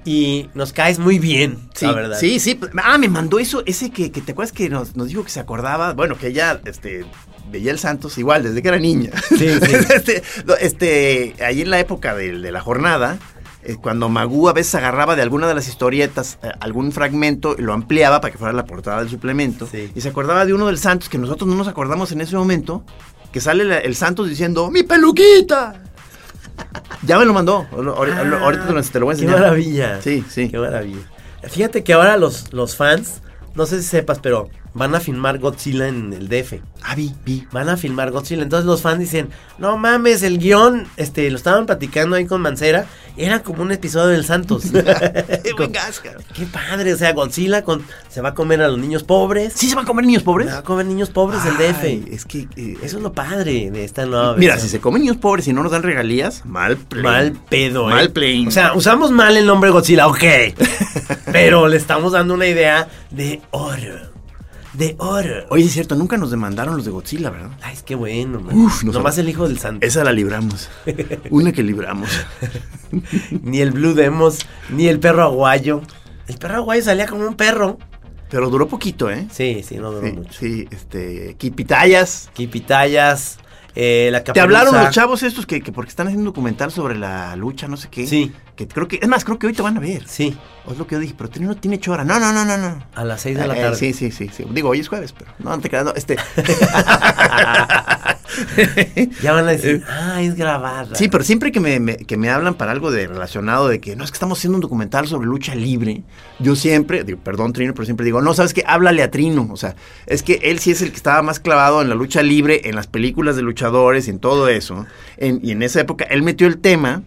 y 0.06 0.50
nos 0.54 0.72
caes 0.72 1.00
muy 1.00 1.20
bien, 1.20 1.67
Sí, 1.74 1.86
la 1.86 1.91
verdad. 1.91 2.17
sí, 2.17 2.39
sí. 2.39 2.58
Ah, 2.82 2.98
me 2.98 3.10
mandó 3.10 3.39
eso, 3.39 3.62
ese 3.65 3.89
que, 3.91 4.10
que 4.10 4.22
te 4.22 4.32
acuerdas 4.32 4.54
que 4.54 4.70
nos, 4.70 4.96
nos 4.96 5.10
dijo 5.10 5.26
que 5.26 5.30
se 5.30 5.41
acordaba, 5.41 5.91
bueno, 5.93 6.17
que 6.17 6.28
ella, 6.28 6.62
este, 6.63 7.04
veía 7.52 7.72
el 7.72 7.80
Santos 7.80 8.17
igual, 8.17 8.43
desde 8.43 8.62
que 8.62 8.70
era 8.70 8.80
niña. 8.80 9.12
Sí, 9.38 9.38
sí. 9.38 9.76
este, 9.93 10.24
este, 10.62 11.36
ahí 11.43 11.62
en 11.62 11.70
la 11.72 11.80
época 11.82 12.15
de, 12.15 12.39
de 12.39 12.52
la 12.54 12.62
jornada, 12.62 13.20
eh, 13.67 13.75
cuando 13.82 14.10
Magú 14.10 14.49
a 14.49 14.53
veces 14.53 14.73
agarraba 14.75 15.15
de 15.15 15.21
alguna 15.21 15.47
de 15.47 15.53
las 15.53 15.67
historietas 15.67 16.39
eh, 16.41 16.49
algún 16.60 16.91
fragmento 16.91 17.56
y 17.58 17.62
lo 17.62 17.73
ampliaba 17.73 18.21
para 18.21 18.32
que 18.32 18.38
fuera 18.38 18.53
la 18.53 18.65
portada 18.65 18.99
del 18.99 19.10
suplemento, 19.10 19.67
Sí. 19.71 19.91
y 19.93 20.01
se 20.01 20.10
acordaba 20.10 20.45
de 20.45 20.53
uno 20.53 20.67
del 20.67 20.77
Santos 20.80 21.10
que 21.10 21.17
nosotros 21.17 21.47
no 21.49 21.56
nos 21.56 21.67
acordamos 21.67 22.12
en 22.12 22.21
ese 22.21 22.36
momento, 22.36 22.84
que 23.32 23.41
sale 23.41 23.63
la- 23.65 23.77
el 23.80 23.95
Santos 23.95 24.30
diciendo, 24.30 24.71
¡mi 24.71 24.84
peluquita! 24.84 25.84
Ya 27.03 27.19
me 27.19 27.25
lo 27.25 27.34
mandó. 27.34 27.67
Ahorita, 27.71 28.21
Ah, 28.21 28.39
ahorita 28.43 28.67
te 28.67 28.73
lo- 28.73 28.82
te 28.82 28.99
lo 28.99 29.06
voy 29.06 29.13
a 29.13 29.17
Qué 29.17 29.23
enseñar. 29.25 29.41
maravilla. 29.43 30.01
Sí, 30.01 30.23
sí. 30.30 30.49
Qué 30.49 30.58
maravilla. 30.58 31.01
Fíjate 31.43 31.84
que 31.84 31.93
ahora 31.93 32.17
los, 32.17 32.51
los 32.53 32.75
fans, 32.75 33.21
no 33.53 33.65
sé 33.67 33.82
si 33.82 33.88
sepas, 33.88 34.19
pero 34.19 34.49
van 34.77 34.95
a 34.95 34.99
filmar 34.99 35.39
Godzilla 35.39 35.87
en 35.87 36.13
el 36.13 36.29
DF. 36.29 36.61
Ah, 36.83 36.95
vi, 36.95 37.13
vi. 37.25 37.45
Van 37.51 37.67
a 37.69 37.77
filmar 37.77 38.11
Godzilla. 38.11 38.43
Entonces 38.43 38.65
los 38.65 38.81
fans 38.81 38.99
dicen, 38.99 39.29
no 39.57 39.77
mames, 39.77 40.23
el 40.23 40.37
guion, 40.37 40.87
este, 40.95 41.29
lo 41.29 41.37
estaban 41.37 41.65
platicando 41.65 42.15
ahí 42.15 42.25
con 42.25 42.41
Mancera, 42.41 42.85
era 43.17 43.41
como 43.41 43.63
un 43.63 43.71
episodio 43.71 44.07
del 44.09 44.23
Santos. 44.23 44.65
Cara. 44.73 46.17
Qué 46.33 46.45
padre, 46.45 46.93
o 46.93 46.97
sea, 46.97 47.13
Godzilla 47.13 47.63
con, 47.63 47.83
se 48.09 48.21
va 48.21 48.29
a 48.29 48.33
comer 48.33 48.61
a 48.61 48.67
los 48.67 48.77
niños 48.77 49.03
pobres. 49.03 49.53
¿Sí 49.55 49.69
se 49.69 49.75
van 49.75 49.85
a 49.85 49.87
comer 49.87 50.05
niños 50.05 50.23
pobres? 50.23 50.47
Se 50.47 50.53
va 50.53 50.59
a 50.59 50.63
comer 50.63 50.85
niños 50.85 51.09
pobres 51.09 51.41
el 51.45 51.57
DF. 51.57 52.13
Es 52.13 52.25
que. 52.25 52.47
eh, 52.55 52.77
Eso 52.83 52.97
es 52.97 53.03
lo 53.03 53.13
padre 53.13 53.71
de 53.71 53.83
esta 53.83 54.05
nueva 54.05 54.35
Mira, 54.37 54.59
si 54.59 54.69
se 54.69 54.79
comen 54.79 55.01
niños 55.01 55.17
pobres 55.17 55.47
y 55.47 55.53
no 55.53 55.63
nos 55.63 55.71
dan 55.71 55.83
regalías, 55.83 56.45
mal 56.45 56.77
play. 56.77 57.03
Mal 57.03 57.33
pedo, 57.49 57.89
¿eh? 57.89 57.93
Mal 57.93 58.11
play. 58.11 58.47
O 58.47 58.51
sea, 58.51 58.73
usamos 58.73 59.11
mal 59.11 59.35
el 59.35 59.45
nombre 59.45 59.71
Godzilla, 59.71 60.07
ok. 60.07 60.23
pero 61.31 61.67
le 61.67 61.77
estamos 61.77 62.13
dando 62.13 62.33
una 62.35 62.45
idea 62.47 62.87
de 63.11 63.41
oro. 63.51 64.07
De 64.77 64.95
oro. 64.99 65.45
Oye, 65.49 65.65
es 65.65 65.71
cierto, 65.73 65.95
nunca 65.95 66.17
nos 66.17 66.29
demandaron 66.31 66.75
los 66.75 66.85
de 66.85 66.91
Godzilla, 66.91 67.29
¿verdad? 67.31 67.49
Ay, 67.61 67.73
es 67.73 67.83
que 67.83 67.95
bueno, 67.95 68.39
man. 68.39 68.55
Uf, 68.55 68.83
no 68.83 68.91
Nomás 68.91 69.17
el 69.17 69.27
hijo 69.27 69.47
del 69.47 69.57
santo. 69.57 69.85
Esa 69.85 70.03
la 70.03 70.11
libramos. 70.11 70.69
Una 71.31 71.51
que 71.51 71.63
libramos. 71.63 72.09
Ni 73.43 73.59
el 73.61 73.71
Blue 73.71 73.93
Demos, 73.93 74.39
ni 74.69 74.87
el 74.87 74.99
perro 74.99 75.23
aguayo. 75.23 75.81
El 76.27 76.37
perro 76.37 76.57
aguayo 76.57 76.83
salía 76.83 77.07
como 77.07 77.25
un 77.27 77.35
perro. 77.35 77.77
Pero 78.29 78.49
duró 78.49 78.67
poquito, 78.67 79.09
¿eh? 79.09 79.27
Sí, 79.31 79.63
sí, 79.67 79.77
no 79.77 79.91
duró 79.91 80.07
Sí, 80.07 80.13
mucho. 80.13 80.33
sí, 80.39 80.67
este. 80.71 81.35
Kipitayas. 81.37 82.29
Kipitayas, 82.33 83.39
eh, 83.79 84.09
la 84.11 84.23
Te 84.23 84.39
hablaron 84.39 84.75
los 84.75 84.89
chavos 84.89 85.21
estos 85.21 85.45
que, 85.45 85.61
que 85.61 85.71
porque 85.71 85.89
están 85.89 86.07
haciendo 86.07 86.21
un 86.29 86.33
documental 86.33 86.71
sobre 86.71 86.97
la 86.97 87.35
lucha, 87.35 87.67
no 87.67 87.77
sé 87.77 87.89
qué. 87.89 88.07
Sí. 88.07 88.33
Que 88.55 88.67
creo 88.67 88.87
que, 88.87 88.97
es 88.99 89.07
más, 89.07 89.23
creo 89.23 89.37
que 89.37 89.45
hoy 89.45 89.53
te 89.53 89.61
van 89.61 89.77
a 89.77 89.79
ver. 89.79 90.07
Sí, 90.07 90.35
O 90.65 90.71
es 90.71 90.79
lo 90.79 90.87
que 90.87 90.95
yo 90.95 90.99
dije, 90.99 91.13
pero 91.15 91.29
no 91.41 91.55
tiene 91.55 91.79
chora. 91.79 92.03
No, 92.03 92.19
no, 92.19 92.33
no, 92.33 92.43
no, 92.43 92.57
no. 92.57 92.83
a 92.95 93.03
las 93.03 93.21
6 93.21 93.37
de 93.37 93.47
la 93.47 93.55
Eh, 93.55 93.61
tarde. 93.61 93.75
sí, 93.75 93.93
sí, 93.93 94.09
sí, 94.11 94.29
sí. 94.35 94.45
Digo, 94.49 94.69
hoy 94.69 94.79
es 94.79 94.87
jueves, 94.87 95.13
pero 95.13 95.31
no, 95.37 95.51
no 95.51 95.59
te 95.59 95.69
creas, 95.69 95.85
no, 95.85 95.93
este. 95.93 96.15
Ya 99.21 99.31
van 99.33 99.47
a 99.47 99.51
decir, 99.51 99.83
ah, 99.89 100.21
es 100.21 100.35
grabada. 100.35 100.95
Sí, 100.95 101.07
pero 101.07 101.23
siempre 101.23 101.51
que 101.51 101.59
me, 101.59 101.79
me- 101.79 101.97
que 101.97 102.17
me 102.17 102.29
hablan 102.29 102.55
para 102.55 102.71
algo 102.71 102.91
de 102.91 103.07
relacionado 103.07 103.67
de 103.67 103.79
que 103.79 103.95
no 103.95 104.03
es 104.03 104.11
que 104.11 104.15
estamos 104.15 104.37
haciendo 104.37 104.57
un 104.57 104.61
documental 104.61 105.07
sobre 105.07 105.27
lucha 105.27 105.55
libre, 105.55 106.03
yo 106.39 106.55
siempre, 106.55 107.03
digo, 107.03 107.19
perdón 107.23 107.53
Trino, 107.53 107.73
pero 107.73 107.85
siempre 107.85 108.05
digo, 108.05 108.21
no, 108.21 108.33
sabes 108.33 108.53
que 108.53 108.63
háblale 108.67 109.03
a 109.03 109.11
Trino, 109.11 109.47
o 109.51 109.57
sea, 109.57 109.75
es 110.05 110.23
que 110.23 110.39
él 110.43 110.59
sí 110.59 110.71
es 110.71 110.81
el 110.81 110.89
que 110.91 110.97
estaba 110.97 111.21
más 111.21 111.39
clavado 111.39 111.81
en 111.81 111.89
la 111.89 111.95
lucha 111.95 112.21
libre, 112.21 112.61
en 112.65 112.75
las 112.75 112.87
películas 112.87 113.35
de 113.35 113.41
luchadores, 113.41 114.07
en 114.07 114.19
todo 114.19 114.47
eso, 114.49 114.85
en- 115.17 115.39
y 115.43 115.51
en 115.51 115.63
esa 115.63 115.79
época 115.81 116.05
él 116.09 116.23
metió 116.23 116.47
el 116.47 116.57
tema. 116.59 117.03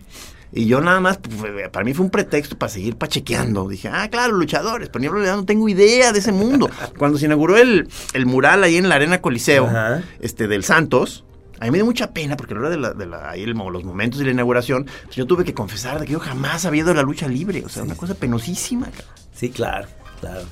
Y 0.52 0.66
yo 0.66 0.80
nada 0.80 0.98
más, 1.00 1.18
pues, 1.18 1.36
fue- 1.36 1.68
para 1.68 1.84
mí 1.84 1.94
fue 1.94 2.04
un 2.04 2.10
pretexto 2.10 2.58
para 2.58 2.70
seguir 2.72 2.96
pachequeando. 2.96 3.68
Dije, 3.68 3.88
ah, 3.88 4.08
claro, 4.10 4.32
luchadores, 4.34 4.88
pero 4.88 5.04
yo 5.04 5.10
en 5.10 5.14
realidad 5.16 5.36
no 5.36 5.44
tengo 5.44 5.68
idea 5.68 6.12
de 6.12 6.18
ese 6.18 6.32
mundo. 6.32 6.68
Cuando 6.98 7.18
se 7.18 7.26
inauguró 7.26 7.56
el, 7.56 7.88
el 8.14 8.26
mural 8.26 8.64
ahí 8.64 8.76
en 8.76 8.88
la 8.88 8.96
Arena 8.96 9.20
Coliseo, 9.20 9.66
Ajá. 9.66 10.02
este, 10.20 10.48
del 10.48 10.64
Santos, 10.64 11.24
a 11.60 11.64
mí 11.66 11.70
me 11.70 11.78
dio 11.78 11.84
mucha 11.84 12.10
pena 12.12 12.36
porque 12.36 12.54
a 12.54 12.56
la 12.56 12.60
hora 12.62 12.70
de, 12.70 12.78
la, 12.78 12.92
de 12.94 13.06
la- 13.06 13.30
ahí 13.30 13.42
el- 13.44 13.50
los 13.52 13.84
momentos 13.84 14.18
de 14.18 14.24
la 14.24 14.32
inauguración, 14.32 14.86
pues, 15.04 15.14
yo 15.16 15.26
tuve 15.26 15.44
que 15.44 15.54
confesar 15.54 16.00
de 16.00 16.06
que 16.06 16.12
yo 16.14 16.18
jamás 16.20 16.64
había 16.64 16.80
ido 16.82 16.90
a 16.90 16.94
la 16.94 17.02
lucha 17.02 17.28
libre. 17.28 17.62
O 17.64 17.68
sea, 17.68 17.82
una 17.84 17.94
cosa 17.94 18.14
penosísima. 18.14 18.86
cabrón. 18.86 19.14
Sí, 19.34 19.50
claro, 19.50 19.86
claro. 20.20 20.42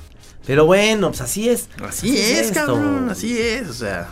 Pero 0.45 0.65
bueno, 0.65 1.09
pues 1.09 1.21
así 1.21 1.49
es. 1.49 1.67
Así 1.85 2.17
es, 2.17 2.47
esto. 2.47 2.65
cabrón, 2.65 3.09
así 3.09 3.37
es. 3.37 3.67
O 3.69 3.73
sea, 3.73 4.07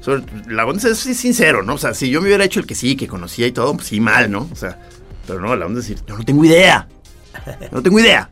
sobre- 0.00 0.24
la 0.48 0.66
onda 0.66 0.88
es 0.88 0.98
ser 0.98 1.14
sincero, 1.14 1.62
¿no? 1.62 1.74
O 1.74 1.78
sea, 1.78 1.94
si 1.94 2.10
yo 2.10 2.20
me 2.20 2.26
hubiera 2.26 2.44
hecho 2.44 2.58
el 2.60 2.66
que 2.66 2.74
sí, 2.74 2.96
que 2.96 3.06
conocía 3.06 3.46
y 3.46 3.52
todo, 3.52 3.74
pues 3.74 3.86
sí, 3.86 4.00
mal, 4.00 4.30
¿no? 4.30 4.48
O 4.52 4.56
sea, 4.56 4.78
pero 5.28 5.40
no, 5.40 5.54
la 5.54 5.66
onda 5.66 5.78
es 5.78 5.86
decir, 5.86 6.04
yo 6.08 6.18
no 6.18 6.24
tengo 6.24 6.44
idea. 6.44 6.88
No 7.70 7.82
tengo 7.82 8.00
idea. 8.00 8.28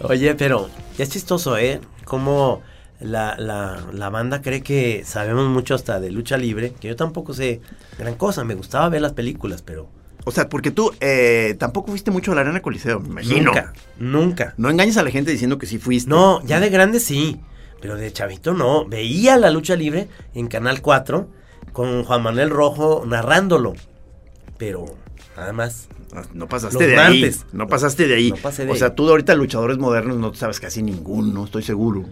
Oye, 0.00 0.34
pero 0.34 0.68
ya 0.96 1.02
es 1.04 1.10
chistoso, 1.10 1.56
¿eh? 1.56 1.80
Como 2.04 2.62
la, 3.00 3.34
la, 3.38 3.80
la 3.92 4.10
banda 4.10 4.40
cree 4.42 4.62
que 4.62 5.02
sabemos 5.04 5.48
mucho 5.48 5.74
hasta 5.74 5.98
de 5.98 6.10
lucha 6.12 6.36
libre, 6.36 6.72
que 6.78 6.88
yo 6.88 6.96
tampoco 6.96 7.34
sé 7.34 7.60
gran 7.98 8.14
cosa. 8.14 8.44
Me 8.44 8.54
gustaba 8.54 8.88
ver 8.88 9.00
las 9.00 9.12
películas, 9.14 9.62
pero 9.62 9.88
O 10.24 10.30
sea, 10.30 10.48
porque 10.48 10.70
tú 10.70 10.92
eh, 11.00 11.56
tampoco 11.58 11.88
fuiste 11.88 12.10
mucho 12.10 12.32
a 12.32 12.34
la 12.34 12.42
Arena 12.42 12.60
Coliseo, 12.62 13.00
me 13.00 13.08
imagino. 13.08 13.46
nunca, 13.46 13.72
nunca. 13.98 14.54
No 14.56 14.70
engañes 14.70 14.96
a 14.96 15.02
la 15.02 15.10
gente 15.10 15.30
diciendo 15.32 15.58
que 15.58 15.66
sí 15.66 15.78
fuiste. 15.78 16.10
No, 16.10 16.44
ya 16.44 16.60
de 16.60 16.70
grande 16.70 17.00
sí, 17.00 17.40
pero 17.80 17.96
de 17.96 18.12
chavito 18.12 18.52
no. 18.52 18.84
Veía 18.86 19.36
la 19.38 19.50
lucha 19.50 19.74
libre 19.74 20.08
en 20.34 20.46
Canal 20.48 20.82
4 20.82 21.28
con 21.72 22.04
Juan 22.04 22.22
Manuel 22.22 22.50
Rojo 22.50 23.04
narrándolo, 23.06 23.72
pero 24.58 24.84
nada 25.36 25.52
más. 25.52 25.88
No 26.32 26.46
pasaste 26.48 26.86
de 26.86 26.96
martes. 26.96 27.40
ahí. 27.42 27.46
No 27.52 27.66
pasaste 27.66 28.06
de 28.06 28.14
ahí. 28.14 28.30
No 28.30 28.36
pasé 28.36 28.66
de 28.66 28.72
o 28.72 28.76
sea, 28.76 28.94
tú 28.94 29.08
ahorita 29.08 29.34
luchadores 29.34 29.78
modernos 29.78 30.16
no 30.18 30.32
sabes 30.34 30.60
casi 30.60 30.82
ninguno, 30.82 31.44
estoy 31.44 31.62
seguro. 31.62 32.04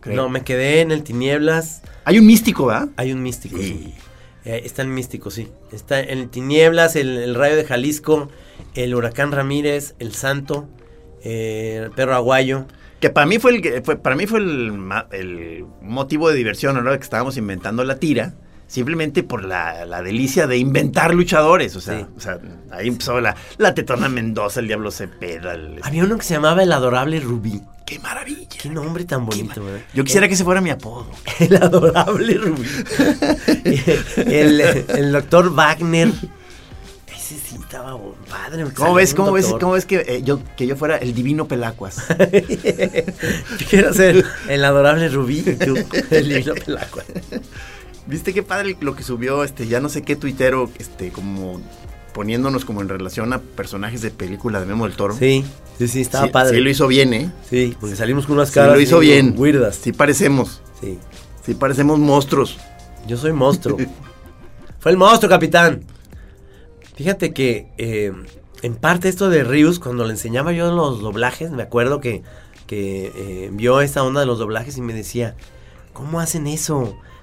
Creo. 0.00 0.16
No, 0.16 0.28
me 0.28 0.42
quedé 0.44 0.80
en 0.80 0.92
el 0.92 1.02
Tinieblas. 1.02 1.82
Hay 2.04 2.18
un 2.18 2.26
místico, 2.26 2.66
¿verdad? 2.66 2.88
Hay 2.96 3.12
un 3.12 3.22
místico, 3.22 3.56
sí. 3.58 3.64
Sí. 3.64 3.94
Eh, 4.46 4.62
está 4.64 4.82
el 4.82 4.88
místico, 4.88 5.30
sí. 5.30 5.48
Está 5.72 6.00
en 6.00 6.18
el 6.18 6.28
Tinieblas, 6.30 6.96
el, 6.96 7.18
el 7.18 7.34
Rayo 7.34 7.56
de 7.56 7.64
Jalisco, 7.64 8.28
el 8.74 8.94
Huracán 8.94 9.32
Ramírez, 9.32 9.94
el 9.98 10.14
Santo, 10.14 10.68
eh, 11.22 11.82
el 11.84 11.90
Perro 11.90 12.14
Aguayo. 12.14 12.66
Que 13.00 13.10
para 13.10 13.26
mí 13.26 13.38
fue 13.38 13.56
el 13.56 13.62
que- 13.62 13.82
fue, 13.82 13.96
para 13.96 14.14
mí 14.16 14.26
fue 14.26 14.38
el, 14.40 14.72
el 15.12 15.64
motivo 15.82 16.30
de 16.30 16.36
diversión 16.36 16.76
hora 16.76 16.96
que 16.96 17.02
estábamos 17.04 17.36
inventando 17.36 17.82
la 17.84 17.96
tira. 17.98 18.34
Simplemente 18.70 19.24
por 19.24 19.44
la, 19.44 19.84
la 19.84 20.00
delicia 20.00 20.46
de 20.46 20.56
inventar 20.56 21.12
luchadores. 21.12 21.74
O 21.74 21.80
sea, 21.80 21.98
Sí. 21.98 22.06
o 22.16 22.20
sea 22.20 22.38
ahí 22.70 22.86
empezó 22.86 23.20
la, 23.20 23.34
la 23.58 23.74
Tetona 23.74 24.08
Mendoza, 24.08 24.60
el 24.60 24.68
Diablo 24.68 24.92
Cepeda. 24.92 25.54
el- 25.54 25.80
Había 25.82 26.04
uno 26.04 26.16
que 26.16 26.22
se 26.22 26.34
llamaba 26.34 26.62
el 26.62 26.70
Adorable 26.70 27.18
Rubí. 27.18 27.60
¡Qué 27.84 27.98
maravilla! 27.98 28.46
Qué 28.62 28.68
nombre 28.68 29.04
tan 29.04 29.26
bonito. 29.26 29.60
Yo 29.92 30.04
quisiera 30.04 30.28
que 30.28 30.34
ese 30.34 30.44
fuera 30.44 30.60
mi 30.60 30.70
apodo. 30.70 31.10
El 31.40 31.56
adorable 31.56 32.34
Rubí. 32.34 32.68
el, 34.16 34.60
el 34.60 35.10
doctor 35.12 35.52
Wagner. 35.52 36.08
Ese 37.08 37.34
sí 37.36 37.56
estaba 37.60 37.98
padre. 38.28 38.64
¿Cómo 38.76 38.94
ves, 38.94 39.14
cómo 39.14 39.32
ves, 39.32 39.46
cómo 39.58 39.72
ves 39.72 39.86
que, 39.86 40.04
eh, 40.06 40.22
yo, 40.22 40.40
que 40.56 40.68
yo 40.68 40.76
fuera 40.76 40.98
el 40.98 41.12
divino 41.14 41.48
Pelacuas? 41.48 41.96
Quiero 43.68 43.92
ser 43.92 44.24
el 44.48 44.64
adorable 44.64 45.08
Rubí 45.08 45.40
y 45.44 45.54
tú, 45.56 45.74
el 46.10 46.28
divino 46.28 46.54
Pelacua. 46.54 47.02
¿Viste 48.06 48.32
qué 48.34 48.42
padre 48.42 48.76
lo 48.80 48.96
que 48.96 49.02
subió 49.02 49.44
este 49.44 49.66
ya 49.68 49.80
no 49.80 49.88
sé 49.88 50.02
qué 50.02 50.16
tuitero 50.16 50.70
este 50.78 51.10
como 51.10 51.60
poniéndonos 52.14 52.64
como 52.64 52.80
en 52.80 52.88
relación 52.88 53.32
a 53.32 53.38
personajes 53.40 54.02
de 54.02 54.10
película 54.10 54.58
de 54.60 54.66
Memo 54.66 54.86
del 54.86 54.96
Toro? 54.96 55.14
Sí, 55.16 55.44
sí, 55.78 55.86
sí, 55.88 56.00
estaba 56.00 56.26
sí, 56.26 56.32
padre. 56.32 56.56
Sí, 56.58 56.64
lo 56.64 56.70
hizo 56.70 56.86
bien, 56.88 57.14
¿eh? 57.14 57.30
Sí, 57.48 57.76
porque 57.78 57.96
salimos 57.96 58.26
con 58.26 58.36
unas 58.36 58.48
Sí, 58.48 58.54
caras. 58.54 58.74
lo 58.74 58.80
hizo 58.80 58.98
bien. 58.98 59.34
Weirdas. 59.36 59.76
Sí 59.76 59.92
parecemos. 59.92 60.60
Sí. 60.80 60.98
Sí 61.44 61.54
parecemos 61.54 61.98
monstruos. 61.98 62.58
Yo 63.06 63.16
soy 63.16 63.32
monstruo. 63.32 63.76
Fue 64.80 64.90
el 64.90 64.96
monstruo, 64.96 65.28
capitán. 65.30 65.84
Fíjate 66.96 67.32
que 67.32 67.68
eh, 67.78 68.12
en 68.62 68.74
parte 68.76 69.08
esto 69.08 69.30
de 69.30 69.44
Rius, 69.44 69.78
cuando 69.78 70.04
le 70.04 70.10
enseñaba 70.12 70.52
yo 70.52 70.70
los 70.72 71.00
doblajes, 71.00 71.50
me 71.50 71.62
acuerdo 71.62 72.00
que, 72.00 72.22
que 72.66 73.12
eh, 73.14 73.50
vio 73.52 73.80
esta 73.80 74.02
onda 74.02 74.20
de 74.20 74.26
los 74.26 74.38
doblajes 74.38 74.76
y 74.76 74.82
me 74.82 74.92
decía, 74.92 75.36
¿cómo 75.92 76.20
hacen 76.20 76.46
eso? 76.46 76.96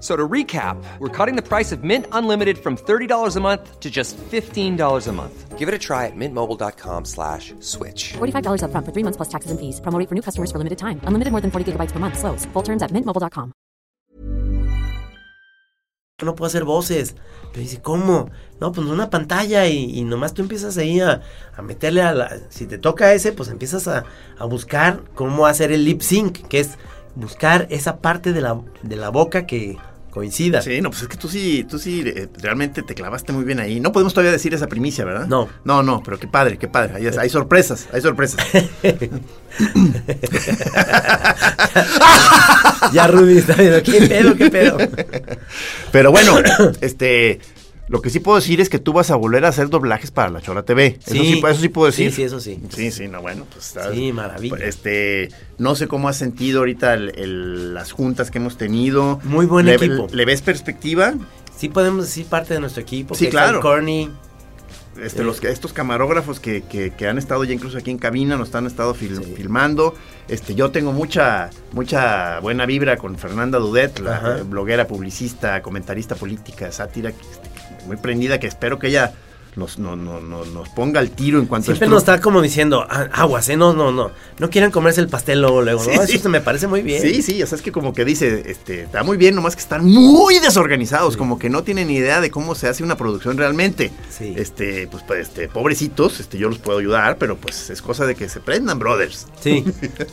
So 0.00 0.16
to 0.16 0.26
recap, 0.26 0.82
we're 0.98 1.08
cutting 1.08 1.36
the 1.36 1.46
price 1.46 1.72
of 1.72 1.84
Mint 1.84 2.06
Unlimited 2.12 2.56
from 2.56 2.76
$30 2.76 3.36
a 3.36 3.40
month 3.40 3.80
to 3.80 3.90
just 3.90 4.16
$15 4.16 5.06
a 5.08 5.12
month. 5.12 5.58
Give 5.58 5.68
it 5.68 5.74
a 5.74 5.78
try 5.78 6.06
at 6.06 6.16
mintmobile.com 6.16 7.04
slash 7.04 7.52
switch. 7.60 8.14
$45 8.14 8.62
upfront 8.64 8.86
for 8.86 8.92
three 8.92 9.04
months 9.04 9.18
plus 9.18 9.28
taxes 9.28 9.50
and 9.50 9.60
fees. 9.60 9.78
Promo 9.80 10.08
for 10.08 10.14
new 10.14 10.22
customers 10.22 10.50
for 10.50 10.56
limited 10.56 10.78
time. 10.78 11.00
Unlimited 11.04 11.32
more 11.32 11.42
than 11.42 11.50
40 11.50 11.72
gigabytes 11.72 11.92
per 11.92 11.98
month. 11.98 12.18
Slows. 12.18 12.46
Full 12.54 12.62
terms 12.62 12.82
at 12.82 12.90
mintmobile.com. 12.92 13.52
no 16.24 16.34
puedo 16.34 16.48
hacer 16.48 16.64
voces. 16.64 17.16
Pero 17.52 17.62
dice, 17.62 17.80
¿cómo? 17.80 18.30
No, 18.60 18.72
pues 18.72 18.86
una 18.86 19.10
pantalla 19.10 19.66
y, 19.66 19.98
y 19.98 20.04
nomás 20.04 20.34
tú 20.34 20.42
empiezas 20.42 20.76
ahí 20.78 21.00
a, 21.00 21.22
a 21.56 21.62
meterle 21.62 22.02
a 22.02 22.12
la... 22.12 22.38
Si 22.48 22.66
te 22.66 22.78
toca 22.78 23.12
ese, 23.12 23.32
pues 23.32 23.48
empiezas 23.48 23.88
a, 23.88 24.04
a 24.38 24.44
buscar 24.44 25.02
cómo 25.14 25.46
hacer 25.46 25.72
el 25.72 25.84
lip 25.84 26.02
sync, 26.02 26.46
que 26.48 26.60
es 26.60 26.78
buscar 27.14 27.66
esa 27.70 27.98
parte 27.98 28.32
de 28.32 28.40
la, 28.40 28.60
de 28.82 28.96
la 28.96 29.08
boca 29.10 29.46
que 29.46 29.78
coincida. 30.10 30.62
Sí, 30.62 30.80
no, 30.80 30.90
pues 30.90 31.02
es 31.02 31.08
que 31.08 31.16
tú 31.16 31.28
sí, 31.28 31.64
tú 31.68 31.78
sí 31.78 32.02
eh, 32.06 32.28
realmente 32.38 32.82
te 32.82 32.94
clavaste 32.94 33.32
muy 33.32 33.44
bien 33.44 33.60
ahí. 33.60 33.80
No 33.80 33.92
podemos 33.92 34.12
todavía 34.12 34.32
decir 34.32 34.52
esa 34.54 34.66
primicia, 34.66 35.04
¿verdad? 35.04 35.26
No. 35.26 35.48
No, 35.64 35.82
no, 35.82 36.02
pero 36.02 36.18
qué 36.18 36.26
padre, 36.26 36.58
qué 36.58 36.68
padre. 36.68 36.96
Hay, 36.96 37.06
hay 37.06 37.30
sorpresas, 37.30 37.88
hay 37.92 38.00
sorpresas. 38.00 38.44
ya 42.92 43.06
Rudy 43.06 43.38
está 43.38 43.54
viendo, 43.54 43.82
¿qué 43.82 44.06
pedo, 44.06 44.36
qué 44.36 44.50
pedo? 44.50 44.78
Pero 45.92 46.10
bueno, 46.10 46.36
este, 46.80 47.40
lo 47.90 48.00
que 48.00 48.08
sí 48.08 48.20
puedo 48.20 48.36
decir 48.38 48.60
es 48.60 48.68
que 48.70 48.78
tú 48.78 48.92
vas 48.92 49.10
a 49.10 49.16
volver 49.16 49.44
a 49.44 49.48
hacer 49.48 49.68
doblajes 49.68 50.10
para 50.12 50.30
la 50.30 50.40
Chora 50.40 50.62
TV. 50.62 50.96
Eso 51.04 51.10
sí, 51.12 51.42
eso 51.44 51.60
sí 51.60 51.68
puedo 51.68 51.86
decir. 51.86 52.10
Sí, 52.10 52.16
sí, 52.16 52.22
eso 52.22 52.38
sí. 52.40 52.58
Sí, 52.70 52.90
sí, 52.92 53.08
no, 53.08 53.20
bueno, 53.20 53.44
pues 53.52 53.66
estás- 53.66 53.92
Sí, 53.92 54.12
maravilla. 54.12 54.54
pues, 54.56 54.62
Este, 54.62 55.28
no 55.58 55.74
sé 55.74 55.88
cómo 55.88 56.08
has 56.08 56.16
sentido 56.16 56.60
ahorita 56.60 56.94
el- 56.94 57.12
el- 57.18 57.74
las 57.74 57.90
juntas 57.92 58.30
que 58.30 58.38
hemos 58.38 58.56
tenido. 58.56 59.18
Muy 59.24 59.44
buen 59.46 59.66
¿Le- 59.66 59.74
equipo. 59.74 60.06
¿Le 60.12 60.24
ves 60.24 60.40
perspectiva? 60.40 61.14
Sí 61.56 61.68
podemos 61.68 62.06
decir 62.06 62.26
parte 62.26 62.54
de 62.54 62.60
nuestro 62.60 62.80
equipo. 62.80 63.14
Sí, 63.14 63.24
que 63.26 63.30
claro. 63.32 63.60
Corny. 63.60 64.08
Este, 65.00 65.22
Eh. 65.22 65.24
los, 65.24 65.42
estos 65.44 65.72
camarógrafos 65.72 66.40
que, 66.40 66.62
que- 66.62 66.90
que 66.90 67.06
han 67.08 67.16
estado 67.16 67.44
ya 67.44 67.54
incluso 67.54 67.78
aquí 67.78 67.90
en 67.90 67.98
cabina, 67.98 68.36
nos 68.36 68.54
han 68.54 68.66
estado 68.66 68.94
Sí. 68.94 69.08
filmando. 69.36 69.94
Este, 70.28 70.54
yo 70.54 70.70
tengo 70.70 70.92
mucha, 70.92 71.50
mucha 71.72 72.38
buena 72.40 72.66
vibra 72.66 72.96
con 72.96 73.16
Fernanda 73.16 73.58
Dudet, 73.58 73.98
la 74.00 74.16
Ajá. 74.16 74.42
bloguera, 74.44 74.86
publicista, 74.86 75.62
comentarista 75.62 76.14
política, 76.16 76.70
sátira, 76.72 77.12
que, 77.12 77.20
este, 77.22 77.49
muy 77.86 77.96
prendida, 77.96 78.38
que 78.38 78.46
espero 78.46 78.78
que 78.78 78.88
ella 78.88 79.12
nos, 79.56 79.78
no- 79.78 79.96
no- 79.96 80.20
no- 80.20 80.44
nos 80.44 80.68
ponga 80.70 81.00
al 81.00 81.10
tiro 81.10 81.38
en 81.38 81.46
cuanto 81.46 81.66
Siempre 81.66 81.86
a 81.86 81.90
nos 81.90 81.98
está 82.02 82.20
como 82.20 82.40
diciendo, 82.40 82.86
"Ah, 82.88 83.08
aguas, 83.12 83.48
¿eh? 83.48 83.56
No, 83.56 83.72
no, 83.72 83.90
no. 83.92 84.10
No 84.38 84.48
quieran 84.50 84.70
comerse 84.70 85.00
el 85.00 85.08
pastel 85.08 85.40
luego, 85.40 85.60
luego. 85.62 85.82
Sí, 85.84 85.90
¿no? 85.94 86.06
sí. 86.06 86.16
Eso 86.16 86.28
me 86.28 86.40
parece 86.40 86.66
muy 86.66 86.82
bien. 86.82 87.02
Sí, 87.02 87.20
sí, 87.22 87.42
o 87.42 87.46
sea, 87.46 87.56
es 87.56 87.62
que 87.62 87.72
como 87.72 87.92
que 87.92 88.04
dice, 88.04 88.44
este, 88.46 88.82
está 88.82 89.02
muy 89.02 89.16
bien, 89.16 89.34
nomás 89.34 89.54
que 89.56 89.62
están 89.62 89.84
muy 89.84 90.38
desorganizados, 90.38 91.16
como 91.16 91.38
que 91.38 91.50
no 91.50 91.62
tienen 91.62 91.88
ni 91.88 91.96
idea 91.96 92.20
de 92.20 92.30
cómo 92.30 92.54
se 92.54 92.68
hace 92.68 92.82
una 92.84 92.96
producción 92.96 93.36
realmente. 93.36 93.90
Sí. 94.10 94.34
Este, 94.36 94.86
pues, 94.88 95.02
pues, 95.06 95.20
este, 95.28 95.48
pobrecitos, 95.48 96.20
este, 96.20 96.38
yo 96.38 96.48
los 96.48 96.58
puedo 96.58 96.78
ayudar, 96.78 97.18
pero 97.18 97.36
pues 97.36 97.70
es 97.70 97.82
cosa 97.82 98.06
de 98.06 98.14
que 98.14 98.28
se 98.28 98.40
prendan, 98.40 98.78
brothers. 98.78 99.26
Sí, 99.40 99.64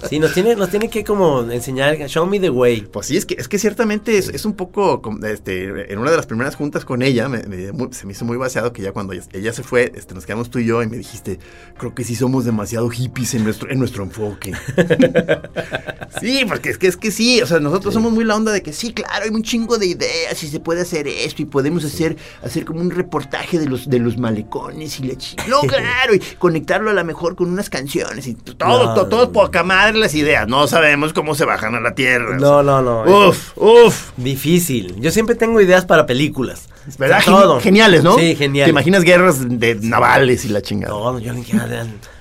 sí, 0.10 0.20
nos 0.20 0.34
tiene, 0.34 0.56
nos 0.56 0.70
tiene 0.70 0.90
que 0.90 1.04
como 1.04 1.42
enseñar, 1.52 1.98
show 2.08 2.26
me 2.26 2.40
the 2.40 2.50
way. 2.50 2.82
Pues 2.82 3.08
sí, 3.08 3.18
es 3.18 3.26
que, 3.26 3.36
es 3.38 3.48
que 3.48 3.60
ciertamente 3.60 4.18
es, 4.18 4.30
es 4.30 4.46
un 4.46 4.54
poco, 4.54 5.02
este, 5.26 5.92
en 5.94 6.00
una 6.00 6.12
de 6.12 6.18
las 6.18 6.26
primeras 6.26 6.56
juntas 6.56 6.84
con 6.86 7.02
ella, 7.02 7.30
me- 7.30 7.44
me- 7.44 7.94
se 7.94 8.06
me 8.06 8.12
hizo 8.14 8.26
muy 8.26 8.38
vaciado 8.38 8.74
que 8.74 8.82
ya 8.82 8.92
cuando 8.92 9.14
ella, 9.14 9.24
ella 9.34 9.54
se 9.54 9.64
fue, 9.64 9.92
este, 9.96 10.14
nos 10.14 10.26
quedamos 10.26 10.50
tú 10.50 10.60
y 10.60 10.66
yo 10.66 10.82
y 10.84 10.88
me 10.88 10.98
dijiste, 10.98 11.40
creo 11.78 11.94
que 11.94 12.04
sí 12.04 12.16
somos 12.16 12.46
demasiado 12.46 12.90
hippies 12.90 13.34
en 13.36 13.44
nuestro, 13.44 13.70
en 13.70 13.80
nuestro 13.80 14.04
enfoque. 14.04 14.54
sí, 16.22 16.44
porque 16.48 16.70
es 16.70 16.78
que, 16.78 16.88
es 16.88 16.98
que 16.98 17.12
sí, 17.12 17.42
o 17.42 17.48
sea, 17.48 17.60
nosotros 17.60 17.94
somos 17.94 18.12
muy 18.12 18.24
la 18.24 18.36
onda 18.36 18.52
de 18.52 18.62
que 18.62 18.74
sí, 18.74 18.94
claro, 18.94 19.26
hay 19.26 19.30
un 19.30 19.44
chingo 19.44 19.78
de 19.78 19.88
ideas 19.88 20.42
y 20.44 20.48
se 20.48 20.60
puede 20.60 20.82
hacer 20.82 21.08
esto 21.08 21.42
y 21.42 21.46
podemos 21.46 21.84
hacer, 21.86 22.18
hacer 22.44 22.66
como 22.66 22.82
un 22.82 22.92
reportaje 22.92 23.60
de 23.60 23.68
los, 23.68 23.90
de 23.90 24.00
los 24.00 24.18
malecones 24.18 25.00
y 25.00 25.04
la 25.04 25.16
chi- 25.16 25.36
No, 25.48 25.62
claro, 25.62 26.14
y 26.16 26.20
conectarlo 26.38 26.90
a 26.90 26.94
lo 26.94 27.04
mejor 27.06 27.36
con 27.36 27.50
unas 27.52 27.70
canciones 27.70 28.28
y 28.28 28.34
todo, 28.36 28.56
No, 28.68 28.94
todo, 28.94 29.08
todo 29.10 29.26
no. 29.28 29.32
poca 29.32 29.64
madre 29.64 29.98
las 29.98 30.16
ideas. 30.16 30.48
No 30.48 30.68
sabemos 30.68 31.14
cómo 31.14 31.36
se 31.36 31.46
bajan 31.46 31.76
a 31.76 31.80
la 31.80 31.94
tierra. 31.96 32.38
No, 32.38 32.64
no, 32.64 32.82
no. 32.82 33.28
Uf, 33.30 33.52
uf. 33.58 34.12
Difícil. 34.18 34.96
Yo 35.00 35.12
siempre 35.12 35.36
tengo 35.36 35.62
ideas 35.62 35.86
para 35.86 36.06
películas. 36.06 36.70
¿Verdad? 36.98 37.20
O 37.20 37.22
sea, 37.24 37.34
todo. 37.34 37.60
Geniales, 37.60 38.04
¿no? 38.04 38.18
Sí, 38.18 38.36
genial. 38.36 38.66
Te 38.66 38.70
imaginas 38.72 39.04
guerras 39.04 39.38
de 39.60 39.76
navales 39.76 40.46
y 40.46 40.50
la 40.50 40.62
chingada. 40.62 40.94
Todo, 40.94 41.20
yo 41.20 41.34
le 41.34 41.42
quiero 41.44 41.66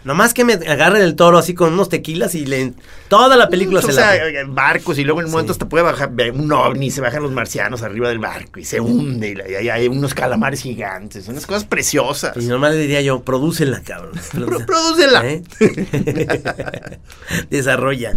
Nomás 0.04 0.34
que 0.34 0.44
me 0.44 0.52
agarren 0.54 1.02
el 1.02 1.16
toro 1.16 1.36
así 1.36 1.52
con 1.52 1.72
unos 1.72 1.88
tequilas 1.88 2.34
y 2.36 2.46
le 2.46 2.74
toda 3.08 3.36
la 3.36 3.48
película 3.48 3.80
o 3.80 3.82
se 3.82 3.92
sea, 3.92 4.14
la 4.14 4.28
eh, 4.28 4.44
barcos 4.46 4.98
y 4.98 5.04
luego 5.04 5.18
en 5.20 5.26
un 5.26 5.32
momento 5.32 5.52
Sí. 5.52 5.56
hasta 5.56 5.68
puede 5.68 5.82
bajar 5.82 6.12
un 6.32 6.52
ovni, 6.52 6.92
se 6.92 7.00
bajan 7.00 7.24
los 7.24 7.32
marcianos 7.32 7.82
arriba 7.82 8.08
del 8.08 8.20
barco 8.20 8.60
y 8.60 8.64
se 8.64 8.80
hunde 8.80 9.34
y, 9.48 9.66
hay, 9.68 9.88
unos 9.88 10.14
calamares 10.14 10.62
gigantes, 10.62 11.26
unas 11.26 11.44
cosas 11.44 11.64
preciosas. 11.64 12.36
Y 12.36 12.46
nomás 12.46 12.72
le 12.74 12.78
diría 12.82 13.00
yo, 13.00 13.22
prodúcela, 13.22 13.82
cabrón. 13.82 14.12
Pro- 14.32 14.64
Prodúcela. 14.64 15.26
¿Eh? 15.28 15.42
Desarrolla. 17.50 18.12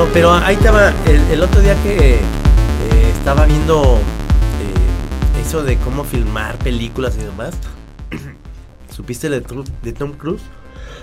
Pero, 0.00 0.12
pero 0.14 0.32
ahí 0.32 0.54
estaba, 0.54 0.94
el, 1.06 1.20
el 1.30 1.42
otro 1.42 1.60
día 1.60 1.76
que 1.82 2.14
eh, 2.14 2.20
estaba 3.18 3.44
viendo 3.44 3.98
eh, 3.98 5.42
eso 5.42 5.62
de 5.62 5.76
cómo 5.76 6.04
filmar 6.04 6.56
películas 6.56 7.16
y 7.20 7.24
demás. 7.24 7.52
¿Supiste 8.90 9.28
de, 9.28 9.44
de 9.82 9.92
Tom 9.92 10.12
Cruise? 10.12 10.40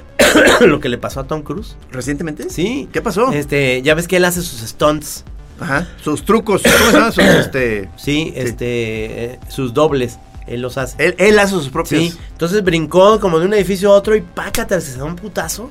Lo 0.62 0.80
que 0.80 0.90
le 0.90 0.98
pasó 0.98 1.20
a 1.20 1.28
Tom 1.28 1.44
Cruise. 1.44 1.76
¿Recientemente? 1.92 2.50
Sí. 2.50 2.90
¿Qué 2.92 3.04
pasó? 3.04 3.32
Este, 3.32 3.84
ya 3.84 3.94
ves 3.94 4.08
que 4.08 4.18
él 4.18 4.26
hace 4.26 4.42
sus 4.42 4.62
stunts. 4.68 5.26
Ajá. 5.60 5.88
Sus 6.02 6.26
trucos. 6.26 6.64
¿Cómo 6.64 7.12
se? 7.12 7.22
Sus, 7.22 7.36
este, 7.46 7.92
Sí, 7.98 8.34
este, 8.36 9.26
eh, 9.26 9.40
sus 9.48 9.76
dobles. 9.76 10.18
Él 10.48 10.62
los 10.64 10.76
hace. 10.80 10.96
él, 11.06 11.16
él 11.20 11.38
hace 11.38 11.52
sus 11.52 11.70
propios. 11.70 12.02
Sí, 12.02 12.18
entonces 12.32 12.64
brincó 12.64 13.20
como 13.20 13.38
de 13.38 13.46
un 13.46 13.54
edificio 13.54 13.94
a 13.94 13.96
otro 13.96 14.16
y 14.16 14.22
pácate, 14.22 14.82
se 14.82 14.98
da 14.98 15.04
un 15.04 15.18
putazo, 15.18 15.70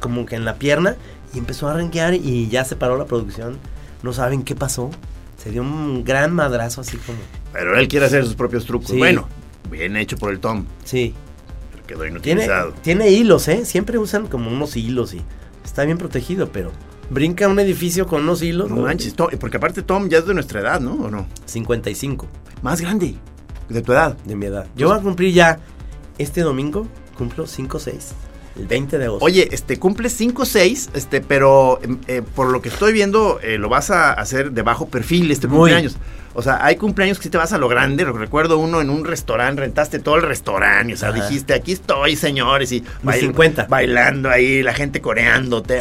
como 0.00 0.26
que 0.26 0.34
en 0.34 0.44
la 0.44 0.54
pierna, 0.54 0.96
y 1.34 1.38
empezó 1.38 1.68
a 1.68 1.72
arranquear 1.72 2.14
y 2.14 2.48
ya 2.48 2.64
se 2.64 2.76
paró 2.76 2.96
la 2.96 3.06
producción. 3.06 3.58
No 4.02 4.12
saben 4.12 4.42
qué 4.42 4.54
pasó. 4.54 4.90
Se 5.36 5.50
dio 5.50 5.62
un 5.62 6.04
gran 6.04 6.32
madrazo 6.34 6.80
así 6.80 6.96
como. 6.98 7.18
Pero 7.52 7.78
él 7.78 7.88
quiere 7.88 8.06
hacer 8.06 8.24
sus 8.24 8.34
propios 8.34 8.64
trucos. 8.66 8.90
Sí. 8.90 8.98
Bueno, 8.98 9.28
bien 9.70 9.96
hecho 9.96 10.16
por 10.16 10.32
el 10.32 10.40
Tom. 10.40 10.64
Sí. 10.84 11.14
pero 11.70 11.84
Quedó 11.86 11.98
Tiene, 12.00 12.10
inutilizado. 12.42 12.72
tiene 12.82 13.10
hilos, 13.10 13.48
¿eh? 13.48 13.64
Siempre 13.64 13.98
usan 13.98 14.26
como 14.26 14.50
unos 14.50 14.76
hilos 14.76 15.14
y 15.14 15.22
está 15.64 15.84
bien 15.84 15.96
protegido, 15.98 16.50
pero 16.52 16.70
brinca 17.10 17.46
un 17.48 17.58
edificio 17.58 18.06
con 18.06 18.22
unos 18.22 18.42
hilos. 18.42 18.70
No 18.70 18.82
manches, 18.82 19.14
Tom, 19.14 19.28
porque 19.40 19.56
aparte 19.56 19.82
Tom 19.82 20.08
ya 20.08 20.18
es 20.18 20.26
de 20.26 20.34
nuestra 20.34 20.60
edad, 20.60 20.80
¿no? 20.80 20.94
¿O 20.94 21.10
no? 21.10 21.26
55 21.46 22.26
Más 22.62 22.80
grande. 22.80 23.14
De 23.68 23.80
tu 23.82 23.92
edad. 23.92 24.16
de 24.24 24.34
mi 24.34 24.46
edad. 24.46 24.66
Yo 24.76 24.88
voy 24.88 24.98
a 24.98 25.02
cumplir 25.02 25.32
ya 25.34 25.60
este 26.18 26.40
domingo, 26.40 26.86
cumplo 27.16 27.46
5 27.46 27.78
6, 27.78 28.08
el 28.58 28.66
20 28.66 28.98
de 28.98 29.04
agosto. 29.06 29.24
Oye, 29.24 29.48
este, 29.52 29.78
cumples 29.78 30.12
5 30.12 30.44
6, 30.44 30.90
este, 30.94 31.20
pero 31.20 31.80
eh, 32.06 32.22
por 32.34 32.50
lo 32.50 32.60
que 32.60 32.68
estoy 32.68 32.92
viendo, 32.92 33.40
eh, 33.42 33.58
lo 33.58 33.68
vas 33.68 33.90
a 33.90 34.12
hacer 34.12 34.52
de 34.52 34.62
bajo 34.62 34.88
perfil 34.88 35.30
este 35.30 35.46
Muy. 35.46 35.56
cumpleaños. 35.58 35.96
O 36.34 36.42
sea, 36.42 36.64
hay 36.64 36.76
cumpleaños 36.76 37.18
que 37.18 37.24
sí 37.24 37.30
te 37.30 37.38
vas 37.38 37.52
a 37.52 37.58
lo 37.58 37.68
grande. 37.68 38.04
Recuerdo 38.04 38.58
uno 38.58 38.80
en 38.80 38.90
un 38.90 39.04
restaurante, 39.04 39.62
rentaste 39.62 39.98
todo 39.98 40.16
el 40.16 40.22
restaurante. 40.22 40.94
O 40.94 40.96
sea, 40.96 41.08
Ajá. 41.08 41.22
dijiste, 41.24 41.52
aquí 41.52 41.72
estoy, 41.72 42.14
señores. 42.14 42.70
Y 42.70 42.84
50. 43.02 43.66
bailando 43.68 44.30
ahí, 44.30 44.62
la 44.62 44.72
gente 44.72 45.00
coreándote. 45.00 45.80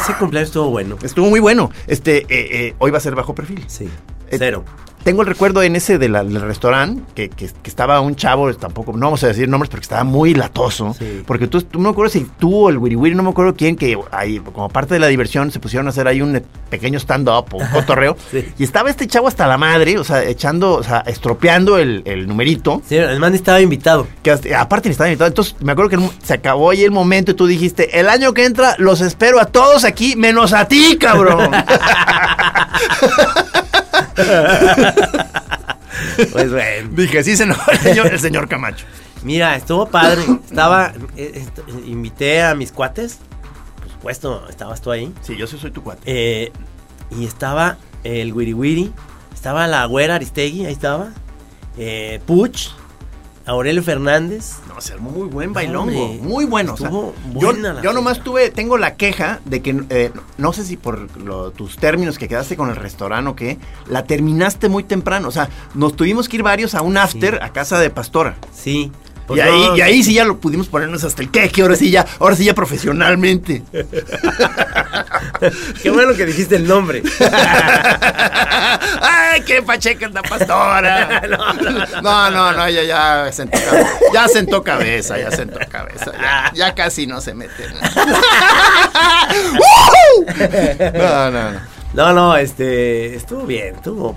Ese 0.00 0.14
cumpleaños 0.14 0.48
estuvo 0.48 0.70
bueno. 0.70 0.96
Estuvo 1.02 1.28
muy 1.28 1.40
bueno. 1.40 1.70
Este, 1.86 2.18
eh, 2.18 2.26
eh, 2.30 2.74
hoy 2.78 2.90
va 2.90 2.98
a 2.98 3.00
ser 3.02 3.14
bajo 3.14 3.34
perfil. 3.34 3.64
Sí. 3.66 3.88
Eh, 4.30 4.36
Cero. 4.38 4.64
Tengo 5.04 5.22
el 5.22 5.28
recuerdo 5.28 5.62
en 5.62 5.74
ese 5.76 5.96
de 5.98 6.08
la- 6.08 6.22
del 6.24 6.40
restaurante 6.42 7.02
que, 7.14 7.28
que- 7.30 7.46
que 7.62 7.70
estaba 7.70 8.00
un 8.00 8.14
chavo, 8.16 8.52
tampoco, 8.54 8.92
no 8.92 9.06
vamos 9.06 9.24
a 9.24 9.28
decir 9.28 9.48
nombres, 9.48 9.70
porque 9.70 9.84
estaba 9.84 10.04
muy 10.04 10.34
latoso. 10.34 10.94
Sí. 10.98 11.22
Porque 11.26 11.46
tú, 11.46 11.62
tú 11.62 11.78
no 11.78 11.84
me 11.84 11.90
acuerdo 11.90 12.10
si 12.12 12.26
tú 12.38 12.54
o 12.66 12.68
el 12.68 12.76
Wiri 12.78 12.96
Wiri, 12.96 13.14
no 13.14 13.22
me 13.22 13.30
acuerdo 13.30 13.54
quién, 13.54 13.76
que 13.76 13.98
ahí, 14.10 14.38
como 14.40 14.68
parte 14.68 14.94
de 14.94 15.00
la 15.00 15.06
diversión 15.06 15.50
se 15.50 15.60
pusieron 15.60 15.86
a 15.86 15.90
hacer 15.90 16.06
ahí 16.08 16.20
un 16.20 16.42
pequeño 16.68 16.98
stand-up 16.98 17.46
o 17.52 17.56
un 17.58 17.66
cotorreo. 17.68 18.16
Sí. 18.30 18.46
Y 18.58 18.64
estaba 18.64 18.90
este 18.90 19.06
chavo 19.06 19.28
hasta 19.28 19.46
la 19.46 19.56
madre, 19.56 19.98
o 19.98 20.04
sea, 20.04 20.22
echando, 20.24 20.74
o 20.74 20.82
sea, 20.82 20.98
estropeando 21.06 21.78
el, 21.78 22.02
el 22.04 22.26
numerito. 22.28 22.82
Sí, 22.86 22.98
además 22.98 23.30
ni 23.30 23.36
estaba 23.36 23.60
invitado. 23.60 24.06
Que 24.22 24.32
hasta- 24.32 24.60
aparte 24.60 24.88
ni 24.88 24.92
estaba 24.92 25.08
invitado. 25.08 25.28
Entonces 25.28 25.56
me 25.60 25.72
acuerdo 25.72 25.90
que 25.90 26.10
se 26.22 26.34
acabó 26.34 26.70
ahí 26.70 26.82
el 26.84 26.90
momento 26.90 27.30
y 27.30 27.34
tú 27.34 27.46
dijiste, 27.46 27.98
el 27.98 28.08
año 28.08 28.34
que 28.34 28.44
entra 28.44 28.74
los 28.78 29.00
espero 29.00 29.40
a 29.40 29.46
todos 29.46 29.84
aquí, 29.84 30.16
menos 30.16 30.52
a 30.52 30.66
ti, 30.68 30.98
cabrón. 31.00 31.50
Pues 36.32 36.50
bueno. 36.50 36.88
Dije, 36.92 37.22
sí, 37.24 37.36
señor, 37.36 37.56
el 37.72 37.78
señor, 37.78 38.06
el 38.08 38.20
señor 38.20 38.48
Camacho. 38.48 38.84
Mira, 39.22 39.56
estuvo 39.56 39.86
padre. 39.86 40.22
Estaba. 40.48 40.92
eh, 41.16 41.32
est- 41.34 41.58
invité 41.86 42.42
a 42.42 42.54
mis 42.54 42.72
cuates. 42.72 43.18
Por 43.80 43.90
supuesto, 43.90 44.46
estabas 44.48 44.80
tú 44.80 44.90
ahí. 44.92 45.12
Sí, 45.22 45.36
yo 45.36 45.46
sí 45.46 45.58
soy 45.58 45.70
tu 45.70 45.82
cuate. 45.82 46.02
Eh, 46.06 46.52
y 47.10 47.24
estaba 47.24 47.78
el 48.04 48.32
Wiri 48.32 48.54
Wiri. 48.54 48.92
Estaba 49.34 49.66
la 49.66 49.84
güera 49.86 50.16
Aristegui, 50.16 50.66
ahí 50.66 50.72
estaba. 50.72 51.08
Eh, 51.76 52.20
Puch. 52.26 52.68
Aurelio 53.48 53.82
Fernández. 53.82 54.56
No, 54.68 54.80
se 54.80 54.92
armó 54.92 55.10
muy 55.10 55.26
buen 55.28 55.52
bailongo, 55.52 56.04
Hombre, 56.04 56.20
muy 56.28 56.44
bueno. 56.44 56.74
o 56.74 56.76
sea, 56.76 56.90
yo 57.40 57.52
yo 57.82 57.92
nomás 57.92 58.20
tuve, 58.22 58.50
tengo 58.50 58.76
la 58.78 58.94
queja 58.96 59.40
de 59.44 59.62
que, 59.62 59.82
eh, 59.90 60.12
no 60.36 60.52
sé 60.52 60.64
si 60.64 60.76
por 60.76 61.16
lo- 61.18 61.50
tus 61.50 61.76
términos 61.76 62.18
que 62.18 62.28
quedaste 62.28 62.56
con 62.56 62.70
el 62.70 62.76
restaurante 62.76 63.30
o 63.30 63.34
qué, 63.36 63.58
la 63.88 64.04
terminaste 64.04 64.68
muy 64.68 64.84
temprano. 64.84 65.28
O 65.28 65.32
sea, 65.32 65.48
nos 65.74 65.96
tuvimos 65.96 66.28
que 66.28 66.36
ir 66.36 66.42
varios 66.42 66.74
a 66.74 66.82
un 66.82 66.96
after 66.96 67.42
a 67.42 67.52
casa 67.52 67.78
de 67.80 67.90
Pastora. 67.90 68.36
Sí. 68.54 68.92
Y 69.28 69.32
Pues 69.36 69.42
ahí, 69.42 69.66
no, 69.66 69.76
y 69.76 69.80
ahí 69.82 70.02
sí 70.02 70.14
ya 70.14 70.24
lo 70.24 70.38
pudimos 70.38 70.68
ponernos 70.68 71.04
hasta 71.04 71.20
el 71.20 71.30
queque, 71.30 71.60
ahora 71.60 71.76
sí 71.76 71.90
ya, 71.90 72.06
ahora 72.18 72.34
sí 72.34 72.44
ya 72.44 72.54
profesionalmente. 72.54 73.62
Qué 75.82 75.90
bueno 75.90 76.14
que 76.14 76.24
dijiste 76.24 76.56
el 76.56 76.66
nombre. 76.66 77.02
¡Ay, 79.02 79.42
qué 79.42 79.60
pacheca 79.62 80.06
anda 80.06 80.22
pastora! 80.22 81.20
No, 82.02 82.30
no, 82.30 82.52
no, 82.52 82.68
ya, 82.70 82.82
ya 82.84 83.30
sentó 83.32 83.58
cabeza. 83.58 83.90
Ya 84.14 84.28
sentó 84.28 84.62
cabeza, 84.62 85.18
ya 85.18 85.30
sentó 85.30 85.58
cabeza. 85.68 86.12
Ya, 86.18 86.50
ya 86.54 86.74
casi 86.74 87.06
no 87.06 87.20
se 87.20 87.34
mete. 87.34 87.66
No, 90.94 91.30
no, 91.30 91.52
no. 91.52 91.60
No, 91.92 92.12
no, 92.12 92.36
este. 92.36 93.14
Estuvo 93.14 93.44
bien, 93.44 93.74
estuvo. 93.76 94.16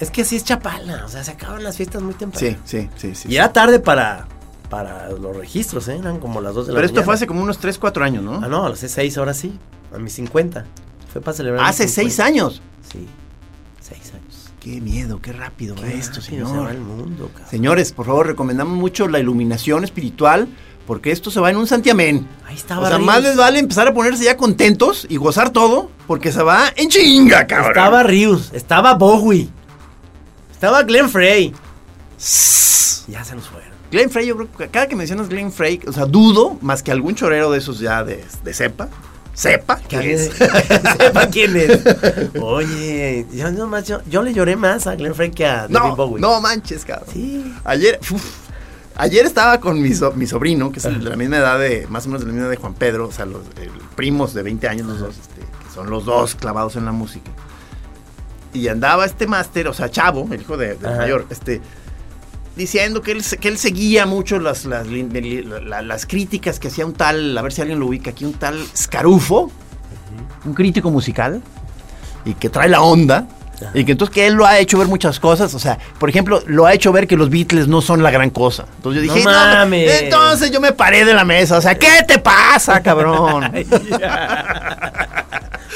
Es 0.00 0.10
que 0.10 0.22
así 0.22 0.36
es 0.36 0.44
Chapala. 0.44 1.04
O 1.04 1.08
sea, 1.08 1.22
se 1.22 1.30
acaban 1.32 1.62
las 1.62 1.76
fiestas 1.76 2.02
muy 2.02 2.14
temprano. 2.14 2.46
Sí, 2.46 2.56
sí, 2.64 2.88
sí, 2.96 3.14
sí. 3.14 3.28
Y 3.30 3.36
era 3.36 3.52
tarde 3.52 3.78
para, 3.80 4.26
para 4.70 5.10
los 5.10 5.36
registros, 5.36 5.86
¿eh? 5.88 5.96
Eran 5.98 6.18
como 6.18 6.40
las 6.40 6.54
2 6.54 6.66
de 6.68 6.72
la 6.72 6.76
Pero 6.76 6.86
esto 6.86 6.94
mañana. 6.96 7.04
fue 7.04 7.14
hace 7.14 7.26
como 7.26 7.42
unos 7.42 7.58
3, 7.58 7.78
4 7.78 8.04
años, 8.04 8.24
¿no? 8.24 8.40
Ah, 8.42 8.48
no, 8.48 8.68
los 8.68 8.78
6 8.78 9.18
ahora 9.18 9.34
sí. 9.34 9.58
A 9.94 9.98
mis 9.98 10.14
50. 10.14 10.64
Fue 11.12 11.20
para 11.20 11.36
celebrar. 11.36 11.66
Hace 11.66 11.84
mis 11.84 11.92
6 11.94 12.14
50. 12.14 12.24
años. 12.24 12.62
Sí. 12.90 13.06
6 13.80 14.00
años. 14.14 14.50
Qué 14.60 14.80
miedo, 14.80 15.20
qué 15.22 15.32
rápido 15.32 15.74
va 15.74 15.82
Qué 15.82 15.98
esto, 15.98 16.20
rápido 16.20 16.46
se 16.46 16.50
señor. 16.52 16.66
va 16.66 16.70
el 16.70 16.80
mundo, 16.80 17.28
cabrón. 17.32 17.50
Señores, 17.50 17.92
por 17.92 18.06
favor, 18.06 18.26
recomendamos 18.26 18.76
mucho 18.78 19.08
la 19.08 19.18
iluminación 19.18 19.84
espiritual 19.84 20.48
porque 20.86 21.12
esto 21.12 21.30
se 21.30 21.40
va 21.40 21.50
en 21.50 21.56
un 21.56 21.66
santiamén. 21.66 22.26
Ahí 22.46 22.56
estaba 22.56 22.82
O 22.82 22.86
sea, 22.86 22.96
Ríos. 22.96 23.06
más 23.06 23.22
les 23.22 23.36
vale 23.36 23.58
empezar 23.58 23.86
a 23.88 23.94
ponerse 23.94 24.24
ya 24.24 24.36
contentos 24.36 25.06
y 25.08 25.16
gozar 25.16 25.50
todo 25.50 25.90
porque 26.06 26.30
se 26.32 26.42
va 26.42 26.64
en 26.76 26.88
chinga, 26.88 27.46
cabrón. 27.46 27.70
Estaba 27.70 28.02
Rius, 28.02 28.50
estaba 28.52 28.94
Bowie. 28.94 29.48
Estaba 30.60 30.82
Glenn 30.82 31.08
Frey. 31.08 31.54
Ya 33.08 33.24
se 33.24 33.34
nos 33.34 33.48
fueron. 33.48 33.70
Glenn 33.90 34.10
Frey, 34.10 34.26
yo 34.26 34.36
creo 34.36 34.52
que 34.58 34.68
cada 34.68 34.86
que 34.88 34.94
mencionas 34.94 35.30
Glenn 35.30 35.50
Frey, 35.50 35.80
o 35.88 35.92
sea, 35.92 36.04
dudo 36.04 36.58
más 36.60 36.82
que 36.82 36.92
algún 36.92 37.14
chorero 37.14 37.50
de 37.50 37.56
esos 37.56 37.78
ya 37.78 38.04
de, 38.04 38.22
de 38.44 38.52
cepa. 38.52 38.90
Sepa 39.32 39.76
que 39.80 40.12
es. 40.12 40.30
Sepa 40.98 41.28
quién 41.28 41.56
es. 41.56 41.80
Oye, 42.42 43.26
yo, 43.32 43.50
nomás- 43.52 43.86
yo, 43.86 44.02
yo 44.06 44.20
le 44.22 44.34
lloré 44.34 44.54
más 44.56 44.86
a 44.86 44.96
Glenn 44.96 45.14
Frey 45.14 45.30
que 45.30 45.46
a 45.46 45.66
David 45.66 45.72
No, 45.72 45.96
Bowie. 45.96 46.20
no 46.20 46.38
manches, 46.42 46.84
cabrón. 46.84 47.08
Sí. 47.10 47.54
Ayer, 47.64 47.98
uf, 48.10 48.22
ayer 48.96 49.24
estaba 49.24 49.60
con 49.60 49.80
mi, 49.80 49.94
so- 49.94 50.12
mi 50.12 50.26
sobrino, 50.26 50.70
que 50.70 50.78
es 50.80 50.84
el 50.84 51.02
de 51.02 51.08
la 51.08 51.16
misma 51.16 51.38
edad 51.38 51.58
de, 51.58 51.86
más 51.88 52.04
o 52.04 52.10
menos 52.10 52.20
de 52.20 52.26
la 52.26 52.32
misma 52.34 52.48
edad 52.48 52.50
de 52.50 52.58
Juan 52.58 52.74
Pedro, 52.74 53.08
o 53.08 53.12
sea, 53.12 53.24
los 53.24 53.46
eh, 53.56 53.70
primos 53.96 54.34
de 54.34 54.42
20 54.42 54.68
años 54.68 54.86
los 54.86 55.00
dos, 55.00 55.14
este, 55.16 55.40
que 55.40 55.74
son 55.74 55.88
los 55.88 56.04
dos 56.04 56.34
clavados 56.34 56.76
en 56.76 56.84
la 56.84 56.92
música. 56.92 57.30
Y 58.52 58.68
andaba 58.68 59.04
este 59.04 59.26
máster, 59.26 59.68
o 59.68 59.74
sea, 59.74 59.90
Chavo, 59.90 60.28
el 60.32 60.40
hijo 60.40 60.56
de, 60.56 60.74
del 60.74 60.96
mayor, 60.96 61.26
este, 61.30 61.60
diciendo 62.56 63.00
que 63.00 63.12
él, 63.12 63.24
que 63.40 63.48
él 63.48 63.58
seguía 63.58 64.06
mucho 64.06 64.38
las, 64.38 64.64
las, 64.64 66.06
críticas 66.06 66.58
que 66.58 66.68
hacía 66.68 66.84
un 66.84 66.94
tal, 66.94 67.36
a 67.36 67.42
ver 67.42 67.52
si 67.52 67.60
alguien 67.60 67.78
lo 67.78 67.86
ubica 67.86 68.10
aquí, 68.10 68.24
un 68.24 68.34
tal 68.34 68.60
Scarufo, 68.76 69.50
un 70.44 70.54
crítico 70.54 70.90
musical, 70.90 71.42
y 72.24 72.34
que 72.34 72.48
trae 72.50 72.68
la 72.68 72.82
onda. 72.82 73.28
Y 73.74 73.84
que 73.84 73.92
entonces 73.92 74.14
que 74.14 74.26
él 74.26 74.32
lo 74.34 74.46
ha 74.46 74.58
hecho 74.58 74.78
ver 74.78 74.88
muchas 74.88 75.20
cosas, 75.20 75.52
o 75.52 75.58
sea, 75.58 75.78
por 75.98 76.08
ejemplo, 76.08 76.42
lo 76.46 76.64
ha 76.64 76.72
hecho 76.72 76.92
ver 76.92 77.06
que 77.06 77.14
los 77.14 77.28
Beatles 77.28 77.68
no 77.68 77.82
son 77.82 78.02
la 78.02 78.10
gran 78.10 78.30
cosa. 78.30 78.64
Entonces 78.76 79.02
yo 79.02 79.08
No 79.08 79.14
dije, 79.14 79.26
mames. 79.26 80.00
entonces 80.00 80.50
yo 80.50 80.62
me 80.62 80.72
paré 80.72 81.04
de 81.04 81.12
la 81.12 81.26
mesa, 81.26 81.58
o 81.58 81.60
sea, 81.60 81.74
¿qué 81.74 82.02
te 82.08 82.18
pasa, 82.18 82.82
cabrón? 82.82 83.52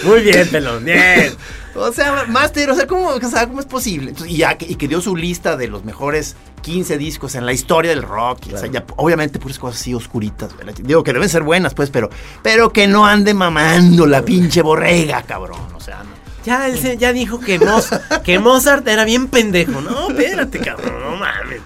Muy 0.05 0.23
bien, 0.23 0.49
pelón, 0.49 0.83
bien. 0.83 1.35
O 1.77 1.93
sea, 1.93 2.25
Master, 2.29 2.71
o 2.71 2.75
sea, 2.75 2.87
¿cómo, 2.87 3.09
o 3.09 3.21
sea, 3.21 3.47
¿cómo 3.49 3.61
es 3.61 3.67
posible? 3.67 4.11
Entonces, 4.11 4.33
y, 4.33 4.39
ya, 4.39 4.57
que- 4.57 4.67
y 4.67 4.77
que 4.77 4.87
dio 4.89 5.01
su 5.01 5.17
lista 5.17 5.57
de 5.57 5.67
los 5.69 5.85
mejores 5.85 6.37
15 6.63 6.99
discos 6.99 7.35
en 7.35 7.45
la 7.47 7.53
historia 7.53 7.91
del 7.91 8.03
rock. 8.03 8.41
o 8.55 8.59
sea, 8.59 8.69
ya, 8.71 8.85
obviamente, 8.97 9.39
puras 9.39 9.59
cosas 9.59 9.81
así 9.81 9.93
oscuritas. 9.95 10.57
¿verdad? 10.57 10.75
Digo 10.81 11.03
que 11.03 11.13
deben 11.13 11.29
ser 11.29 11.43
buenas, 11.43 11.75
pues, 11.75 11.91
pero, 11.91 12.11
pero 12.43 12.71
que 12.73 12.87
no 12.87 13.07
ande 13.07 13.35
mamando 13.35 14.07
la 14.07 14.23
pinche 14.23 14.63
borrega, 14.63 15.23
cabrón. 15.23 15.61
O 15.75 15.81
sea, 15.81 16.03
no. 16.05 16.11
Ya, 16.45 16.69
él 16.69 16.79
se- 16.79 16.97
ya 16.99 17.13
dijo 17.13 17.41
que, 17.41 17.59
Moz- 17.61 18.23
que 18.23 18.39
Mozart 18.39 18.87
era 18.87 19.05
bien 19.05 19.29
pendejo. 19.29 19.81
No, 19.81 20.11
espérate, 20.11 20.61
cabrón, 20.61 21.01
no 21.03 21.17
mames. 21.17 21.61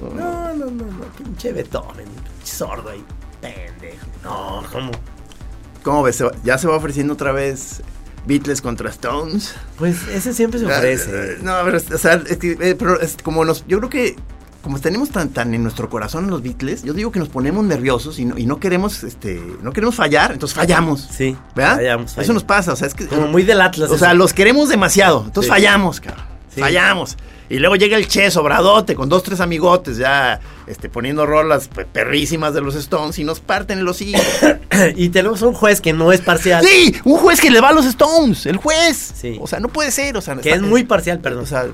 No, 0.00 0.54
no, 0.54 0.54
no, 0.54 0.66
no, 0.70 1.04
pinche 1.18 1.52
Beethoven, 1.52 2.06
pinche 2.06 2.52
sordo 2.54 2.90
ahí, 2.90 3.02
pendejo. 3.40 4.06
No, 4.22 4.62
¿cómo? 4.72 4.90
¿Cómo 5.82 6.02
ves? 6.02 6.22
Ya 6.44 6.56
se 6.58 6.66
va 6.66 6.76
ofreciendo 6.76 7.12
otra 7.14 7.32
vez 7.32 7.82
Beatles 8.26 8.60
contra 8.62 8.88
Stones. 8.90 9.54
Pues 9.78 10.06
ese 10.08 10.32
siempre 10.34 10.58
se 10.60 10.66
ofrece. 10.66 11.10
Eh, 11.12 11.38
No, 11.42 11.54
pero, 11.64 11.78
o 11.78 11.98
sea, 11.98 12.14
es 12.28 12.36
que, 12.38 12.52
eh, 12.60 12.74
pero 12.78 13.00
es 13.00 13.16
como 13.22 13.44
nos, 13.44 13.66
yo 13.66 13.78
creo 13.78 13.90
que 13.90 14.16
como 14.62 14.80
tenemos 14.80 15.10
tan, 15.10 15.28
tan 15.28 15.52
en 15.52 15.62
nuestro 15.62 15.90
corazón 15.90 16.30
los 16.30 16.42
Beatles, 16.42 16.84
yo 16.84 16.94
digo 16.94 17.12
que 17.12 17.18
nos 17.18 17.28
ponemos 17.28 17.62
nerviosos 17.66 18.18
y 18.18 18.24
no, 18.24 18.38
y 18.38 18.46
no 18.46 18.58
queremos, 18.60 19.04
este, 19.04 19.38
no 19.62 19.72
queremos 19.74 19.94
fallar, 19.94 20.32
entonces 20.32 20.56
fallamos. 20.56 21.06
Sí, 21.12 21.36
¿Verdad? 21.54 21.76
fallamos, 21.76 22.16
Eso 22.16 22.32
nos 22.32 22.44
pasa, 22.44 22.72
o 22.72 22.76
sea, 22.76 22.88
es 22.88 22.94
que. 22.94 23.06
Como 23.06 23.26
muy 23.26 23.42
del 23.42 23.60
Atlas. 23.60 23.90
O 23.90 23.98
sea, 23.98 24.14
los 24.14 24.32
queremos 24.32 24.70
demasiado, 24.70 25.24
entonces 25.26 25.48
Sí. 25.48 25.50
fallamos, 25.50 26.00
cabrón. 26.00 26.24
Sí. 26.54 26.60
Fallamos. 26.60 27.16
Y 27.50 27.58
luego 27.58 27.76
llega 27.76 27.96
el 27.96 28.08
Che 28.08 28.30
sobradote 28.30 28.94
con 28.94 29.08
dos, 29.08 29.22
tres 29.22 29.40
amigotes 29.40 29.96
ya 29.98 30.40
este, 30.66 30.88
poniendo 30.88 31.26
rolas 31.26 31.68
pe- 31.68 31.84
perrísimas 31.84 32.54
de 32.54 32.62
los 32.62 32.74
Stones 32.74 33.18
y 33.18 33.24
nos 33.24 33.40
parten 33.40 33.84
los 33.84 34.00
hijos. 34.02 34.24
y 34.96 35.10
tenemos 35.10 35.42
un 35.42 35.52
juez 35.52 35.80
que 35.80 35.92
no 35.92 36.10
es 36.12 36.20
parcial. 36.22 36.64
¡Sí! 36.64 36.94
Un 37.04 37.18
juez 37.18 37.40
que 37.40 37.50
le 37.50 37.60
va 37.60 37.68
a 37.68 37.72
los 37.72 37.84
Stones, 37.86 38.46
el 38.46 38.56
juez. 38.56 39.12
Sí. 39.14 39.38
O 39.40 39.46
sea, 39.46 39.60
no 39.60 39.68
puede 39.68 39.90
ser, 39.90 40.16
o 40.16 40.20
sea, 40.22 40.34
Que 40.36 40.48
está- 40.50 40.54
es 40.56 40.62
muy 40.62 40.84
parcial, 40.84 41.18
perdón. 41.20 41.44
O 41.44 41.46
sea, 41.46 41.66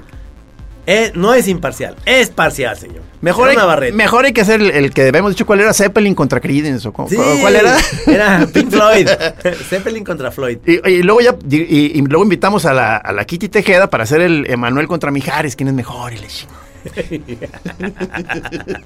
No 1.14 1.34
es 1.34 1.46
imparcial, 1.48 1.94
es 2.04 2.30
parcial, 2.30 2.76
señor. 2.76 3.02
mejor 3.20 3.48
hay, 3.48 3.56
Navarrete. 3.56 3.92
mejor 3.92 4.24
hay 4.24 4.32
que 4.32 4.40
hacer 4.40 4.60
el, 4.60 4.70
el 4.70 4.92
que 4.92 5.06
habíamos 5.08 5.30
dicho 5.32 5.46
cuál 5.46 5.60
era 5.60 5.72
Zeppelin 5.72 6.14
contra 6.14 6.40
Creedence 6.40 6.88
o 6.88 7.06
Sí, 7.08 7.16
cuál 7.40 7.54
era. 7.56 7.76
Era 8.06 8.46
Pink 8.52 8.70
Floyd. 8.70 9.08
Zeppelin 9.68 10.02
contra 10.04 10.30
Floyd. 10.32 10.58
Y, 10.66 10.88
y 10.88 11.02
luego 11.02 11.20
ya 11.20 11.36
y, 11.48 12.00
luego 12.02 12.24
invitamos 12.24 12.66
a 12.66 12.72
la, 12.74 12.96
a 12.96 13.12
la 13.12 13.24
Kitty 13.24 13.48
Tejeda 13.48 13.88
para 13.88 14.02
hacer 14.04 14.20
el 14.20 14.50
Emanuel 14.50 14.88
contra 14.88 15.10
Mijares, 15.12 15.54
quién 15.54 15.68
es 15.68 15.74
mejor 15.74 16.12
y 16.12 16.18
le 16.18 16.26
chingo. 16.26 16.52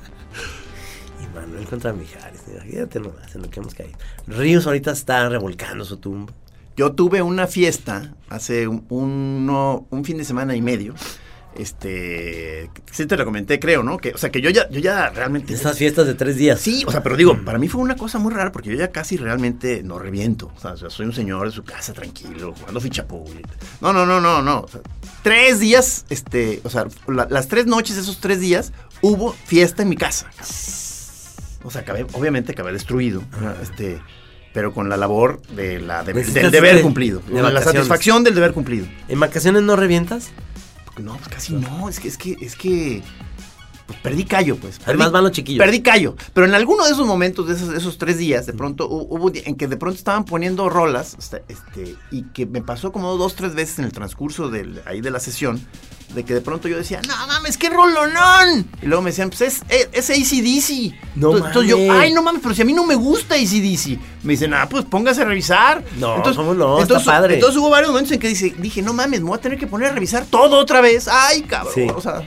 Y 1.23 1.35
Manuel 1.35 1.65
contra 1.67 1.93
Mijares. 1.93 2.41
Fíjate 2.69 3.01
nomás 3.01 3.35
en 3.35 3.43
lo 3.43 3.51
que 3.51 3.61
hemos 3.61 3.75
caído. 3.75 3.97
Ríos 4.27 4.67
ahorita 4.67 4.93
está 4.93 5.29
revolcando 5.29 5.85
su 5.85 5.97
tumba. 5.99 6.33
Yo 6.77 6.93
tuve 6.93 7.23
una 7.23 7.47
fiesta 7.47 8.15
hace 8.29 8.67
un, 8.67 8.85
uno- 8.89 9.87
un 9.91 10.05
fin 10.05 10.19
de 10.19 10.25
semana 10.25 10.57
y 10.57 10.63
medio. 10.63 10.95
Este, 11.57 12.71
sí 12.91 13.07
te 13.07 13.17
lo 13.17 13.25
comenté, 13.25 13.59
creo, 13.61 13.83
¿no? 13.83 13.97
Que, 13.99 14.11
o 14.11 14.19
sea, 14.19 14.31
que 14.31 14.41
yo 14.41 14.51
ya, 14.51 14.69
yo 14.71 14.81
ya 14.81 15.11
realmente. 15.11 15.55
Esas 15.55 15.79
fiestas 15.79 16.07
de 16.07 16.15
tres 16.15 16.37
días. 16.37 16.61
Sí, 16.61 16.85
o 16.87 16.91
sea, 16.91 17.03
pero 17.03 17.17
digo, 17.17 17.39
para 17.45 17.59
mí 17.59 17.69
fue 17.69 17.81
una 17.81 17.97
cosa 17.97 18.19
muy 18.19 18.33
rara 18.33 18.51
porque 18.53 18.71
yo 18.71 18.77
ya 18.77 18.89
casi 18.91 19.17
realmente 19.17 19.83
no 19.83 19.99
reviento. 19.99 20.51
O 20.57 20.61
sea, 20.61 20.77
soy 20.91 21.07
un 21.07 21.13
señor 21.13 21.47
de 21.47 21.53
su 21.53 21.65
casa 21.65 21.93
tranquilo, 21.93 22.55
jugando 22.59 22.81
fichapool. 22.81 23.41
No, 23.81 23.93
no, 23.93 24.05
no, 24.07 24.21
no, 24.21 24.43
no. 24.43 24.61
O 24.61 24.69
sea, 24.69 24.81
tres 25.23 25.61
días, 25.61 26.05
este, 26.11 26.61
o 26.65 26.71
sea, 26.71 26.87
la- 27.09 27.27
las 27.31 27.49
tres 27.49 27.67
noches, 27.67 27.97
esos 27.97 28.19
tres 28.21 28.41
días, 28.41 28.73
hubo 29.03 29.33
fiesta 29.33 29.83
en 29.83 29.89
mi 29.89 29.97
casa. 29.97 30.31
O 31.63 31.71
sea, 31.71 31.81
acabé, 31.83 32.07
obviamente 32.13 32.53
acabé 32.53 32.73
destruido. 32.73 33.23
Este, 33.63 34.01
pero 34.53 34.73
con 34.73 34.89
la 34.89 34.97
labor 34.97 35.41
de 35.57 35.81
la, 35.81 36.05
de- 36.05 36.13
del 36.13 36.51
deber 36.51 36.77
de- 36.77 36.83
cumplido. 36.83 37.21
de 37.27 37.35
de 37.35 37.43
la 37.43 37.63
satisfacción 37.63 38.23
del 38.23 38.35
deber 38.35 38.53
cumplido. 38.53 38.87
¿En 39.09 39.19
vacaciones 39.19 39.63
no 39.63 39.75
revientas? 39.77 40.31
No, 40.99 41.17
pues 41.17 41.29
casi 41.29 41.55
no. 41.55 41.89
Es 41.89 42.01
que, 42.01 42.09
es 42.09 42.19
que, 42.19 42.37
es 42.41 42.57
que. 42.57 43.03
Pues 43.87 43.99
perdí 44.01 44.25
callo, 44.25 44.57
pues. 44.57 44.81
Además 44.87 45.09
Perdí- 45.09 45.13
van 45.13 45.23
los 45.25 45.33
chiquillos. 45.33 45.63
Perdí 45.65 45.83
callo. 45.83 46.17
Pero 46.33 46.47
en 46.47 46.55
alguno 46.55 46.85
de 46.87 46.93
esos 46.93 47.07
momentos, 47.07 47.47
de 47.49 47.55
esos, 47.55 47.69
de 47.69 47.77
esos 47.79 47.99
tres 47.99 48.17
días, 48.17 48.47
de 48.47 48.55
pronto 48.55 48.89
hu- 48.89 49.07
hubo 49.11 49.31
en 49.35 49.57
que 49.57 49.69
de 49.69 49.77
pronto 49.77 49.99
estaban 49.99 50.25
poniendo 50.25 50.71
rolas, 50.71 51.17
este, 51.49 51.95
y 52.11 52.23
que 52.33 52.47
me 52.47 52.63
pasó 52.63 52.93
como 52.93 53.15
dos, 53.17 53.35
tres 53.35 53.55
veces 53.55 53.79
en 53.81 53.85
el 53.85 53.93
transcurso 53.93 54.49
del, 54.49 54.81
ahí 54.87 55.03
de 55.03 55.11
la 55.11 55.21
sesión, 55.21 55.61
de 56.15 56.25
que 56.25 56.33
de 56.33 56.41
pronto 56.41 56.67
yo 56.69 56.77
decía, 56.79 57.03
no 57.07 57.27
mames, 57.27 57.59
qué 57.59 57.69
rolonón. 57.69 58.67
Y 58.81 58.87
luego 58.87 59.03
me 59.03 59.11
decían, 59.11 59.29
pues 59.29 59.41
es, 59.43 59.63
es, 59.69 59.89
es 59.93 60.11
AC/DC. 60.11 60.93
No 61.17 61.29
entonces, 61.37 61.47
entonces 61.49 61.71
yo, 61.71 61.79
mames. 61.79 62.03
ay, 62.03 62.13
no 62.15 62.23
mames, 62.23 62.41
pero 62.43 62.55
si 62.55 62.63
a 62.63 62.65
mí 62.65 62.73
no 62.73 62.85
me 62.87 62.95
gusta 62.95 63.35
ACDC. 63.35 63.99
Me 64.23 64.33
dicen, 64.33 64.55
ah, 64.55 64.67
pues 64.69 64.85
póngase 64.87 65.23
a 65.23 65.25
revisar. 65.27 65.85
No, 65.99 66.23
¿cómo 66.35 66.55
no? 66.55 66.75
Está 66.79 66.83
Entonces, 66.95 67.07
padre. 67.07 67.35
entonces 67.35 67.59
hubo 67.61 67.69
varios 67.69 67.91
momentos 67.91 68.13
en 68.13 68.19
que 68.21 68.29
dice, 68.29 68.55
dije, 68.59 68.81
no 68.81 68.93
mames, 68.95 69.21
me 69.21 69.29
voy 69.29 69.37
a 69.37 69.41
tener 69.43 69.59
que 69.59 69.67
poner 69.67 69.91
a 69.91 69.93
revisar 69.93 70.25
todo 70.25 70.57
otra 70.59 70.81
vez. 70.81 71.07
Ay, 71.09 71.43
cabrón. 71.43 71.73
Sí. 71.75 71.87
O 71.95 72.01
sea, 72.01 72.23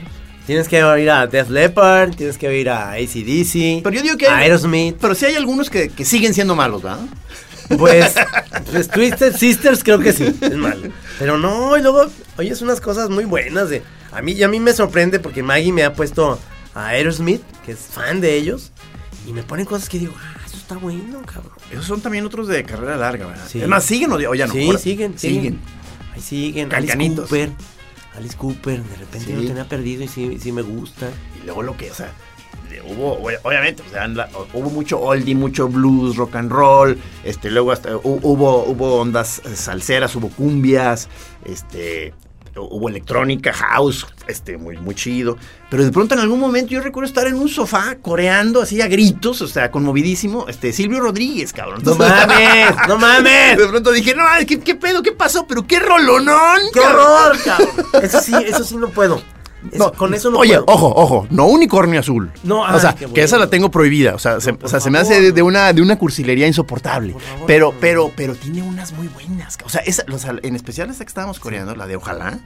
Tienes 0.48 0.66
que 0.66 0.78
ir 0.78 1.10
a 1.10 1.26
Death 1.26 1.50
Leppard, 1.50 2.14
tienes 2.14 2.38
que 2.38 2.58
ir 2.58 2.70
a 2.70 2.92
ACDC, 2.92 3.82
pero 3.82 3.94
yo 3.94 4.00
digo 4.00 4.16
que 4.16 4.28
hay, 4.28 4.44
Aerosmith. 4.44 4.96
Pero 4.98 5.14
sí 5.14 5.26
hay 5.26 5.34
algunos 5.34 5.68
que, 5.68 5.90
que 5.90 6.06
siguen 6.06 6.32
siendo 6.32 6.56
malos, 6.56 6.82
¿verdad? 6.82 7.04
Pues, 7.76 8.14
pues 8.72 8.88
Twisted 8.88 9.36
Sisters 9.36 9.84
creo 9.84 9.98
que 9.98 10.14
sí, 10.14 10.34
es 10.40 10.56
malo. 10.56 10.88
Pero 11.18 11.36
no, 11.36 11.76
y 11.76 11.82
luego 11.82 12.06
oyes 12.38 12.62
unas 12.62 12.80
cosas 12.80 13.10
muy 13.10 13.26
buenas 13.26 13.68
de... 13.68 13.82
A 14.10 14.22
mí, 14.22 14.32
y 14.32 14.42
a 14.42 14.48
mí 14.48 14.58
me 14.58 14.72
sorprende 14.72 15.20
porque 15.20 15.42
Maggie 15.42 15.70
me 15.70 15.84
ha 15.84 15.92
puesto 15.92 16.40
a 16.74 16.86
Aerosmith, 16.86 17.42
que 17.66 17.72
es 17.72 17.80
fan 17.80 18.22
de 18.22 18.34
ellos, 18.34 18.72
y 19.26 19.34
me 19.34 19.42
ponen 19.42 19.66
cosas 19.66 19.90
que 19.90 19.98
digo, 19.98 20.14
ah, 20.16 20.40
eso 20.46 20.56
está 20.56 20.78
bueno, 20.78 21.20
cabrón. 21.26 21.52
Esos 21.70 21.84
son 21.84 22.00
también 22.00 22.24
otros 22.24 22.48
de 22.48 22.64
carrera 22.64 22.96
larga, 22.96 23.26
¿verdad? 23.26 23.46
Sí. 23.46 23.60
Es 23.60 23.68
más, 23.68 23.84
¿siguen 23.84 24.12
o, 24.12 24.34
ya 24.34 24.46
no? 24.46 24.54
Sí, 24.54 24.64
Ahora, 24.64 24.78
siguen, 24.78 25.18
siguen. 25.18 25.60
Ahí 26.14 26.22
siguen. 26.22 26.72
Alice 26.72 26.92
Cancanitos. 26.92 27.28
Cooper. 27.28 27.50
Alice 28.18 28.36
Cooper, 28.36 28.82
de 28.82 28.96
repente 28.96 29.26
Sí. 29.26 29.32
lo 29.32 29.42
tenía 29.46 29.68
perdido 29.68 30.02
y 30.04 30.08
sí, 30.08 30.38
sí 30.40 30.52
me 30.52 30.62
gusta. 30.62 31.08
Y 31.40 31.46
luego 31.46 31.62
lo 31.62 31.76
que, 31.76 31.90
o 31.90 31.94
sea, 31.94 32.12
hubo, 32.86 33.18
obvia- 33.20 33.40
obviamente, 33.42 33.82
o 33.86 33.90
sea, 33.90 34.06
la- 34.08 34.28
hubo 34.52 34.70
mucho 34.70 35.00
oldie, 35.00 35.34
mucho 35.34 35.68
blues, 35.68 36.16
rock 36.16 36.36
and 36.36 36.50
roll, 36.52 36.98
este, 37.24 37.50
luego 37.50 37.72
hasta 37.72 37.96
hu- 37.96 38.20
hubo, 38.22 38.64
hubo 38.64 38.96
ondas 39.00 39.40
eh, 39.44 39.56
salseras, 39.56 40.14
hubo 40.16 40.28
cumbias, 40.28 41.08
este, 41.44 42.12
hubo 42.64 42.88
electrónica, 42.88 43.52
house, 43.52 44.06
este, 44.26 44.56
muy, 44.56 44.76
muy 44.76 44.94
chido. 44.94 45.36
Pero 45.70 45.84
de 45.84 45.92
pronto 45.92 46.14
en 46.14 46.20
algún 46.20 46.40
momento 46.40 46.70
yo 46.70 46.80
recuerdo 46.80 47.08
estar 47.08 47.26
en 47.26 47.34
un 47.34 47.48
sofá 47.48 47.96
coreando 48.00 48.62
así 48.62 48.80
a 48.80 48.88
gritos, 48.88 49.42
o 49.42 49.48
sea, 49.48 49.70
conmovidísimo, 49.70 50.46
este, 50.48 50.72
Silvio 50.72 51.00
Rodríguez, 51.00 51.52
cabrón. 51.52 51.82
¡No 51.84 51.94
mames! 51.96 52.74
¡No 52.88 52.98
mames! 52.98 53.58
De 53.58 53.68
pronto 53.68 53.92
dije, 53.92 54.14
no, 54.14 54.24
¿qué, 54.46 54.60
qué 54.60 54.74
pedo? 54.74 55.02
¿Qué 55.02 55.12
pasó? 55.12 55.46
¿Pero 55.46 55.66
qué 55.66 55.78
rolonón? 55.80 56.60
¡Qué 56.72 56.80
cabrón?" 56.80 57.06
horror, 57.06 57.38
cabrón! 57.44 57.86
Eso 58.02 58.20
sí, 58.20 58.34
eso 58.46 58.64
sí 58.64 58.76
no 58.76 58.88
puedo. 58.90 59.22
Eso- 59.72 59.92
con 59.92 60.14
eso 60.14 60.30
no 60.30 60.38
Oye, 60.38 60.54
puedo. 60.60 60.64
ojo, 60.66 60.92
ojo, 60.96 61.26
no 61.30 61.46
unicornio 61.46 62.00
azul. 62.00 62.30
No, 62.44 62.60
o 62.60 62.64
ay, 62.66 62.80
sea, 62.80 62.94
que 62.94 63.22
esa 63.22 63.38
la 63.38 63.48
tengo 63.50 63.70
prohibida. 63.70 64.14
O 64.14 64.18
sea, 64.18 64.40
se, 64.40 64.52
o 64.62 64.68
sea, 64.68 64.80
se 64.80 64.90
me 64.90 64.98
hace 64.98 65.32
de, 65.32 65.42
una, 65.42 65.72
de 65.72 65.82
una 65.82 65.98
cursilería 65.98 66.46
insoportable. 66.46 67.12
Favor, 67.14 67.46
pero, 67.46 67.72
no. 67.72 67.78
pero, 67.80 68.12
pero 68.16 68.34
tiene 68.34 68.62
unas 68.62 68.92
muy 68.92 69.08
buenas. 69.08 69.58
O 69.64 69.68
sea, 69.68 69.80
esa, 69.82 70.04
o 70.12 70.18
sea, 70.18 70.34
en 70.42 70.54
especial 70.56 70.90
esta 70.90 71.04
que 71.04 71.08
estábamos 71.08 71.40
coreando, 71.40 71.74
la 71.74 71.86
de 71.86 71.96
Ojalá, 71.96 72.38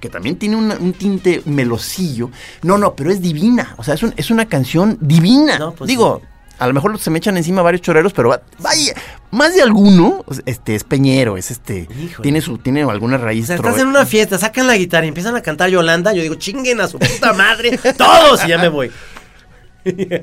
que 0.00 0.08
también 0.08 0.36
tiene 0.36 0.56
una- 0.56 0.76
un 0.76 0.92
tinte 0.92 1.42
melosillo. 1.46 2.30
No, 2.62 2.78
no, 2.78 2.94
pero 2.94 3.10
es 3.10 3.20
divina. 3.20 3.74
O 3.78 3.82
sea, 3.84 3.94
es, 3.94 4.02
un- 4.02 4.14
es 4.16 4.30
una 4.30 4.46
canción 4.46 4.98
divina. 5.00 5.58
No, 5.58 5.72
pues 5.72 5.88
Digo. 5.88 6.22
A 6.58 6.66
lo 6.66 6.74
mejor 6.74 6.98
se 6.98 7.10
me 7.10 7.18
echan 7.18 7.36
encima 7.36 7.62
varios 7.62 7.82
choreros, 7.82 8.12
pero 8.12 8.30
va- 8.30 8.40
vaya, 8.58 8.94
más 9.30 9.54
de 9.54 9.62
alguno, 9.62 10.24
este, 10.46 10.74
es 10.74 10.84
peñero, 10.84 11.36
es 11.36 11.50
este, 11.50 11.86
Híjole. 11.90 12.22
tiene 12.22 12.40
su, 12.40 12.58
tiene 12.58 12.82
alguna 12.82 13.16
O 13.16 13.18
raíz. 13.20 13.46
sea, 13.46 13.56
estás 13.56 13.78
en 13.78 13.86
una 13.86 14.04
fiesta, 14.06 14.38
sacan 14.38 14.66
la 14.66 14.76
guitarra 14.76 15.04
y 15.04 15.08
empiezan 15.08 15.36
a 15.36 15.42
cantar 15.42 15.70
Yolanda. 15.70 16.12
Yo 16.12 16.22
digo, 16.22 16.34
chinguen 16.36 16.80
a 16.80 16.88
su 16.88 16.98
puta 16.98 17.32
madre, 17.32 17.78
todos, 17.96 18.44
y 18.44 18.48
ya 18.48 18.58
me 18.58 18.68
voy. 18.68 18.90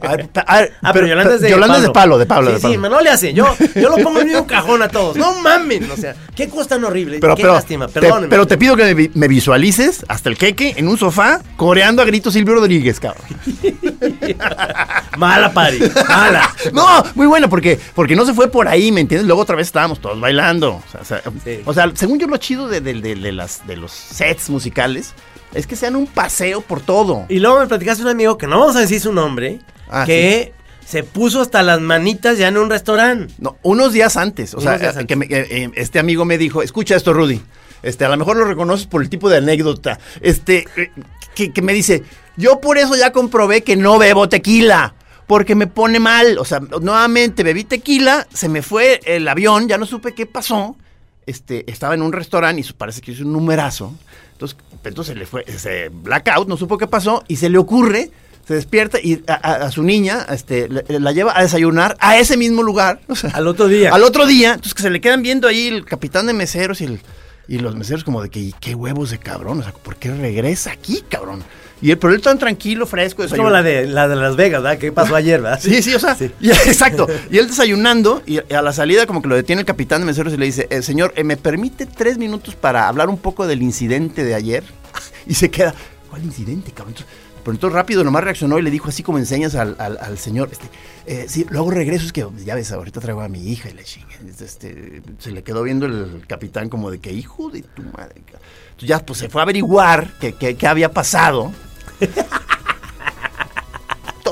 A 0.02 0.16
ver, 0.16 0.28
pa- 0.30 0.42
a 0.42 0.62
ver, 0.62 0.74
Ah, 0.84 0.92
pero 0.94 1.08
Yolanda 1.08 1.34
es 1.36 1.42
de 1.42 1.50
Yolanda 1.50 1.76
Pablo. 1.76 1.78
es 1.78 1.88
de 1.88 1.94
Pablo, 1.94 2.18
de 2.20 2.26
Pablo. 2.26 2.48
Sí, 2.50 2.54
de 2.54 2.60
sí, 2.60 2.64
Pablo. 2.68 2.80
Manolo 2.82 3.02
le 3.02 3.10
hace. 3.10 3.34
Yo, 3.34 3.56
yo 3.76 3.90
lo 3.90 3.96
pongo 3.98 4.20
en 4.20 4.28
el 4.28 4.34
mismo 4.34 4.46
cajón 4.48 4.82
a 4.82 4.90
todos. 4.90 5.16
No 5.16 5.34
mamen. 5.42 5.90
O 5.92 5.96
sea, 5.98 6.16
qué 6.36 6.50
cosa 6.50 6.70
tan 6.70 6.84
horrible. 6.84 7.20
Pero, 7.20 7.36
qué 7.36 7.42
pero, 7.44 7.54
lástima. 7.56 7.88
te, 7.88 8.00
pero 8.30 8.46
te 8.48 8.58
pido 8.58 8.76
que 8.76 8.84
me, 8.84 8.94
vi- 8.94 9.12
me 9.16 9.28
visualices 9.28 10.06
hasta 10.08 10.30
el 10.30 10.38
queque 10.38 10.74
en 10.78 10.88
un 10.88 10.98
sofá 10.98 11.42
coreando 11.56 12.02
a 12.02 12.06
gritos 12.06 12.34
Silvio 12.34 12.56
Rodríguez, 12.56 13.00
cabrón. 13.00 13.24
Mala, 15.18 15.52
pari. 15.54 15.80
Mala. 16.08 16.50
No, 16.74 17.04
muy 17.16 17.28
bueno, 17.28 17.50
porque, 17.50 17.80
porque 17.94 18.16
no 18.16 18.26
se 18.26 18.34
fue 18.34 18.50
por 18.50 18.68
ahí, 18.68 18.92
¿me 18.92 19.02
entiendes? 19.02 19.28
Luego 19.28 19.42
otra 19.42 19.56
vez 19.56 19.68
estábamos 19.68 20.00
todos 20.00 20.20
bailando. 20.20 20.74
O 20.76 20.84
sea, 20.92 21.02
o 21.02 21.06
sea, 21.06 21.22
Sí. 21.44 21.62
o 21.66 21.74
sea, 21.74 21.92
según 21.96 22.20
yo 22.20 22.28
lo 22.28 22.38
chido 22.38 22.68
de, 22.68 22.82
de- 22.82 22.94
de- 23.02 23.16
de 23.16 23.32
las, 23.32 23.66
de 23.68 23.78
los 23.78 23.92
sets 23.92 24.50
musicales 24.50 25.14
es 25.56 25.66
que 25.68 25.76
sean 25.76 25.96
un 25.96 26.06
paseo 26.08 26.62
por 26.62 26.82
todo. 26.82 27.26
Y 27.30 27.40
luego 27.40 27.60
me 27.60 27.68
platicaste 27.68 28.04
un 28.04 28.10
amigo 28.10 28.38
que 28.38 28.46
no 28.48 28.60
vamos 28.60 28.76
a 28.76 28.82
decir 28.82 29.00
su 29.02 29.12
nombre, 29.14 29.60
Ah, 29.90 30.04
que 30.06 30.54
se 30.86 31.04
puso 31.04 31.42
hasta 31.42 31.64
las 31.64 31.82
manitas 31.82 32.38
ya 32.38 32.48
en 32.50 32.58
un 32.58 32.70
restaurante. 32.70 33.34
No, 33.40 33.58
unos 33.64 33.92
días 33.94 34.18
antes. 34.18 34.54
O 34.54 34.58
Unos 34.60 34.78
sea, 34.80 34.86
eh, 34.88 34.90
antes. 34.90 35.06
que 35.08 35.16
me- 35.16 35.26
eh, 35.26 35.48
eh, 35.50 35.72
este 35.76 35.98
amigo 36.00 36.26
me 36.26 36.38
dijo, 36.38 36.62
escucha 36.62 36.96
esto, 36.96 37.14
Rudy. 37.14 37.42
Este, 37.82 38.06
a 38.06 38.10
lo 38.10 38.18
mejor 38.18 38.38
lo 38.38 38.46
reconoces 38.46 38.86
por 38.88 39.02
el 39.02 39.10
tipo 39.10 39.30
de 39.30 39.38
anécdota. 39.38 40.00
Este, 40.22 40.66
eh, 40.76 40.92
que, 41.36 41.52
que 41.52 41.62
me 41.62 41.74
dice, 41.74 42.04
yo 42.38 42.60
por 42.62 42.78
eso 42.78 42.96
ya 42.96 43.12
comprobé 43.12 43.64
que 43.64 43.76
no 43.76 43.98
bebo 43.98 44.30
tequila. 44.30 44.94
Porque 45.28 45.56
me 45.56 45.66
pone 45.66 46.00
mal. 46.00 46.38
O 46.38 46.46
sea, 46.46 46.60
nuevamente 46.60 47.42
bebí 47.44 47.64
tequila, 47.64 48.28
se 48.32 48.48
me 48.48 48.62
fue 48.62 49.00
el 49.06 49.28
avión, 49.28 49.68
ya 49.68 49.78
no 49.80 49.86
supe 49.88 50.14
qué 50.14 50.28
pasó. 50.28 50.76
Este, 51.26 51.70
estaba 51.72 51.96
en 51.96 52.04
un 52.04 52.14
restaurante 52.14 52.62
y 52.62 52.74
parece 52.74 53.02
que 53.02 53.12
hizo 53.12 53.24
un 53.24 53.34
numerazo. 53.34 53.96
Entonces, 54.36 54.58
entonces 54.84 55.16
le 55.18 55.26
fue 55.26 55.44
ese 55.48 55.90
blackout, 55.90 56.48
no 56.48 56.58
supo 56.58 56.78
qué 56.78 56.88
pasó 56.88 57.24
y 57.28 57.38
se 57.38 57.50
le 57.50 57.58
ocurre, 57.58 58.12
se 58.46 58.54
despierta 58.54 59.00
y 59.02 59.24
a, 59.28 59.34
a- 59.34 59.66
a 59.68 59.72
su 59.72 59.82
niña 59.82 60.26
este, 60.30 60.68
le- 60.70 60.84
la 61.00 61.12
lleva 61.14 61.38
a 61.38 61.42
desayunar 61.42 61.96
a 62.00 62.18
ese 62.18 62.36
mismo 62.38 62.62
lugar. 62.62 63.00
o 63.08 63.16
sea, 63.16 63.30
Al 63.32 63.48
otro 63.48 63.68
día. 63.68 63.94
al 63.94 64.04
otro 64.04 64.26
día, 64.26 64.50
entonces 64.56 64.74
que 64.74 64.82
se 64.84 64.90
le 64.90 65.00
quedan 65.02 65.22
viendo 65.24 65.48
ahí 65.48 65.68
el 65.68 65.86
capitán 65.86 66.28
de 66.28 66.34
meseros 66.34 66.82
y, 66.82 66.86
el, 66.86 67.00
y 67.48 67.60
los 67.60 67.76
meseros 67.76 68.04
como 68.04 68.22
de 68.22 68.30
que, 68.30 68.40
"¿Y 68.42 68.54
qué 68.60 68.76
huevos 68.76 69.10
de 69.12 69.18
cabrón, 69.20 69.60
o 69.62 69.64
sea, 69.64 69.72
¿por 69.72 69.96
qué 69.96 70.12
regresa 70.14 70.72
aquí, 70.72 71.02
cabrón? 71.10 71.44
Y 71.82 71.94
pero 71.96 72.14
él 72.14 72.22
tan 72.22 72.40
tranquilo, 72.40 72.86
fresco. 72.88 73.24
Es 73.24 73.32
como 73.34 73.50
la 73.50 73.62
de, 73.62 73.86
la 73.86 74.08
de 74.08 74.16
Las 74.16 74.36
Vegas, 74.36 74.64
¿verdad? 74.64 74.80
¿Qué 74.80 74.92
pasó 74.92 75.16
ayer, 75.16 75.42
verdad? 75.42 75.60
Sí, 75.62 75.82
sí, 75.82 75.94
o 75.94 76.00
sea, 76.00 76.16
Sí. 76.16 76.32
y- 76.40 76.50
exacto. 76.50 77.08
Y 77.30 77.38
él 77.38 77.48
desayunando 77.48 78.22
y 78.26 78.40
a 78.54 78.62
la 78.62 78.72
salida 78.74 79.06
como 79.06 79.22
que 79.22 79.28
lo 79.28 79.36
detiene 79.36 79.60
el 79.62 79.66
capitán 79.66 80.00
de 80.02 80.06
meseros 80.08 80.34
y 80.34 80.38
le 80.38 80.46
dice, 80.46 80.68
eh, 80.70 80.82
señor, 80.82 81.14
eh, 81.16 81.24
¿me 81.24 81.36
permite 81.38 81.86
tres 81.86 82.18
minutos 82.18 82.56
para 82.56 82.88
hablar 82.88 83.10
un 83.10 83.18
poco 83.18 83.46
del 83.46 83.62
incidente 83.62 84.24
de 84.24 84.34
ayer? 84.36 84.64
Y 85.28 85.34
se 85.34 85.50
queda, 85.52 85.74
¿cuál 86.10 86.24
incidente, 86.24 86.72
cabrón? 86.72 86.96
Entonces, 86.98 87.14
pero 87.46 87.54
entonces 87.56 87.76
rápido 87.76 88.04
nomás 88.04 88.24
reaccionó 88.26 88.60
y 88.60 88.64
le 88.64 88.72
dijo 88.72 88.90
así 88.90 89.04
como 89.04 89.20
enseñas 89.20 89.56
al, 89.56 89.76
al- 89.80 90.18
señor, 90.18 90.50
este, 90.52 90.66
eh, 91.06 91.26
sí, 91.30 91.46
luego 91.50 91.70
regreso, 91.72 92.06
es 92.06 92.12
que 92.12 92.26
ya 92.44 92.56
ves, 92.56 92.72
ahorita 92.72 93.00
traigo 93.00 93.22
a 93.22 93.30
mi 93.30 93.48
hija 93.52 93.70
y 93.70 93.74
le 93.74 93.84
chingue. 93.84 94.16
Este, 94.44 95.02
se 95.20 95.32
le 95.32 95.44
quedó 95.44 95.62
viendo 95.64 95.86
el 95.86 96.24
capitán 96.28 96.68
como 96.70 96.90
de 96.92 97.00
que, 97.00 97.14
hijo 97.14 97.50
de 97.52 97.62
tu 97.62 97.84
madre. 97.84 98.16
cabrón". 98.26 98.42
Entonces 98.72 98.90
ya 98.90 99.00
pues 99.06 99.20
se 99.20 99.30
fue 99.30 99.42
a 99.42 99.44
averiguar 99.44 100.10
qué 100.20 100.68
había 100.68 100.92
pasado. 100.92 101.54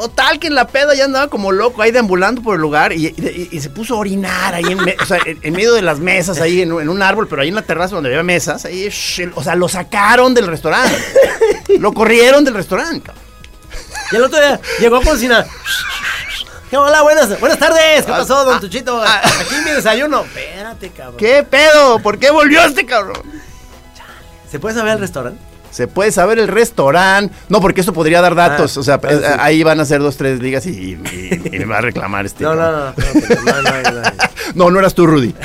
Total, 0.03 0.37
que 0.37 0.47
en 0.47 0.55
la 0.55 0.67
peda 0.67 0.93
ya 0.95 1.05
andaba 1.05 1.29
como 1.29 1.53
loco 1.53 1.81
ahí 1.81 1.91
deambulando 1.91 2.41
por 2.41 2.55
el 2.55 2.61
lugar 2.61 2.91
y, 2.91 3.07
y- 3.07 3.47
y 3.51 3.59
se 3.61 3.69
puso 3.69 3.93
a 3.95 3.97
orinar 3.99 4.53
ahí 4.53 4.65
en, 4.65 4.83
me- 4.83 4.97
o 5.01 5.05
sea, 5.05 5.17
en- 5.25 5.39
en 5.41 5.53
medio 5.53 5.73
de 5.73 5.81
las 5.81 5.99
mesas, 5.99 6.41
ahí 6.41 6.61
en, 6.61 6.73
un- 6.73 6.81
en 6.81 6.89
un 6.89 7.01
árbol, 7.01 7.27
pero 7.29 7.41
ahí 7.41 7.47
en 7.47 7.55
la 7.55 7.61
terraza 7.61 7.95
donde 7.95 8.09
había 8.09 8.21
mesas, 8.21 8.65
ahí, 8.65 8.87
sh- 8.87 9.31
o 9.33 9.41
sea, 9.41 9.55
lo 9.55 9.69
sacaron 9.69 10.33
del 10.33 10.47
restaurante. 10.47 10.93
lo 11.79 11.93
corrieron 11.93 12.43
del 12.43 12.53
restaurante. 12.53 13.11
Y 14.11 14.17
el 14.17 14.23
otro 14.23 14.39
día 14.39 14.59
llegó 14.81 14.97
a 14.97 15.01
cocinar. 15.03 15.47
¿Qué 16.69 16.75
hola, 16.75 17.01
buenas, 17.03 17.39
buenas 17.39 17.57
tardes. 17.59 18.03
¿Qué 18.05 18.11
pasó, 18.11 18.43
don 18.43 18.59
Tuchito? 18.59 19.01
Aquí 19.01 19.55
mi 19.63 19.71
desayuno. 19.71 20.23
Espérate, 20.23 20.89
cabrón. 20.89 21.15
¿Qué 21.17 21.43
pedo? 21.43 21.99
¿Por 21.99 22.19
qué 22.19 22.29
volvió 22.29 22.61
este 22.65 22.85
cabrón? 22.85 23.21
¿Se 24.51 24.59
puede 24.59 24.75
saber 24.75 24.95
el 24.95 24.99
restaurante? 24.99 25.39
Se 25.73 25.87
puede 25.87 26.11
saber 26.11 26.37
el 26.37 26.47
restaurante. 26.47 27.33
No, 27.49 27.59
porque 27.59 27.81
eso 27.81 27.93
podría 27.93 28.21
dar 28.21 28.35
datos. 28.35 28.77
Ah, 28.77 28.79
o 28.79 28.83
sea, 28.83 28.95
ah, 29.03 29.09
sí. 29.09 29.15
eh, 29.15 29.35
ahí 29.39 29.63
van 29.63 29.79
a 29.79 29.85
ser 29.85 30.01
dos, 30.01 30.17
tres 30.17 30.39
ligas 30.39 30.67
y, 30.67 30.69
y- 30.69 31.41
y 31.51 31.59
me 31.59 31.65
va 31.65 31.79
a 31.79 31.81
reclamar 31.81 32.25
este. 32.27 32.43
No, 32.43 32.53
no, 32.53 32.71
no. 32.71 32.85
No, 32.85 32.93
no, 32.93 33.61
no, 33.61 33.81
no, 33.81 33.91
no. 33.91 34.01
No, 34.53 34.69
no 34.69 34.79
eras 34.79 34.93
tú, 34.93 35.07
Rudy. 35.07 35.33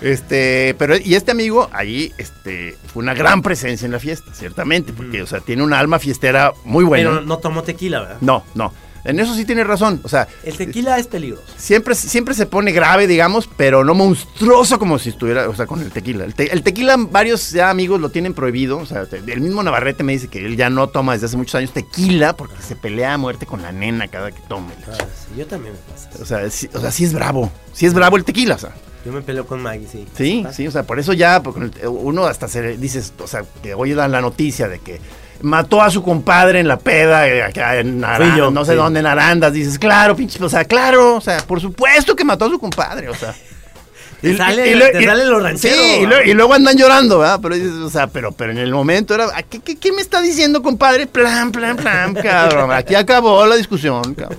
Este, 0.00 0.74
pero 0.78 0.96
y 0.98 1.14
este 1.14 1.30
amigo 1.30 1.70
ahí, 1.72 2.12
este, 2.18 2.76
fue 2.92 3.02
una 3.02 3.14
gran 3.14 3.40
presencia 3.40 3.86
en 3.86 3.92
la 3.92 3.98
fiesta, 3.98 4.34
ciertamente, 4.34 4.92
porque, 4.92 5.22
o 5.22 5.26
sea, 5.26 5.40
tiene 5.40 5.62
una 5.62 5.78
alma 5.78 5.98
fiestera 5.98 6.52
muy 6.64 6.84
buena. 6.84 7.08
Pero 7.08 7.22
no 7.22 7.38
tomó 7.38 7.62
tequila, 7.62 8.00
¿verdad? 8.00 8.16
No, 8.20 8.44
no. 8.54 8.70
En 9.04 9.20
eso 9.20 9.34
sí 9.34 9.44
tiene 9.44 9.64
razón. 9.64 10.00
O 10.02 10.08
sea, 10.08 10.26
El 10.44 10.56
tequila 10.56 10.98
es 10.98 11.06
peligroso. 11.06 11.44
siempre, 11.56 11.94
siempre 11.94 12.34
se 12.34 12.46
pone 12.46 12.72
grave, 12.72 13.06
digamos, 13.06 13.48
pero 13.56 13.84
no 13.84 13.94
monstruoso 13.94 14.78
como 14.78 14.98
si 14.98 15.10
estuviera, 15.10 15.48
o 15.48 15.54
sea, 15.54 15.66
con 15.66 15.80
el 15.82 15.90
tequila. 15.90 16.24
El, 16.24 16.34
te- 16.34 16.52
el 16.52 16.62
tequila, 16.62 16.96
varios 16.98 17.50
ya 17.50 17.68
amigos 17.70 18.00
lo 18.00 18.08
tienen 18.08 18.32
prohibido. 18.34 18.78
O 18.78 18.86
sea, 18.86 19.06
el 19.26 19.40
mismo 19.40 19.62
Navarrete 19.62 20.02
me 20.04 20.12
dice 20.12 20.28
que 20.28 20.44
él 20.44 20.56
ya 20.56 20.70
no 20.70 20.88
toma 20.88 21.12
desde 21.12 21.26
hace 21.26 21.36
muchos 21.36 21.54
años 21.56 21.72
tequila 21.72 22.34
porque 22.36 22.60
se 22.62 22.76
pelea 22.76 23.14
a 23.14 23.18
muerte 23.18 23.44
con 23.46 23.60
la 23.62 23.72
nena 23.72 24.08
cada 24.08 24.30
que 24.32 24.40
tome. 24.48 24.72
Ah, 24.90 24.96
sí, 24.98 25.38
yo 25.38 25.46
también 25.46 25.74
me 25.74 25.92
pasa. 25.92 26.22
O 26.22 26.24
sea, 26.26 26.48
sí, 26.50 26.68
o 26.72 26.80
sea, 26.80 26.90
sí 26.90 27.04
es 27.04 27.12
bravo. 27.12 27.50
Sí 27.72 27.86
es 27.86 27.92
bravo 27.94 28.16
el 28.16 28.24
tequila, 28.24 28.54
o 28.54 28.58
sea. 28.58 28.74
Yo 29.04 29.12
me 29.12 29.20
peleo 29.20 29.46
con 29.46 29.60
Maggie, 29.60 29.86
sí. 29.86 30.06
Sí, 30.16 30.40
Pasa. 30.42 30.56
sí, 30.56 30.66
o 30.66 30.70
sea, 30.70 30.84
por 30.84 30.98
eso 30.98 31.12
ya 31.12 31.42
porque 31.42 31.86
uno 31.88 32.24
hasta 32.24 32.48
se 32.48 32.78
dices, 32.78 33.12
o 33.22 33.26
sea, 33.26 33.44
que 33.62 33.74
oye 33.74 33.94
la, 33.94 34.08
la 34.08 34.22
noticia 34.22 34.66
de 34.66 34.78
que 34.78 34.98
mató 35.42 35.82
a 35.82 35.90
su 35.90 36.02
compadre 36.02 36.60
en 36.60 36.68
la 36.68 36.78
peda, 36.78 37.28
eh, 37.28 37.44
en 37.80 38.02
Arandas, 38.04 38.38
yo, 38.38 38.50
no 38.50 38.64
sé 38.64 38.72
sí. 38.72 38.76
dónde, 38.76 39.00
en 39.00 39.06
Arandas, 39.06 39.52
dices, 39.52 39.78
claro, 39.78 40.16
pinche, 40.16 40.42
o 40.42 40.48
sea, 40.48 40.64
claro, 40.64 41.16
o 41.16 41.20
sea, 41.20 41.38
por 41.46 41.60
supuesto 41.60 42.16
que 42.16 42.24
mató 42.24 42.46
a 42.46 42.48
su 42.48 42.58
compadre, 42.58 43.08
o 43.08 43.14
sea. 43.14 43.34
Te 44.20 44.34
sale- 44.38 44.62
te 44.92 45.04
sale 45.04 45.26
lo 45.26 45.38
ranchero, 45.38 45.74
Sí, 45.76 45.98
y, 46.00 46.06
luego, 46.06 46.22
y 46.24 46.32
luego 46.32 46.54
andan 46.54 46.78
llorando, 46.78 47.18
¿verdad? 47.18 47.40
Pero 47.42 47.56
dices, 47.56 47.72
o 47.72 47.90
sea, 47.90 48.06
pero, 48.06 48.32
pero 48.32 48.52
en 48.52 48.58
el 48.58 48.72
momento 48.72 49.14
era, 49.14 49.26
¿qué, 49.50 49.60
qué, 49.60 49.76
qué 49.76 49.92
me 49.92 50.00
está 50.00 50.22
diciendo, 50.22 50.62
compadre? 50.62 51.06
Plan, 51.06 51.52
plan, 51.52 51.76
plan, 51.76 52.14
cabrón. 52.22 52.72
Aquí 52.72 52.94
acabó 52.94 53.44
la 53.44 53.56
discusión, 53.56 54.14
cabrón. 54.14 54.38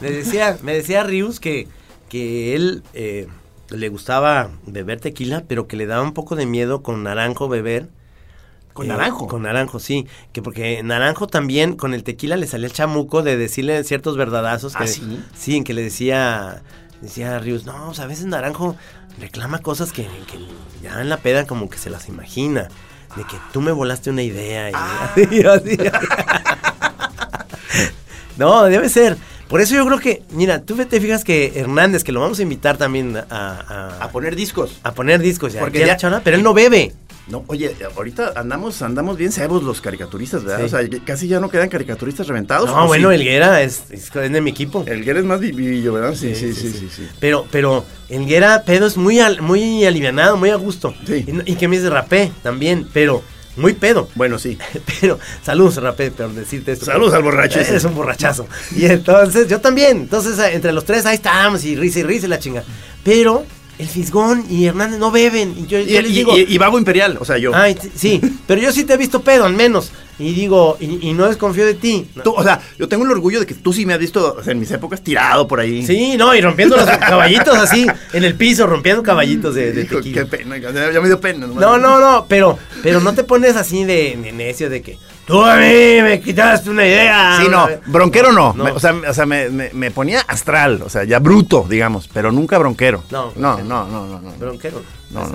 Me 0.00 0.10
decía, 0.12 0.58
me 0.62 0.74
decía 0.74 1.02
Rius 1.02 1.40
que, 1.40 1.66
que 2.08 2.54
él 2.54 2.84
eh, 2.92 3.26
le 3.70 3.88
gustaba 3.88 4.50
beber 4.64 5.00
tequila, 5.00 5.42
pero 5.48 5.66
que 5.66 5.76
le 5.76 5.86
daba 5.86 6.02
un 6.04 6.14
poco 6.14 6.36
de 6.36 6.46
miedo 6.46 6.84
con 6.84 7.02
naranjo 7.02 7.48
beber. 7.48 7.88
¿Con 8.74 8.84
Eh, 8.86 8.88
naranjo? 8.90 9.26
Con 9.28 9.42
naranjo, 9.42 9.78
sí. 9.80 10.06
Que 10.32 10.42
porque 10.42 10.82
naranjo 10.82 11.26
también 11.26 11.76
con 11.76 11.94
el 11.94 12.04
tequila 12.04 12.36
le 12.36 12.46
salía 12.46 12.66
el 12.66 12.72
chamuco 12.74 13.22
de 13.22 13.36
decirle 13.38 13.82
ciertos 13.84 14.16
verdadazos. 14.18 14.74
Que, 14.76 14.84
¿Ah, 14.84 14.86
sí? 14.86 15.20
Sí, 15.34 15.56
en 15.56 15.64
que 15.64 15.72
le 15.74 15.82
decía, 15.82 16.62
decía 17.00 17.38
Rius, 17.38 17.64
no, 17.64 17.86
pues 17.86 18.00
a 18.00 18.06
veces 18.06 18.26
naranjo 18.26 18.76
reclama 19.20 19.60
cosas 19.60 19.92
que, 19.92 20.02
que 20.02 20.38
ya 20.82 21.00
en 21.00 21.08
la 21.08 21.16
peda 21.18 21.46
como 21.46 21.70
que 21.70 21.78
se 21.78 21.88
las 21.88 22.08
imagina. 22.08 22.68
de 23.16 23.22
que 23.22 23.36
tú 23.52 23.60
me 23.60 23.70
volaste 23.70 24.10
una 24.10 24.22
idea. 24.22 24.70
Y 24.70 24.72
Ah. 24.74 25.12
así, 25.16 25.40
así. 25.46 25.78
no, 28.36 28.64
debe 28.64 28.88
ser. 28.88 29.16
Por 29.48 29.60
eso 29.60 29.74
yo 29.76 29.86
creo 29.86 29.98
que, 30.00 30.22
mira, 30.30 30.62
tú 30.62 30.74
te 30.74 31.00
fijas 31.00 31.22
que 31.22 31.52
Hernández, 31.54 32.02
que 32.02 32.10
lo 32.10 32.20
vamos 32.20 32.38
a 32.40 32.42
invitar 32.42 32.76
también 32.76 33.16
a, 33.16 33.22
a, 33.30 34.04
A 34.04 34.08
poner 34.10 34.34
discos. 34.34 34.80
a 34.82 34.92
poner 34.94 35.20
discos 35.20 35.52
ya, 35.52 35.60
Porque 35.60 35.78
ya, 35.80 35.86
ya- 35.88 35.96
chona, 35.96 36.22
pero 36.24 36.36
él 36.36 36.42
no 36.42 36.54
bebe. 36.54 36.92
No, 37.26 37.42
oye, 37.46 37.74
ahorita 37.96 38.34
andamos, 38.36 38.82
andamos 38.82 39.16
bien 39.16 39.32
cebos 39.32 39.62
los 39.62 39.80
caricaturistas, 39.80 40.44
¿verdad? 40.44 40.58
Sí. 40.58 40.64
O 40.64 40.68
sea, 40.68 41.00
casi 41.06 41.26
ya 41.26 41.40
no 41.40 41.48
quedan 41.48 41.70
caricaturistas 41.70 42.26
reventados. 42.28 42.68
No, 42.68 42.84
¿o 42.84 42.86
bueno, 42.86 43.08
sí? 43.08 43.14
Elguera 43.16 43.62
es, 43.62 43.84
es, 43.90 44.14
es 44.14 44.32
de 44.32 44.40
mi 44.42 44.50
equipo. 44.50 44.84
Elguera 44.86 45.20
es 45.20 45.24
más 45.24 45.40
vivillo, 45.40 45.94
¿verdad? 45.94 46.14
Sí, 46.14 46.34
sí, 46.34 46.52
sí, 46.52 46.70
sí, 46.70 46.88
sí. 46.94 47.08
Pero, 47.20 47.46
pero 47.50 47.84
Elguera, 48.10 48.64
pedo 48.64 48.86
es 48.86 48.98
muy, 48.98 49.20
al- 49.20 49.40
muy 49.40 49.86
alivianado, 49.86 50.36
muy 50.36 50.50
a 50.50 50.56
gusto. 50.56 50.94
Sí. 51.06 51.24
Y, 51.46 51.54
que 51.56 51.66
me 51.66 51.76
dice 51.76 51.88
rapé 51.88 52.30
también, 52.42 52.86
pero 52.92 53.22
muy 53.56 53.72
pedo. 53.72 54.08
Bueno, 54.16 54.38
sí. 54.38 54.58
Pero, 55.00 55.18
saludos, 55.42 55.76
rapé, 55.76 56.10
por 56.10 56.30
decirte 56.32 56.72
esto. 56.72 56.84
Saludos 56.86 57.14
al 57.14 57.22
borracho 57.22 57.58
ese. 57.60 57.70
Eres 57.70 57.84
un 57.84 57.94
borrachazo. 57.94 58.46
Y 58.76 58.84
entonces, 58.86 59.48
yo 59.48 59.60
también. 59.60 59.96
Entonces, 59.98 60.38
entre 60.52 60.72
los 60.72 60.84
tres 60.84 61.06
ahí 61.06 61.14
estábamos 61.14 61.64
y 61.64 61.74
risa 61.76 62.00
y 62.00 62.02
risa 62.02 62.26
y 62.26 62.30
la 62.30 62.38
chinga. 62.38 62.64
Pero, 63.04 63.46
el 63.78 63.88
Fisgón 63.88 64.44
y 64.48 64.66
Hernández 64.66 64.98
no 64.98 65.10
beben. 65.10 65.54
Y 65.58 65.66
yo, 65.66 65.78
Y, 65.78 65.86
yo 65.86 66.02
les 66.02 66.10
y- 66.10 66.14
digo. 66.14 66.38
y- 66.38 66.46
y 66.48 66.58
Vago 66.58 66.78
Imperial, 66.78 67.16
o 67.20 67.24
sea, 67.24 67.38
yo. 67.38 67.52
Ay, 67.54 67.76
sí, 67.94 68.20
pero 68.46 68.60
yo 68.60 68.72
sí 68.72 68.84
te 68.84 68.94
he 68.94 68.96
visto 68.96 69.22
pedo, 69.22 69.44
al 69.44 69.54
menos. 69.54 69.90
Y 70.16 70.32
digo, 70.32 70.76
y, 70.78 71.08
y 71.08 71.12
no 71.12 71.26
desconfío 71.26 71.66
de 71.66 71.74
ti. 71.74 72.06
No. 72.14 72.22
Tú, 72.22 72.34
o 72.36 72.42
sea, 72.44 72.60
yo 72.78 72.86
tengo 72.88 73.04
el 73.04 73.10
orgullo 73.10 73.40
de 73.40 73.46
que 73.46 73.54
tú 73.54 73.72
sí 73.72 73.84
me 73.84 73.94
has 73.94 73.98
visto 73.98 74.36
o 74.38 74.44
sea, 74.44 74.52
en 74.52 74.60
mis 74.60 74.70
épocas 74.70 75.02
tirado 75.02 75.48
por 75.48 75.58
ahí. 75.58 75.84
Sí, 75.84 76.16
no, 76.16 76.32
y 76.36 76.40
rompiendo 76.40 76.76
los 76.76 76.86
caballitos 76.98 77.56
así, 77.58 77.84
en 78.12 78.22
el 78.24 78.36
piso, 78.36 78.64
rompiendo 78.68 79.02
caballitos 79.02 79.56
de, 79.56 79.72
de 79.72 79.82
Hijo, 79.82 80.00
qué 80.00 80.24
pena, 80.26 80.56
ya 80.56 81.00
me 81.00 81.08
dio 81.08 81.20
pena. 81.20 81.48
No, 81.48 81.78
no, 81.78 81.98
no, 81.98 82.26
pero, 82.28 82.56
pero 82.80 83.00
no 83.00 83.12
te 83.12 83.24
pones 83.24 83.56
así 83.56 83.82
de, 83.82 84.16
de 84.22 84.30
necio 84.30 84.70
de 84.70 84.82
que 84.82 84.98
tú 85.26 85.42
a 85.42 85.56
mí 85.56 86.02
me 86.02 86.20
quitaste 86.22 86.70
una 86.70 86.86
idea. 86.86 87.38
Sí, 87.40 87.48
no, 87.50 87.68
bronquero 87.86 88.32
no. 88.32 88.52
No. 88.54 88.64
Me- 88.64 88.70
o 88.72 88.78
sea, 88.80 88.92
me- 88.92 89.08
o 89.08 89.14
sea, 89.14 89.26
me, 89.26 89.48
me- 89.48 89.70
me 89.72 89.90
ponía 89.90 90.20
astral, 90.22 90.82
o 90.84 90.88
sea, 90.88 91.04
ya 91.04 91.18
bruto, 91.18 91.66
digamos, 91.68 92.08
pero 92.12 92.30
nunca 92.32 92.58
bronquero. 92.58 93.04
No, 93.10 93.32
no, 93.36 93.58
no, 93.62 93.86
no, 93.86 94.06
no. 94.06 94.20
no. 94.20 94.30
Bronquero. 94.38 94.82
No, 95.10 95.20
no. 95.26 95.34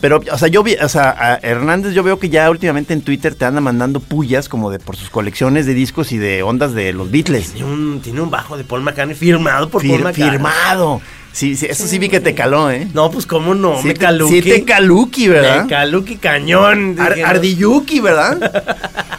Pero, 0.00 0.20
o 0.30 0.36
sea, 0.38 0.48
yo 0.48 0.62
vi, 0.62 0.74
o 0.74 0.88
sea, 0.88 1.10
a 1.18 1.34
Hernández 1.36 1.94
yo 1.94 2.02
veo 2.02 2.18
que 2.18 2.28
ya 2.28 2.50
últimamente 2.50 2.92
en 2.92 3.00
Twitter 3.00 3.34
te 3.34 3.46
anda 3.46 3.60
mandando 3.62 4.00
pullas 4.00 4.50
como 4.50 4.70
de 4.70 4.78
por 4.78 4.96
sus 4.96 5.08
colecciones 5.08 5.64
de 5.64 5.72
discos 5.72 6.12
y 6.12 6.18
de 6.18 6.42
ondas 6.42 6.74
de 6.74 6.92
los 6.92 7.10
Beatles. 7.10 7.52
Tiene 7.52 7.72
un, 7.72 8.00
tiene 8.02 8.20
un 8.20 8.30
bajo 8.30 8.58
de 8.58 8.64
Paul 8.64 8.82
McCartney 8.82 9.16
firmado 9.16 9.70
por 9.70 9.80
Fir- 9.82 9.90
Paul 9.92 10.02
McCartney. 10.02 10.30
firmado. 10.30 11.00
Sí, 11.32 11.56
sí, 11.56 11.66
eso 11.68 11.86
sí 11.86 11.98
vi 11.98 12.08
que 12.10 12.20
te 12.20 12.34
caló, 12.34 12.70
¿eh? 12.70 12.86
No, 12.92 13.10
pues 13.10 13.26
cómo 13.26 13.54
no, 13.54 13.80
sí 13.80 13.88
me 13.88 13.94
caluqui. 13.94 14.42
sí 14.42 14.50
te 14.50 14.64
caluqui, 14.64 15.26
¿verdad? 15.28 15.62
Me 15.64 15.68
caluqui 15.70 16.16
cañón. 16.16 16.96
Ar-. 17.00 17.16
Ardiyuki, 17.24 18.00
¿verdad? 18.00 18.84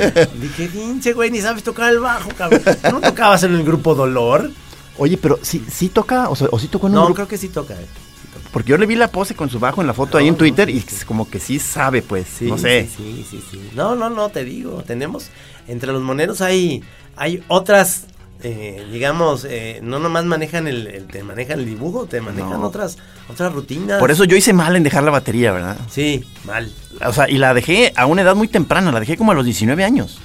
Dije, 0.40 0.68
pinche 0.68 1.12
güey, 1.12 1.30
ni 1.30 1.40
sabes 1.40 1.62
tocar 1.62 1.92
el 1.92 2.00
bajo, 2.00 2.30
cabrón. 2.36 2.62
¿Tú 2.64 2.90
¿No 2.92 3.00
tocabas 3.00 3.42
en 3.42 3.54
el 3.54 3.64
grupo 3.64 3.94
Dolor? 3.94 4.50
Oye, 4.98 5.16
pero 5.16 5.38
sí, 5.42 5.64
sí 5.70 5.88
toca, 5.88 6.28
o, 6.28 6.36
sea, 6.36 6.48
o 6.50 6.58
sí 6.58 6.68
tocó 6.68 6.86
en 6.86 6.92
un 6.92 6.96
No, 6.96 7.04
grupo. 7.06 7.14
creo 7.16 7.28
que 7.28 7.38
sí 7.38 7.48
toca. 7.48 7.74
eh. 7.74 7.86
Sí 8.22 8.28
toca. 8.32 8.48
Porque 8.52 8.70
yo 8.70 8.76
le 8.78 8.86
vi 8.86 8.96
la 8.96 9.08
pose 9.10 9.34
con 9.34 9.48
su 9.48 9.58
bajo 9.58 9.80
en 9.80 9.86
la 9.86 9.94
foto 9.94 10.18
ahí 10.18 10.26
en 10.28 10.34
No, 10.34 10.38
Twitter 10.38 10.68
y 10.68 10.84
como 11.06 11.28
que 11.30 11.40
sí 11.40 11.58
sabe, 11.58 12.02
pues. 12.02 12.26
Sí, 12.38 12.46
no 12.46 12.58
sé. 12.58 12.88
Sí, 12.96 13.24
sí, 13.30 13.40
sí, 13.40 13.44
sí. 13.50 13.70
No, 13.74 13.94
no, 13.94 14.10
no, 14.10 14.28
te 14.28 14.44
digo. 14.44 14.82
Tenemos, 14.86 15.28
entre 15.68 15.92
los 15.92 16.02
moneros 16.02 16.40
hay, 16.42 16.82
hay 17.16 17.42
otras, 17.48 18.04
eh, 18.42 18.86
digamos, 18.90 19.44
eh, 19.48 19.80
no 19.82 19.98
nomás 19.98 20.24
manejan 20.24 20.66
el, 20.66 20.86
el- 20.86 21.06
te 21.06 21.22
manejan 21.22 21.60
el 21.60 21.66
dibujo, 21.66 22.06
te 22.06 22.20
manejan 22.20 22.60
No. 22.60 22.66
otras, 22.66 22.96
otras 23.28 23.52
rutinas. 23.52 23.98
Por 23.98 24.10
eso 24.10 24.24
yo 24.24 24.36
hice 24.36 24.52
mal 24.52 24.74
en 24.76 24.82
dejar 24.82 25.02
la 25.04 25.10
batería, 25.10 25.52
¿verdad? 25.52 25.76
Sí, 25.90 26.24
mal. 26.44 26.72
O 27.06 27.12
sea, 27.12 27.28
y 27.28 27.38
la 27.38 27.54
dejé 27.54 27.92
a 27.96 28.06
una 28.06 28.22
edad 28.22 28.34
muy 28.34 28.48
temprana, 28.48 28.90
la 28.92 29.00
dejé 29.00 29.16
como 29.16 29.32
a 29.32 29.34
los 29.34 29.44
19 29.44 29.84
años. 29.84 30.18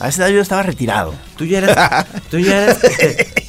A 0.00 0.08
esa 0.08 0.22
edad 0.24 0.34
yo 0.34 0.40
estaba 0.40 0.62
retirado. 0.62 1.14
Tú 1.36 1.44
ya 1.44 1.58
eras, 1.58 2.06
tú 2.30 2.38
ya 2.38 2.64
eras 2.64 2.78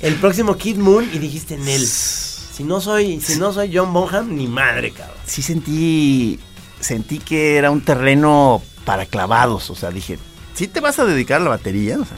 el 0.02 0.16
próximo 0.16 0.58
Kid 0.58 0.78
Moon 0.78 1.10
y 1.14 1.18
dijiste 1.20 1.56
en 1.56 1.68
él. 1.68 1.86
Si 1.86 2.64
no 2.64 2.82
soy, 2.82 3.22
si 3.22 3.38
no 3.40 3.54
soy 3.54 3.72
John 3.74 3.92
Bonham, 3.94 4.36
ni 4.36 4.48
madre, 4.48 4.92
cabrón. 4.92 5.16
Sí 5.26 5.42
sentí, 5.42 6.40
sentí 6.80 7.20
que 7.20 7.58
era 7.58 7.72
un 7.72 7.82
terreno 7.82 8.62
para 8.86 9.06
clavados. 9.06 9.70
O 9.70 9.76
sea, 9.76 9.90
dije, 9.92 10.20
¿sí 10.54 10.68
te 10.68 10.80
vas 10.82 11.00
a 11.00 11.06
dedicar 11.06 11.40
a 11.42 11.44
la 11.46 11.50
batería? 11.52 11.98
O 11.98 12.06
sea, 12.06 12.18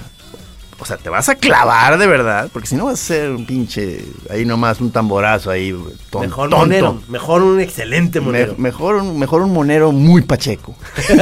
o 0.83 0.85
sea, 0.85 0.97
te 0.97 1.09
vas 1.09 1.29
a 1.29 1.35
clavar 1.35 1.97
de 1.97 2.05
verdad, 2.07 2.49
porque 2.51 2.67
si 2.67 2.75
no 2.75 2.85
vas 2.85 2.95
a 2.95 2.97
ser 3.05 3.31
un 3.31 3.45
pinche, 3.45 4.03
ahí 4.29 4.43
nomás 4.45 4.81
un 4.81 4.91
tamborazo 4.91 5.49
ahí, 5.49 5.71
ton- 6.09 6.21
mejor 6.21 6.49
tonto. 6.49 6.57
monero, 6.65 7.01
mejor 7.07 7.41
un 7.41 7.59
excelente 7.61 8.19
Me- 8.19 8.25
monero. 8.25 8.55
mejor, 8.57 8.95
un- 8.95 9.17
mejor 9.17 9.41
un 9.43 9.53
monero 9.53 9.91
muy 9.93 10.21
pacheco. 10.21 10.75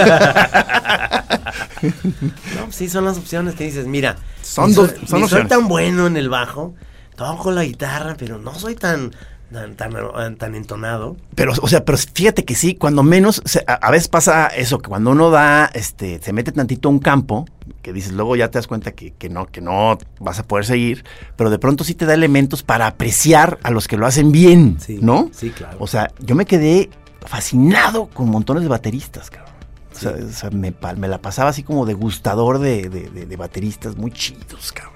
No, 1.82 2.72
sí, 2.72 2.90
son 2.90 3.06
las 3.06 3.18
opciones 3.18 3.56
que 3.56 3.64
dices, 3.66 3.88
mira, 3.88 4.16
Son 4.42 4.74
dos- 4.74 4.92
soy, 4.92 5.08
son 5.08 5.30
soy 5.30 5.46
tan 5.48 5.68
bueno 5.68 6.08
en 6.08 6.18
el 6.18 6.30
bajo, 6.30 6.74
toco 7.16 7.52
la 7.52 7.64
guitarra, 7.64 8.16
pero 8.18 8.38
no 8.38 8.54
soy 8.56 8.76
tan, 8.76 9.12
tan, 9.52 9.76
tan, 9.76 10.36
tan 10.38 10.56
entonado. 10.56 11.18
Pero, 11.36 11.54
o 11.62 11.68
sea, 11.68 11.84
pero 11.86 11.98
fíjate 11.98 12.46
que 12.46 12.56
sí, 12.56 12.76
cuando 12.76 13.04
menos, 13.04 13.42
se- 13.46 13.64
a, 13.68 13.74
a 13.74 13.92
veces 13.92 14.08
pasa 14.08 14.48
eso, 14.48 14.80
que 14.80 14.90
cuando 14.90 15.12
uno 15.12 15.30
da, 15.30 15.70
este, 15.74 16.22
se 16.22 16.34
mete 16.34 16.52
tantito 16.52 16.88
a 16.90 16.92
un 16.92 17.00
campo, 17.00 17.46
que 17.82 17.94
dices, 17.94 18.12
luego 18.14 18.36
ya 18.36 18.50
te 18.50 18.58
das 18.58 18.68
cuenta 18.68 18.92
que, 18.94 19.12
que 19.12 19.30
no, 19.30 19.48
que 19.48 19.62
no 19.62 19.98
vas 20.20 20.40
a 20.40 20.44
poder 20.44 20.66
seguir, 20.66 21.04
pero 21.36 21.50
de 21.50 21.60
pronto 21.60 21.84
sí 21.84 21.94
te 21.96 22.06
da 22.06 22.14
elementos 22.14 22.64
para 22.64 22.88
apreciar 22.88 23.60
a 23.64 23.72
los 23.72 23.88
que 23.88 23.98
lo 23.98 24.06
hacen 24.06 24.32
bien, 24.32 24.78
Sí, 24.80 25.00
¿no? 25.02 25.30
sí, 25.34 25.50
claro. 25.52 25.78
O 25.80 25.88
sea, 25.88 26.12
yo 26.20 26.36
me 26.36 26.46
quedé 26.46 26.90
fascinado 27.26 28.08
con 28.08 28.30
montones 28.30 28.64
de 28.64 28.70
bateristas, 28.70 29.30
cabrón. 29.30 29.52
O 29.94 30.00
sea, 30.00 30.12
o 30.12 30.32
sea, 30.32 30.50
me, 30.52 30.74
la 31.08 31.22
pasaba 31.22 31.50
así 31.50 31.64
como 31.64 31.86
degustador 31.86 32.60
de, 32.60 32.90
de- 32.90 33.10
de- 33.10 33.26
de 33.26 33.36
bateristas 33.36 33.96
muy 33.98 34.12
chidos, 34.12 34.72
cabrón. 34.72 34.92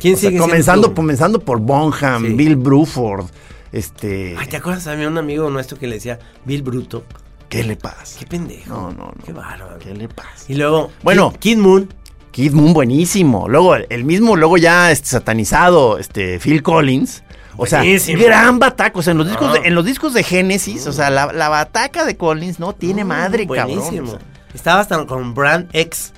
¿Quién 0.00 0.14
O 0.14 0.18
sea, 0.18 0.30
sigue 0.30 0.40
comenzando, 0.40 0.94
comenzando 0.94 1.40
por 1.40 1.58
Bonham, 1.60 2.22
Sí. 2.26 2.32
Bill 2.34 2.56
Bruford, 2.56 3.26
este... 3.72 4.34
Ay, 4.38 4.46
¿te 4.48 4.56
acuerdas? 4.56 4.86
Había 4.86 5.08
un 5.08 5.18
amigo 5.18 5.48
nuestro 5.50 5.78
que 5.78 5.86
le 5.86 5.96
decía 5.96 6.18
Bill 6.44 6.62
Bruto. 6.62 7.04
¿Qué 7.48 7.64
le 7.64 7.76
pasa? 7.76 8.18
Qué 8.18 8.26
pendejo. 8.26 8.68
No, 8.70 8.90
no, 8.92 9.06
no. 9.06 9.14
Qué 9.24 9.32
bárbaro. 9.32 9.78
¿Qué 9.78 9.94
le 9.94 10.08
pasa? 10.08 10.44
Y 10.48 10.54
luego, 10.54 10.90
Bueno. 11.02 11.32
Kid, 11.32 11.38
Kid 11.40 11.58
Moon. 11.58 11.94
Kid 12.30 12.52
Moon 12.52 12.72
buenísimo. 12.72 13.48
Luego 13.48 13.74
el 13.74 14.04
mismo, 14.04 14.36
luego 14.36 14.56
ya 14.56 14.92
este, 14.92 15.08
satanizado, 15.08 15.98
este 15.98 16.38
Phil 16.38 16.62
Collins. 16.62 17.24
O 17.56 17.66
sea, 17.66 17.80
Buenísimo. 17.80 18.22
gran 18.22 18.58
bataca. 18.60 18.96
O 18.98 19.02
sea, 19.02 19.10
en 19.10 19.18
los 19.18 19.26
discos, 19.26 19.48
Ah. 19.50 19.60
de, 19.60 19.68
en 19.68 19.74
los 19.74 19.84
discos 19.84 20.14
de 20.14 20.22
Genesis, 20.22 20.86
o 20.86 20.92
sea, 20.92 21.10
la, 21.10 21.32
la 21.32 21.48
bataca 21.48 22.04
de 22.04 22.16
Collins 22.16 22.60
no 22.60 22.72
tiene 22.72 23.04
madre, 23.04 23.46
cabrón. 23.48 23.78
Buenísimo. 23.80 24.08
O 24.08 24.10
sea, 24.12 24.20
Estaba 24.54 24.80
hasta 24.80 25.04
con 25.06 25.34
Brand 25.34 25.68
X. 25.72 26.12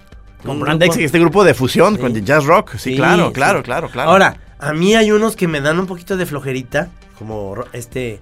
con 0.45 0.61
Brand 0.61 0.81
grupo- 0.83 0.95
X, 0.95 1.07
este 1.07 1.19
grupo 1.19 1.45
de 1.45 1.55
fusión 1.55 1.95
Sí. 1.97 2.01
con 2.01 2.15
el 2.15 2.25
jazz 2.25 2.45
rock. 2.45 2.73
Sí, 2.73 2.91
Sí, 2.91 2.97
claro, 2.97 3.29
sí. 3.29 3.33
claro, 3.33 3.63
claro, 3.63 3.89
claro. 3.89 4.11
Ahora, 4.11 4.37
a 4.59 4.73
mí 4.75 4.95
hay 4.95 5.11
unos 5.13 5.35
que 5.35 5.49
me 5.49 5.61
dan 5.63 5.81
un 5.81 5.87
poquito 5.87 6.17
de 6.19 6.27
flojerita, 6.27 6.91
como 7.19 7.55
este 7.73 8.19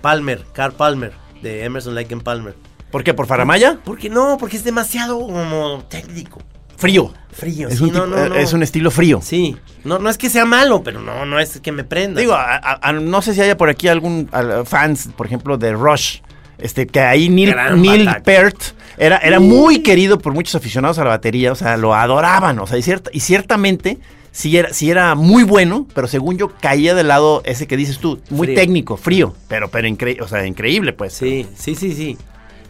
Palmer, 0.00 0.44
Carl 0.52 0.72
Palmer, 0.74 1.12
de 1.42 1.64
Emerson 1.64 1.94
Lake 1.94 2.12
and 2.14 2.22
Palmer. 2.22 2.54
¿por 2.90 3.04
qué? 3.04 3.14
¿Por 3.14 3.26
Faramaya? 3.26 3.78
Porque 3.84 4.10
no, 4.10 4.36
porque 4.38 4.56
es 4.56 4.64
demasiado 4.64 5.18
como 5.20 5.84
técnico. 5.88 6.40
Frío. 6.76 7.12
Frío, 7.30 7.68
Es, 7.68 7.78
sí, 7.78 7.84
un 7.84 7.92
no, 7.92 8.04
tipo- 8.04 8.16
no, 8.16 8.28
no. 8.30 8.34
es 8.34 8.52
un 8.52 8.62
estilo 8.62 8.90
frío. 8.90 9.20
Sí, 9.22 9.56
no, 9.84 9.98
no 9.98 10.10
es 10.10 10.18
que 10.18 10.28
sea 10.30 10.44
malo, 10.44 10.82
pero 10.82 11.00
no, 11.00 11.24
no 11.26 11.38
es 11.38 11.60
que 11.60 11.70
me 11.72 11.84
prenda. 11.84 12.20
Digo, 12.20 12.32
a- 12.32 12.56
a- 12.56 12.80
a- 12.88 12.92
no 12.94 13.22
sé 13.22 13.34
si 13.34 13.40
haya 13.42 13.56
por 13.56 13.68
aquí 13.68 13.86
algún 13.86 14.28
fans, 14.64 15.10
por 15.16 15.26
ejemplo, 15.26 15.56
de 15.58 15.72
Rush. 15.72 16.18
Este, 16.58 16.86
que 16.86 17.00
ahí 17.00 17.28
Neil, 17.30 17.54
Neil. 17.76 18.08
Peart 18.24 18.56
era, 18.98 19.16
era 19.18 19.40
muy 19.40 19.82
querido 19.82 20.18
por 20.18 20.34
muchos 20.34 20.54
aficionados 20.56 20.98
a 20.98 21.04
la 21.04 21.10
batería, 21.10 21.52
o 21.52 21.54
sea, 21.54 21.76
lo 21.78 21.94
adoraban, 21.94 22.58
o 22.58 22.66
sea, 22.66 22.76
y, 22.76 22.82
cierta- 22.82 23.10
y 23.14 23.20
ciertamente 23.20 23.98
sí 24.32 24.56
era, 24.56 24.72
sí 24.72 24.90
era 24.90 25.14
muy 25.14 25.42
bueno, 25.42 25.86
pero 25.94 26.06
según 26.08 26.38
yo 26.38 26.48
caía 26.60 26.94
del 26.94 27.08
lado 27.08 27.42
ese 27.44 27.66
que 27.66 27.76
dices 27.76 27.98
tú, 27.98 28.20
muy 28.30 28.46
Frío. 28.48 28.56
técnico, 28.60 28.96
frío, 28.96 29.34
pero, 29.48 29.68
pero 29.70 29.88
incre- 29.88 30.20
o 30.20 30.28
sea, 30.28 30.46
increíble, 30.46 30.92
pues. 30.92 31.12
Sí, 31.14 31.46
sí, 31.56 31.74
sí, 31.74 31.92
sí. 31.94 32.18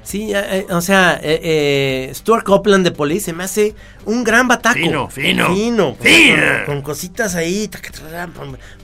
Sí, 0.02 0.32
eh, 0.34 0.42
eh, 0.50 0.66
o 0.70 0.80
sea, 0.80 1.20
eh, 1.22 1.40
eh, 1.42 2.10
Stuart 2.14 2.42
Copeland 2.44 2.84
de 2.84 2.90
Police 2.90 3.26
se 3.26 3.32
me 3.34 3.44
hace 3.44 3.74
un 4.06 4.24
gran 4.24 4.48
bataco. 4.48 4.74
Fino, 4.78 5.08
fino. 5.10 5.54
Fino. 5.54 5.94
con- 5.96 6.06
Fino. 6.06 6.36
Con, 6.64 6.74
con 6.76 6.82
cositas 6.82 7.34
ahí, 7.34 7.68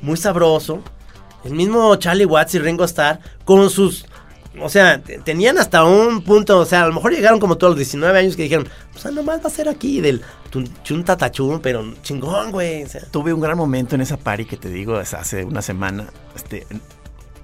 muy 0.02 0.16
sabroso. 0.18 0.82
El 1.44 1.52
mismo 1.54 1.96
Charlie 1.96 2.26
Watts 2.26 2.54
y 2.56 2.58
Ringo 2.58 2.84
Starr 2.84 3.20
con 3.44 3.70
sus... 3.70 4.04
O 4.62 4.68
sea, 4.68 5.00
te- 5.02 5.18
tenían 5.18 5.58
hasta 5.58 5.84
un 5.84 6.22
punto, 6.22 6.58
o 6.58 6.64
sea, 6.64 6.84
a 6.84 6.86
lo 6.88 6.94
mejor 6.94 7.12
llegaron 7.12 7.38
como 7.40 7.56
todos 7.58 7.72
los 7.72 7.78
19 7.78 8.18
años 8.18 8.36
que 8.36 8.42
dijeron, 8.44 8.68
o 8.94 8.98
sea, 8.98 9.10
nomás 9.10 9.40
va 9.42 9.48
a 9.48 9.50
ser 9.50 9.68
aquí 9.68 10.00
del 10.00 10.22
tun- 10.50 10.70
chun 10.82 11.04
tatachun, 11.04 11.60
pero 11.60 11.84
chingón, 12.02 12.50
güey. 12.52 12.84
O 12.84 12.88
sea, 12.88 13.02
Tuve 13.10 13.32
un 13.32 13.40
gran 13.40 13.56
momento 13.56 13.94
en 13.94 14.00
esa 14.00 14.16
party 14.16 14.44
que 14.44 14.56
te 14.56 14.68
digo 14.68 14.96
hace 14.96 15.44
una 15.44 15.62
semana. 15.62 16.06
Este, 16.34 16.66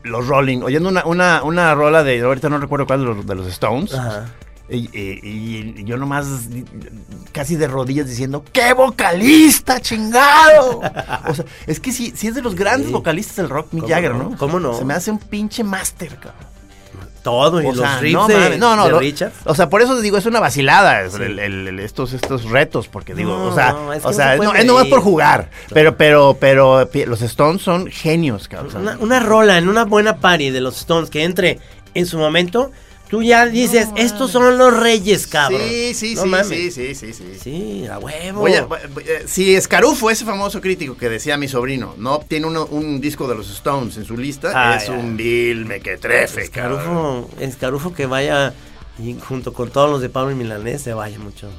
los 0.04 0.26
Rolling, 0.26 0.62
oyendo 0.62 0.88
una, 0.88 1.04
una, 1.04 1.42
una 1.44 1.74
rola 1.74 2.02
de, 2.02 2.20
ahorita 2.20 2.48
no 2.48 2.58
recuerdo 2.58 2.86
cuál 2.86 3.00
de 3.00 3.06
los, 3.06 3.26
de 3.26 3.34
los 3.34 3.46
Stones. 3.48 3.94
ajá. 3.94 4.26
Y, 4.68 4.88
y- 4.98 5.74
y 5.76 5.84
yo 5.84 5.98
nomás 5.98 6.26
casi 7.32 7.56
de 7.56 7.66
rodillas 7.66 8.08
diciendo, 8.08 8.42
¡qué 8.52 8.72
vocalista, 8.72 9.80
chingado! 9.80 10.80
O 11.28 11.34
sea, 11.34 11.44
es 11.66 11.78
que 11.78 11.92
sí, 11.92 12.12
sí 12.16 12.28
es 12.28 12.34
de 12.34 12.40
los 12.42 12.54
grandes 12.54 12.86
Sí. 12.86 12.92
vocalistas 12.92 13.36
del 13.36 13.50
rock, 13.50 13.66
Mick 13.72 13.82
¿Cómo 13.82 13.94
Jagger, 13.94 14.14
no? 14.14 14.30
¿no? 14.30 14.38
¿Cómo 14.38 14.60
no? 14.60 14.72
Se 14.74 14.84
me 14.84 14.94
hace 14.94 15.10
un 15.10 15.18
pinche 15.18 15.62
máster, 15.62 16.16
cabrón. 16.16 16.51
Todo, 17.22 17.60
y 17.60 17.72
los 17.72 18.00
riffs 18.00 18.14
no 18.14 18.26
de, 18.26 18.58
no, 18.58 18.74
no, 18.74 18.88
de 18.88 18.98
Richard. 18.98 19.32
O 19.44 19.54
sea, 19.54 19.68
por 19.70 19.80
eso 19.80 20.00
digo, 20.00 20.16
es 20.16 20.26
una 20.26 20.40
vacilada 20.40 21.02
es 21.02 21.14
el- 21.14 21.38
el- 21.38 21.68
el- 21.68 21.78
estos, 21.78 22.12
estos 22.12 22.44
retos, 22.50 22.88
porque 22.88 23.14
digo, 23.14 23.30
No, 23.36 23.44
o 23.44 23.54
sea, 23.54 23.72
no, 23.72 23.92
es 23.92 24.02
que 24.02 24.08
o 24.08 24.10
no 24.10 24.16
sea, 24.16 24.34
es 24.34 24.64
nomás 24.66 24.86
por 24.86 25.00
jugar. 25.02 25.48
Pero, 25.72 25.96
pero, 25.96 26.36
pero 26.40 26.88
los 27.06 27.22
Stones 27.22 27.62
son 27.62 27.86
genios, 27.86 28.48
cabrón. 28.48 28.74
Una, 28.82 28.96
una 28.98 29.20
rola 29.20 29.56
en 29.58 29.68
una 29.68 29.84
buena 29.84 30.16
party 30.16 30.50
de 30.50 30.60
los 30.60 30.76
Stones 30.78 31.10
que 31.10 31.22
entre 31.22 31.60
en 31.94 32.06
su 32.06 32.18
momento, 32.18 32.72
tú 33.12 33.22
ya 33.22 33.44
dices, 33.44 33.88
estos 33.94 34.30
son 34.30 34.56
los 34.56 34.74
reyes, 34.74 35.26
cabrón. 35.26 35.60
Sí, 35.68 35.92
sí, 35.92 36.14
No 36.14 36.22
sí, 36.22 36.28
mames. 36.30 36.46
sí, 36.48 36.70
sí, 36.70 36.94
sí, 36.94 37.12
sí. 37.12 37.24
Sí, 37.38 37.86
a 37.86 37.98
huevo. 37.98 38.40
Voy- 38.40 38.54
eh, 39.04 39.24
si 39.26 39.54
Escarufo, 39.54 40.08
ese 40.10 40.24
famoso 40.24 40.62
crítico 40.62 40.96
que 40.96 41.10
decía 41.10 41.36
mi 41.36 41.46
sobrino, 41.46 41.94
no 41.98 42.14
obtiene 42.14 42.46
uno- 42.46 42.64
un 42.64 43.02
disco 43.02 43.28
de 43.28 43.34
los 43.34 43.50
Stones 43.50 43.98
en 43.98 44.06
su 44.06 44.16
lista, 44.16 44.52
Ah, 44.54 44.76
es 44.76 44.86
ya. 44.86 44.94
un 44.94 45.18
vil 45.18 45.66
mequetrefe, 45.66 46.48
cabrón. 46.48 46.78
Escarufo, 46.80 47.30
Escarufo 47.38 47.94
que 47.94 48.06
vaya 48.06 48.54
y 48.98 49.14
junto 49.20 49.52
con 49.52 49.68
todos 49.70 49.90
los 49.90 50.00
de 50.00 50.08
Pablo 50.08 50.30
y 50.30 50.34
Milanés 50.34 50.80
se 50.80 50.94
vaya 50.94 51.18
mucho. 51.18 51.50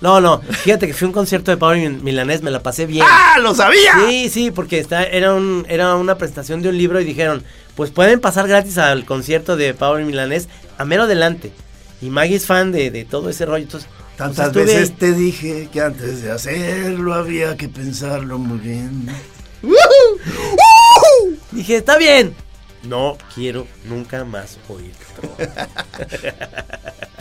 No, 0.00 0.20
no, 0.20 0.40
fíjate 0.40 0.88
que 0.88 0.94
fui 0.94 1.04
a 1.04 1.08
un 1.08 1.12
concierto 1.12 1.52
de 1.52 1.56
Pablo 1.56 1.76
y 1.76 1.88
Milanés, 1.88 2.42
me 2.42 2.50
la 2.50 2.62
pasé 2.64 2.86
bien. 2.86 3.06
¡Ah, 3.08 3.36
lo 3.38 3.54
sabía! 3.54 3.92
Sí, 4.08 4.28
sí, 4.28 4.50
porque 4.50 4.78
está, 4.80 5.04
era, 5.04 5.34
un, 5.34 5.64
era 5.68 5.94
una 5.94 6.16
presentación 6.18 6.62
de 6.62 6.70
un 6.70 6.78
libro 6.78 7.00
y 7.00 7.04
dijeron, 7.04 7.44
pues 7.76 7.90
pueden 7.92 8.18
pasar 8.18 8.48
gratis 8.48 8.76
al 8.78 9.04
concierto 9.04 9.56
de 9.56 9.72
Pablo 9.74 10.00
y 10.00 10.04
Milanés 10.06 10.48
a 10.80 10.84
mero 10.86 11.02
adelante. 11.02 11.52
Y 12.00 12.08
Maggie 12.08 12.36
es 12.36 12.46
fan 12.46 12.72
de, 12.72 12.90
de 12.90 13.04
todo 13.04 13.28
ese 13.28 13.44
rollo, 13.44 13.64
entonces... 13.64 13.88
Tantas 14.16 14.46
estuve 14.46 14.64
veces 14.64 14.96
te 14.96 15.12
dije 15.12 15.68
que 15.70 15.80
antes 15.80 16.22
de 16.22 16.30
hacerlo 16.30 17.14
había 17.14 17.56
que 17.56 17.68
pensarlo 17.68 18.38
muy 18.38 18.58
bien. 18.58 19.06
Dije, 21.52 21.76
está 21.76 21.98
bien. 21.98 22.34
No 22.84 23.18
quiero 23.34 23.66
nunca 23.84 24.24
más 24.24 24.58
oír. 24.68 24.92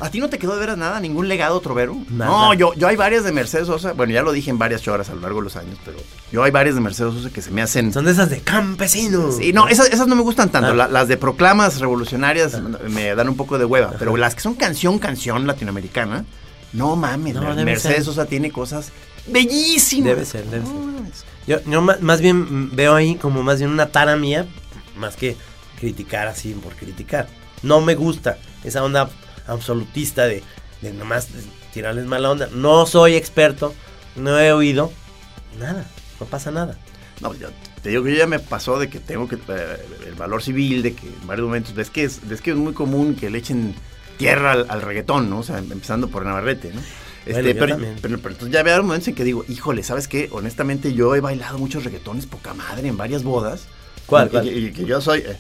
¿A 0.01 0.09
ti 0.09 0.21
no 0.21 0.29
te 0.29 0.39
quedó 0.39 0.53
de 0.53 0.61
veras 0.61 0.77
nada? 0.77 0.99
¿Ningún 1.01 1.27
legado 1.27 1.59
trovero? 1.59 1.97
Nada. 2.09 2.31
No, 2.31 2.53
yo, 2.53 2.73
yo 2.75 2.87
hay 2.87 2.95
varias 2.95 3.25
de 3.25 3.33
Mercedes 3.33 3.67
Sosa. 3.67 3.91
Bueno, 3.91 4.13
ya 4.13 4.21
lo 4.21 4.31
dije 4.31 4.49
en 4.49 4.57
varias 4.57 4.81
choras 4.81 5.09
a 5.09 5.13
lo 5.15 5.19
largo 5.21 5.39
de 5.39 5.43
los 5.45 5.57
años, 5.57 5.77
pero 5.83 5.97
yo 6.31 6.41
hay 6.43 6.51
varias 6.51 6.75
de 6.75 6.81
Mercedes 6.81 7.13
Sosa 7.15 7.29
que 7.29 7.41
se 7.41 7.51
me 7.51 7.61
hacen. 7.61 7.91
Son 7.91 8.05
de 8.05 8.11
esas 8.11 8.29
de 8.29 8.39
campesinos. 8.39 9.35
Sí, 9.37 9.51
no, 9.51 9.67
esas, 9.67 9.87
esas 9.89 10.07
no 10.07 10.15
me 10.15 10.21
gustan 10.21 10.49
tanto. 10.49 10.69
Ah. 10.69 10.73
La- 10.73 10.87
las 10.87 11.09
de 11.09 11.17
proclamas 11.17 11.79
revolucionarias 11.81 12.61
me 12.89 13.13
dan 13.13 13.27
un 13.27 13.35
poco 13.35 13.57
de 13.57 13.65
hueva. 13.65 13.91
Pero 13.99 14.15
las 14.15 14.35
que 14.35 14.41
son 14.41 14.53
canción, 14.53 14.99
canción 14.99 15.45
latinoamericana, 15.45 16.23
no 16.71 16.95
mames. 16.95 17.35
No, 17.35 17.53
Mercedes 17.55 17.97
ser. 17.97 18.05
Sosa 18.05 18.25
tiene 18.25 18.51
cosas 18.51 18.91
bellísimas. 19.27 20.05
Debe 20.07 20.23
ser, 20.25 20.45
debe 20.45 20.65
ser. 20.65 20.73
Mames. 20.73 21.25
Yo, 21.45 21.57
yo 21.65 21.81
más 21.81 22.21
bien 22.21 22.37
mm, 22.69 22.75
veo 22.75 22.95
ahí 22.95 23.15
como 23.15 23.43
más 23.43 23.59
bien 23.59 23.71
una 23.71 23.87
tara 23.87 24.15
mía, 24.15 24.45
más 24.97 25.15
que 25.17 25.35
criticar 25.79 26.27
así 26.27 26.53
por 26.53 26.73
criticar. 26.75 27.27
No 27.63 27.81
me 27.81 27.95
gusta 27.95 28.37
esa 28.63 28.83
onda 28.83 29.09
absolutista 29.47 30.25
de, 30.25 30.43
de 30.81 30.93
nomás 30.93 31.27
tirarles 31.73 32.05
mala 32.05 32.31
onda. 32.31 32.49
No 32.53 32.85
soy 32.85 33.15
experto, 33.15 33.73
no 34.15 34.39
he 34.39 34.51
oído 34.53 34.91
nada, 35.59 35.85
no 36.19 36.25
pasa 36.25 36.51
nada. 36.51 36.77
No, 37.21 37.33
yo 37.33 37.49
te 37.83 37.89
digo 37.89 38.03
que 38.03 38.15
ya 38.15 38.27
me 38.27 38.39
pasó 38.39 38.79
de 38.79 38.89
que 38.89 38.99
tengo 38.99 39.27
que 39.27 39.35
eh, 39.35 39.85
el 40.07 40.13
valor 40.15 40.41
civil 40.41 40.81
de 40.81 40.93
que 40.93 41.07
en 41.07 41.27
varios 41.27 41.47
momentos 41.47 41.73
ves 41.73 41.89
que 41.89 42.03
es 42.05 42.21
ves 42.27 42.41
que 42.41 42.51
es 42.51 42.57
muy 42.57 42.73
común 42.73 43.15
que 43.15 43.29
le 43.29 43.39
echen 43.39 43.75
tierra 44.17 44.53
al, 44.53 44.65
al 44.69 44.81
reggaetón, 44.81 45.29
¿no? 45.29 45.39
O 45.39 45.43
sea, 45.43 45.57
empezando 45.59 46.07
por 46.09 46.25
Navarrete, 46.25 46.71
¿no? 46.73 46.81
Este, 47.25 47.53
Bueno, 47.53 47.59
pero, 47.59 47.77
pero, 48.01 48.17
pero 48.19 48.29
entonces 48.33 48.53
ya 48.53 48.61
había 48.61 48.81
momentos 48.81 49.09
en 49.09 49.15
que 49.15 49.23
digo, 49.25 49.43
híjole, 49.49 49.83
¿sabes 49.83 50.07
qué? 50.07 50.29
Honestamente 50.31 50.93
yo 50.93 51.13
he 51.15 51.19
bailado 51.19 51.57
muchos 51.57 51.83
reggaetones 51.83 52.25
poca 52.25 52.53
madre 52.53 52.87
en 52.87 52.95
varias 52.97 53.23
bodas. 53.23 53.65
¿Cuál, 54.05 54.27
Y, 54.27 54.29
cuál? 54.31 54.47
y- 54.47 54.65
y 54.67 54.71
que 54.71 54.85
yo 54.85 54.99
soy 55.01 55.19
eh, 55.19 55.37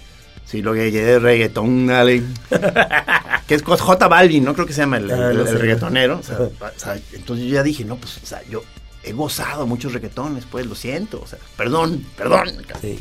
sí 0.49 0.61
lo 0.61 0.73
que 0.73 0.87
es 1.15 1.21
reggaetón, 1.21 1.87
dale. 1.87 2.23
que 3.47 3.55
es 3.55 3.63
J 3.63 4.07
Balvin, 4.07 4.43
¿no? 4.43 4.53
Creo 4.53 4.65
que 4.65 4.73
se 4.73 4.81
llama 4.81 4.97
el, 4.97 5.09
Ah, 5.11 5.31
el- 5.31 5.39
el 5.39 5.59
reggaetonero. 5.59 6.19
O 6.19 6.23
sea, 6.23 6.37
o 6.39 6.51
sea, 6.75 6.99
entonces 7.13 7.45
yo 7.45 7.53
ya 7.55 7.63
dije, 7.63 7.85
no, 7.85 7.95
pues, 7.97 8.17
o 8.21 8.25
sea, 8.25 8.41
yo 8.49 8.63
he 9.03 9.11
gozado 9.13 9.65
muchos 9.67 9.93
reggaetones, 9.93 10.45
pues, 10.49 10.65
lo 10.65 10.75
siento. 10.75 11.21
O 11.21 11.27
sea, 11.27 11.39
perdón, 11.57 12.05
perdón. 12.17 12.49
Sí. 12.81 12.99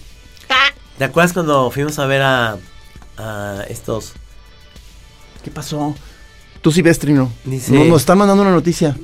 ¿Te 0.99 1.05
acuerdas 1.05 1.33
cuando 1.33 1.71
fuimos 1.71 1.99
a 1.99 2.07
ver 2.07 2.23
a, 2.23 2.57
a 3.17 3.65
estos? 3.69 4.13
¿Qué 5.45 5.51
pasó? 5.51 5.95
Tú 6.61 6.73
sí 6.73 6.83
ves, 6.83 6.99
Trino. 6.99 7.33
Dice- 7.45 7.73
No, 7.73 7.85
nos 7.85 8.01
están 8.03 8.19
mandando 8.19 8.43
una 8.43 8.53
noticia. 8.53 8.97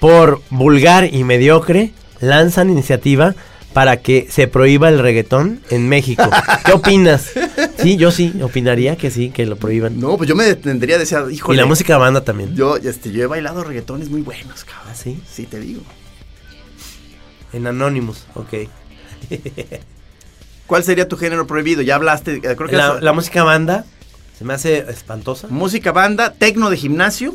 Por 0.00 0.40
vulgar 0.50 1.12
y 1.12 1.22
mediocre, 1.24 1.92
lanzan 2.20 2.70
iniciativa 2.70 3.34
para 3.74 3.98
que 3.98 4.28
se 4.30 4.46
prohíba 4.48 4.88
el 4.88 4.98
reggaetón 5.00 5.60
en 5.68 5.88
México. 5.88 6.22
¿Qué 6.64 6.72
opinas? 6.72 7.32
Sí, 7.78 7.96
yo 7.96 8.10
sí, 8.10 8.32
opinaría 8.40 8.96
que 8.96 9.10
sí, 9.10 9.30
que 9.30 9.44
lo 9.44 9.56
prohíban. 9.56 9.98
No, 10.00 10.16
pues 10.16 10.28
yo 10.28 10.36
me 10.36 10.44
detendría 10.44 10.96
de 10.96 11.04
y 11.30 11.34
híjole. 11.34 11.60
la 11.60 11.66
música 11.66 11.98
banda 11.98 12.22
también. 12.24 12.54
Yo, 12.54 12.76
este, 12.76 13.10
yo 13.10 13.22
he 13.22 13.26
bailado 13.26 13.62
reggaetones 13.64 14.08
muy 14.08 14.22
buenos, 14.22 14.64
cabrón. 14.64 14.88
¿Ah, 14.90 14.94
sí? 14.94 15.20
Sí, 15.30 15.44
te 15.44 15.58
digo. 15.60 15.82
En 17.52 17.66
Anonymous, 17.66 18.24
ok. 18.34 18.54
¿Cuál 20.66 20.82
sería 20.84 21.08
tu 21.08 21.16
género 21.16 21.46
prohibido? 21.46 21.82
Ya 21.82 21.96
hablaste, 21.96 22.36
eh, 22.36 22.40
creo 22.56 22.68
que 22.68 22.76
La, 22.76 22.94
es- 22.96 23.02
la 23.02 23.12
música 23.12 23.44
banda 23.44 23.84
se 24.38 24.44
me 24.44 24.54
hace 24.54 24.78
espantosa. 24.88 25.48
música 25.48 25.92
banda, 25.92 26.32
tecno 26.32 26.70
de 26.70 26.76
gimnasio. 26.76 27.34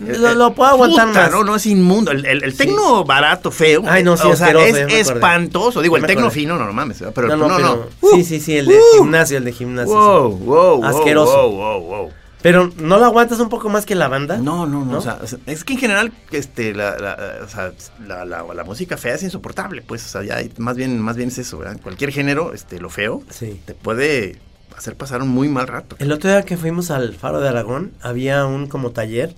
Lo, 0.00 0.34
lo 0.34 0.54
puedo 0.54 0.70
aguantar 0.70 1.08
Puta, 1.08 1.20
más. 1.22 1.30
No, 1.30 1.44
no, 1.44 1.56
es 1.56 1.66
inmundo. 1.66 2.10
El, 2.10 2.26
el, 2.26 2.42
el 2.44 2.56
tecno 2.56 3.04
barato, 3.04 3.50
feo. 3.50 3.82
Ay, 3.86 4.02
no, 4.02 4.16
sí, 4.16 4.26
o 4.26 4.34
sea, 4.36 4.50
es 4.50 4.76
espantoso. 5.08 5.80
Digo, 5.82 5.96
el 5.96 6.04
tecno 6.06 6.30
fino, 6.30 6.58
no, 6.58 6.64
no 6.66 6.72
mames. 6.72 7.02
Pero 7.14 7.28
no, 7.28 7.36
no, 7.36 7.48
no, 7.48 7.58
no. 7.58 7.86
pero- 8.00 8.14
sí, 8.16 8.24
sí, 8.24 8.40
sí, 8.40 8.56
el 8.56 8.66
de 8.66 8.76
Uh. 8.76 8.96
gimnasio, 8.98 9.38
el 9.38 9.44
de 9.44 9.52
gimnasio. 9.52 9.94
Wow, 9.94 10.38
sí. 10.38 10.44
wow, 10.44 10.84
Asqueroso. 10.84 11.48
wow, 11.50 11.50
wow, 11.50 11.80
wow. 11.80 12.10
Pero 12.42 12.70
¿no 12.76 12.98
lo 12.98 13.06
aguantas 13.06 13.40
un 13.40 13.48
poco 13.48 13.70
más 13.70 13.86
que 13.86 13.94
la 13.94 14.08
banda? 14.08 14.36
No, 14.36 14.66
no, 14.66 14.84
no. 14.84 14.92
¿No? 14.92 14.98
O 14.98 15.00
sea, 15.00 15.18
es 15.46 15.64
que 15.64 15.72
en 15.72 15.78
general, 15.78 16.12
este, 16.30 16.74
la, 16.74 16.98
la, 16.98 17.16
o 17.42 17.48
sea, 17.48 17.72
la 18.06 18.64
música 18.64 18.98
fea 18.98 19.14
es 19.14 19.22
insoportable, 19.22 19.80
pues. 19.80 20.04
O 20.04 20.08
sea, 20.08 20.22
ya 20.24 20.36
hay- 20.36 20.52
más 20.58 20.76
bien, 20.76 21.00
más 21.00 21.16
bien 21.16 21.28
es 21.28 21.38
eso, 21.38 21.56
¿verdad? 21.58 21.80
Cualquier 21.82 22.12
género, 22.12 22.52
este, 22.52 22.78
lo 22.80 22.90
feo, 22.90 23.22
Sí. 23.30 23.60
te 23.64 23.72
puede 23.74 24.38
hacer 24.76 24.94
pasar 24.96 25.22
un 25.22 25.28
muy 25.28 25.48
mal 25.48 25.68
rato. 25.68 25.96
El 26.00 26.12
otro 26.12 26.28
día 26.28 26.42
que 26.42 26.56
fuimos 26.58 26.90
al 26.90 27.14
Faro 27.14 27.40
de 27.40 27.48
Aragón, 27.48 27.92
había 28.02 28.44
un 28.44 28.66
como 28.66 28.90
taller 28.90 29.34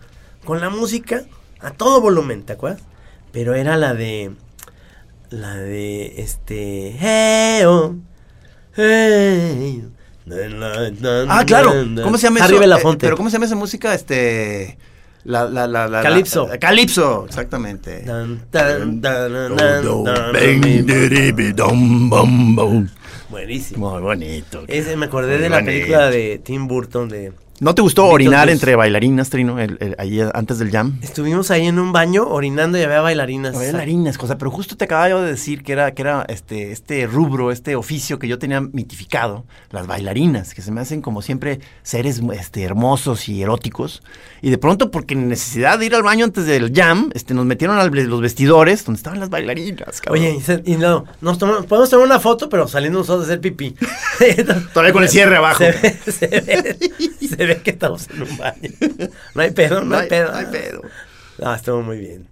con 0.47 0.61
la 0.61 0.71
música 0.71 1.25
a 1.61 1.71
todo 1.73 2.01
volumen, 2.01 2.43
¿te 2.45 2.55
acuerdas? 2.55 2.81
Pero 3.33 3.55
era 3.55 3.77
la 3.77 3.93
de. 3.93 4.33
La 5.29 5.57
de 5.57 6.15
este. 6.23 6.97
Hey, 6.99 7.65
oh, 7.67 7.95
hey, 8.75 9.85
Ah, 11.29 11.45
claro. 11.47 11.73
¿Cómo 12.03 12.17
se 12.19 12.27
llama 12.27 12.41
Harry 12.43 12.55
eso? 12.55 12.61
Belafonte. 12.61 13.07
Eh, 13.07 13.09
pero 13.09 13.17
¿cómo 13.17 13.29
se 13.31 13.35
llama 13.35 13.47
esa 13.47 13.55
música? 13.55 13.95
Este. 13.95 14.79
La, 15.25 15.45
la, 15.45 15.67
la, 15.67 15.89
la, 15.89 16.03
Calipso. 16.03 16.47
la- 16.49 16.59
Calipso, 16.59 17.25
exactamente. 17.27 18.05
Buenísimo. 23.29 23.91
Muy 23.91 24.03
bonito. 24.03 24.63
Ese 24.69 24.97
me 24.97 25.07
acordé 25.07 25.39
de 25.39 25.49
la 25.49 25.65
película 25.65 26.11
de 26.11 26.41
Tim 26.43 26.69
Burton 26.69 27.09
de. 27.09 27.33
¿No 27.59 27.75
te 27.75 27.81
gustó 27.81 28.05
orinar 28.07 28.51
entre 28.51 28.77
bailarinas, 28.77 29.31
Trino, 29.31 29.59
el- 29.59 29.79
el- 29.81 29.97
ahí 29.99 30.21
antes 30.35 30.59
del 30.59 30.71
jam? 30.71 30.99
Estuvimos 31.01 31.51
ahí 31.51 31.67
en 31.67 31.79
un 31.79 31.91
baño 31.91 32.29
orinando 32.29 32.77
y 32.77 32.83
había 32.83 33.01
bailarinas. 33.01 33.55
Bailarinas, 33.55 34.19
cosa, 34.19 34.37
pero 34.37 34.51
justo 34.51 34.77
te 34.77 34.85
acababa 34.85 35.09
yo 35.09 35.23
de 35.23 35.31
decir 35.31 35.63
que 35.63 35.73
era, 35.73 35.95
que 35.95 36.03
era 36.03 36.27
este, 36.29 36.71
este 36.71 37.07
rubro, 37.07 37.51
este 37.51 37.75
oficio 37.75 38.19
que 38.19 38.29
yo 38.29 38.39
tenía 38.39 38.61
mitificado, 38.61 39.47
las 39.71 39.87
bailarinas, 39.87 40.53
que 40.53 40.61
se 40.61 40.71
me 40.71 40.83
hacen 40.83 41.01
como 41.01 41.23
siempre 41.23 41.61
seres 41.83 42.21
este, 42.35 42.63
hermosos 42.63 43.27
y 43.31 43.43
eróticos. 43.43 44.03
Y 44.43 44.51
de 44.51 44.59
pronto, 44.59 44.91
porque 44.91 45.15
necesidad 45.15 45.79
de 45.79 45.87
ir 45.87 45.95
al 45.95 46.03
baño 46.03 46.27
antes 46.27 46.45
del 46.45 46.71
jam, 46.75 47.11
este, 47.15 47.33
nos 47.33 47.47
metieron 47.47 47.79
a 47.79 47.85
los 47.87 48.21
vestidores 48.21 48.85
donde 48.85 48.99
estaban 48.99 49.19
las 49.19 49.31
bailarinas. 49.31 50.03
cabrón. 50.03 50.23
Oye, 50.23 50.35
y, 50.37 50.41
se- 50.43 50.63
y 50.67 50.77
no, 50.77 51.07
nos 51.23 51.39
tomamos, 51.39 51.65
podemos 51.65 51.89
tomar 51.89 52.05
una 52.05 52.21
foto, 52.21 52.51
pero 52.51 52.69
saliendo 52.69 52.99
nosotros 52.99 53.25
a 53.25 53.29
hacer 53.31 53.41
pipí. 53.41 53.75
Todavía 54.75 54.93
con 54.93 55.03
el 55.05 55.09
cierre 55.09 55.37
abajo. 55.39 55.65
Se 55.65 55.73
ve, 55.73 55.97
se 56.13 56.27
ve- 56.29 56.77
se 57.29 57.37
ve 57.37 57.46
que 57.63 57.71
estamos 57.71 58.09
en 58.11 58.23
un 58.23 58.37
baño. 58.39 58.71
No 59.35 59.43
hay 59.43 59.51
pedo, 59.53 59.81
no, 59.81 59.87
No 59.87 59.97
hay 59.97 60.03
hay- 60.03 60.09
pedo. 60.09 60.31
no 60.33 60.37
hay 60.39 60.47
pedo. 60.47 60.83
Ah, 61.43 61.55
estuvo 61.57 61.83
muy 61.83 61.99
bien. 61.99 62.29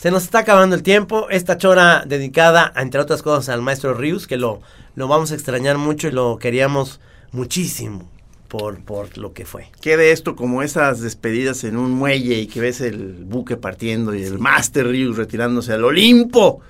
Se 0.00 0.10
nos 0.10 0.24
está 0.24 0.40
acabando 0.40 0.76
el 0.76 0.82
tiempo. 0.82 1.28
Esta 1.30 1.56
chora 1.56 2.04
dedicada, 2.06 2.72
entre 2.76 3.00
otras 3.00 3.22
cosas, 3.22 3.48
al 3.48 3.62
maestro 3.62 3.94
Rius, 3.94 4.26
que 4.26 4.36
lo, 4.36 4.60
lo 4.94 5.08
vamos 5.08 5.30
a 5.32 5.34
extrañar 5.34 5.78
mucho 5.78 6.08
y 6.08 6.12
lo 6.12 6.38
queríamos 6.38 7.00
muchísimo 7.32 8.10
por, 8.48 8.84
por 8.84 9.16
lo 9.18 9.32
que 9.32 9.44
fue. 9.46 9.70
Quede 9.80 10.12
esto 10.12 10.36
como 10.36 10.62
esas 10.62 11.00
despedidas 11.00 11.64
en 11.64 11.76
un 11.76 11.90
muelle 11.92 12.34
y 12.38 12.46
que 12.46 12.60
ves 12.60 12.80
el 12.80 13.24
buque 13.24 13.56
partiendo 13.56 14.14
y 14.14 14.22
el 14.24 14.38
Master 14.38 14.86
Rius 14.86 15.16
retirándose 15.16 15.72
al 15.72 15.84
Olimpo. 15.84 16.60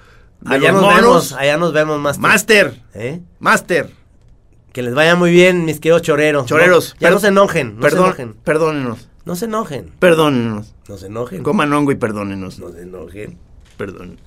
Allá 0.46 0.72
nos 0.72 0.82
monos. 0.82 1.00
vemos, 1.00 1.32
allá 1.32 1.56
nos 1.56 1.72
vemos 1.72 1.98
más. 2.00 2.18
Master, 2.18 2.80
¿Eh? 2.94 3.20
Master. 3.40 3.90
Que 4.74 4.82
les 4.82 4.92
vaya 4.92 5.14
muy 5.14 5.30
bien, 5.30 5.64
mis 5.64 5.78
queridos 5.78 6.02
choreros. 6.02 6.46
Choreros, 6.46 6.94
No- 6.96 7.00
ya 7.00 7.10
no 7.10 7.20
se 7.20 7.28
enojen, 7.28 7.76
no 7.76 7.80
Perdón, 7.80 8.00
se 8.00 8.22
enojen. 8.22 8.34
Perdónenos, 8.42 9.08
No 9.24 9.36
se 9.36 9.44
enojen. 9.44 9.92
perdónenos. 10.00 10.74
No 10.88 10.96
se 10.98 11.06
enojen. 11.06 11.44
Coman 11.44 11.72
hongo 11.72 11.92
y 11.92 11.94
perdónenos. 11.94 12.58
No 12.58 12.70
se 12.70 12.82
enojen. 12.82 13.38
Perdón. 13.76 14.18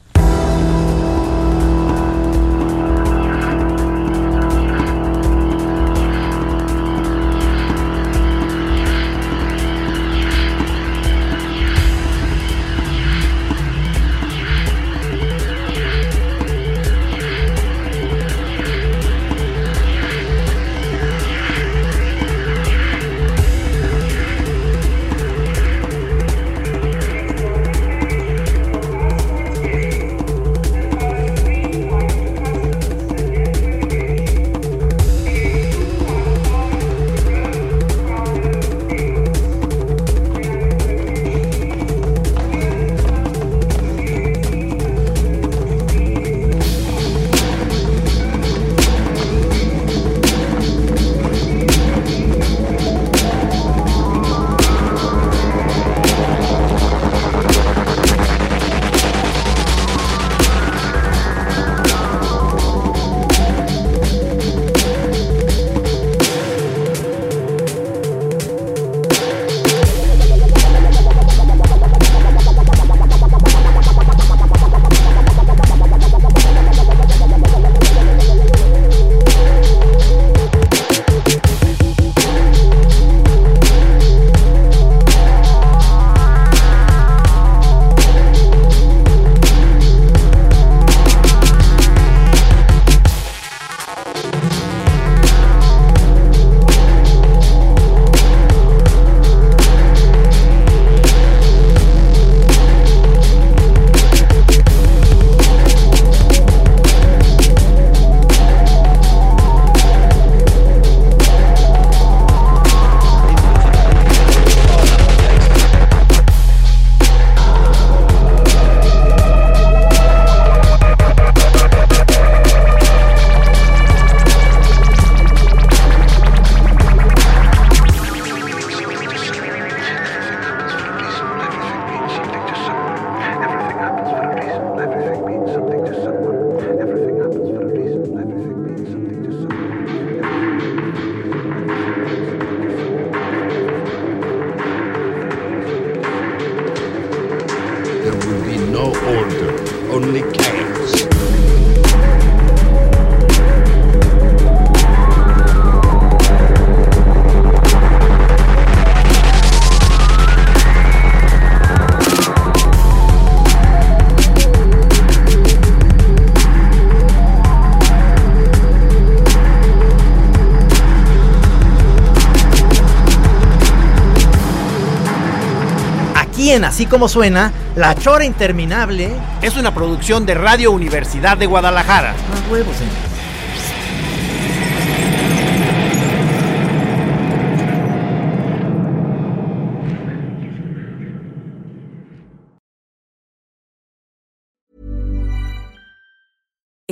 Aquí 176.48 176.54
en 176.56 176.64
Así 176.64 176.86
como 176.86 177.10
suena, 177.10 177.52
La 177.76 177.94
Chora 177.94 178.24
Interminable 178.24 179.12
es 179.42 179.58
una 179.58 179.74
producción 179.74 180.26
de 180.26 180.34
Radio 180.34 180.72
Universidad 180.72 181.36
de 181.38 181.46
Guadalajara. 181.46 182.16
Más 182.30 182.50
huevos, 182.50 182.74
señor. 182.78 183.07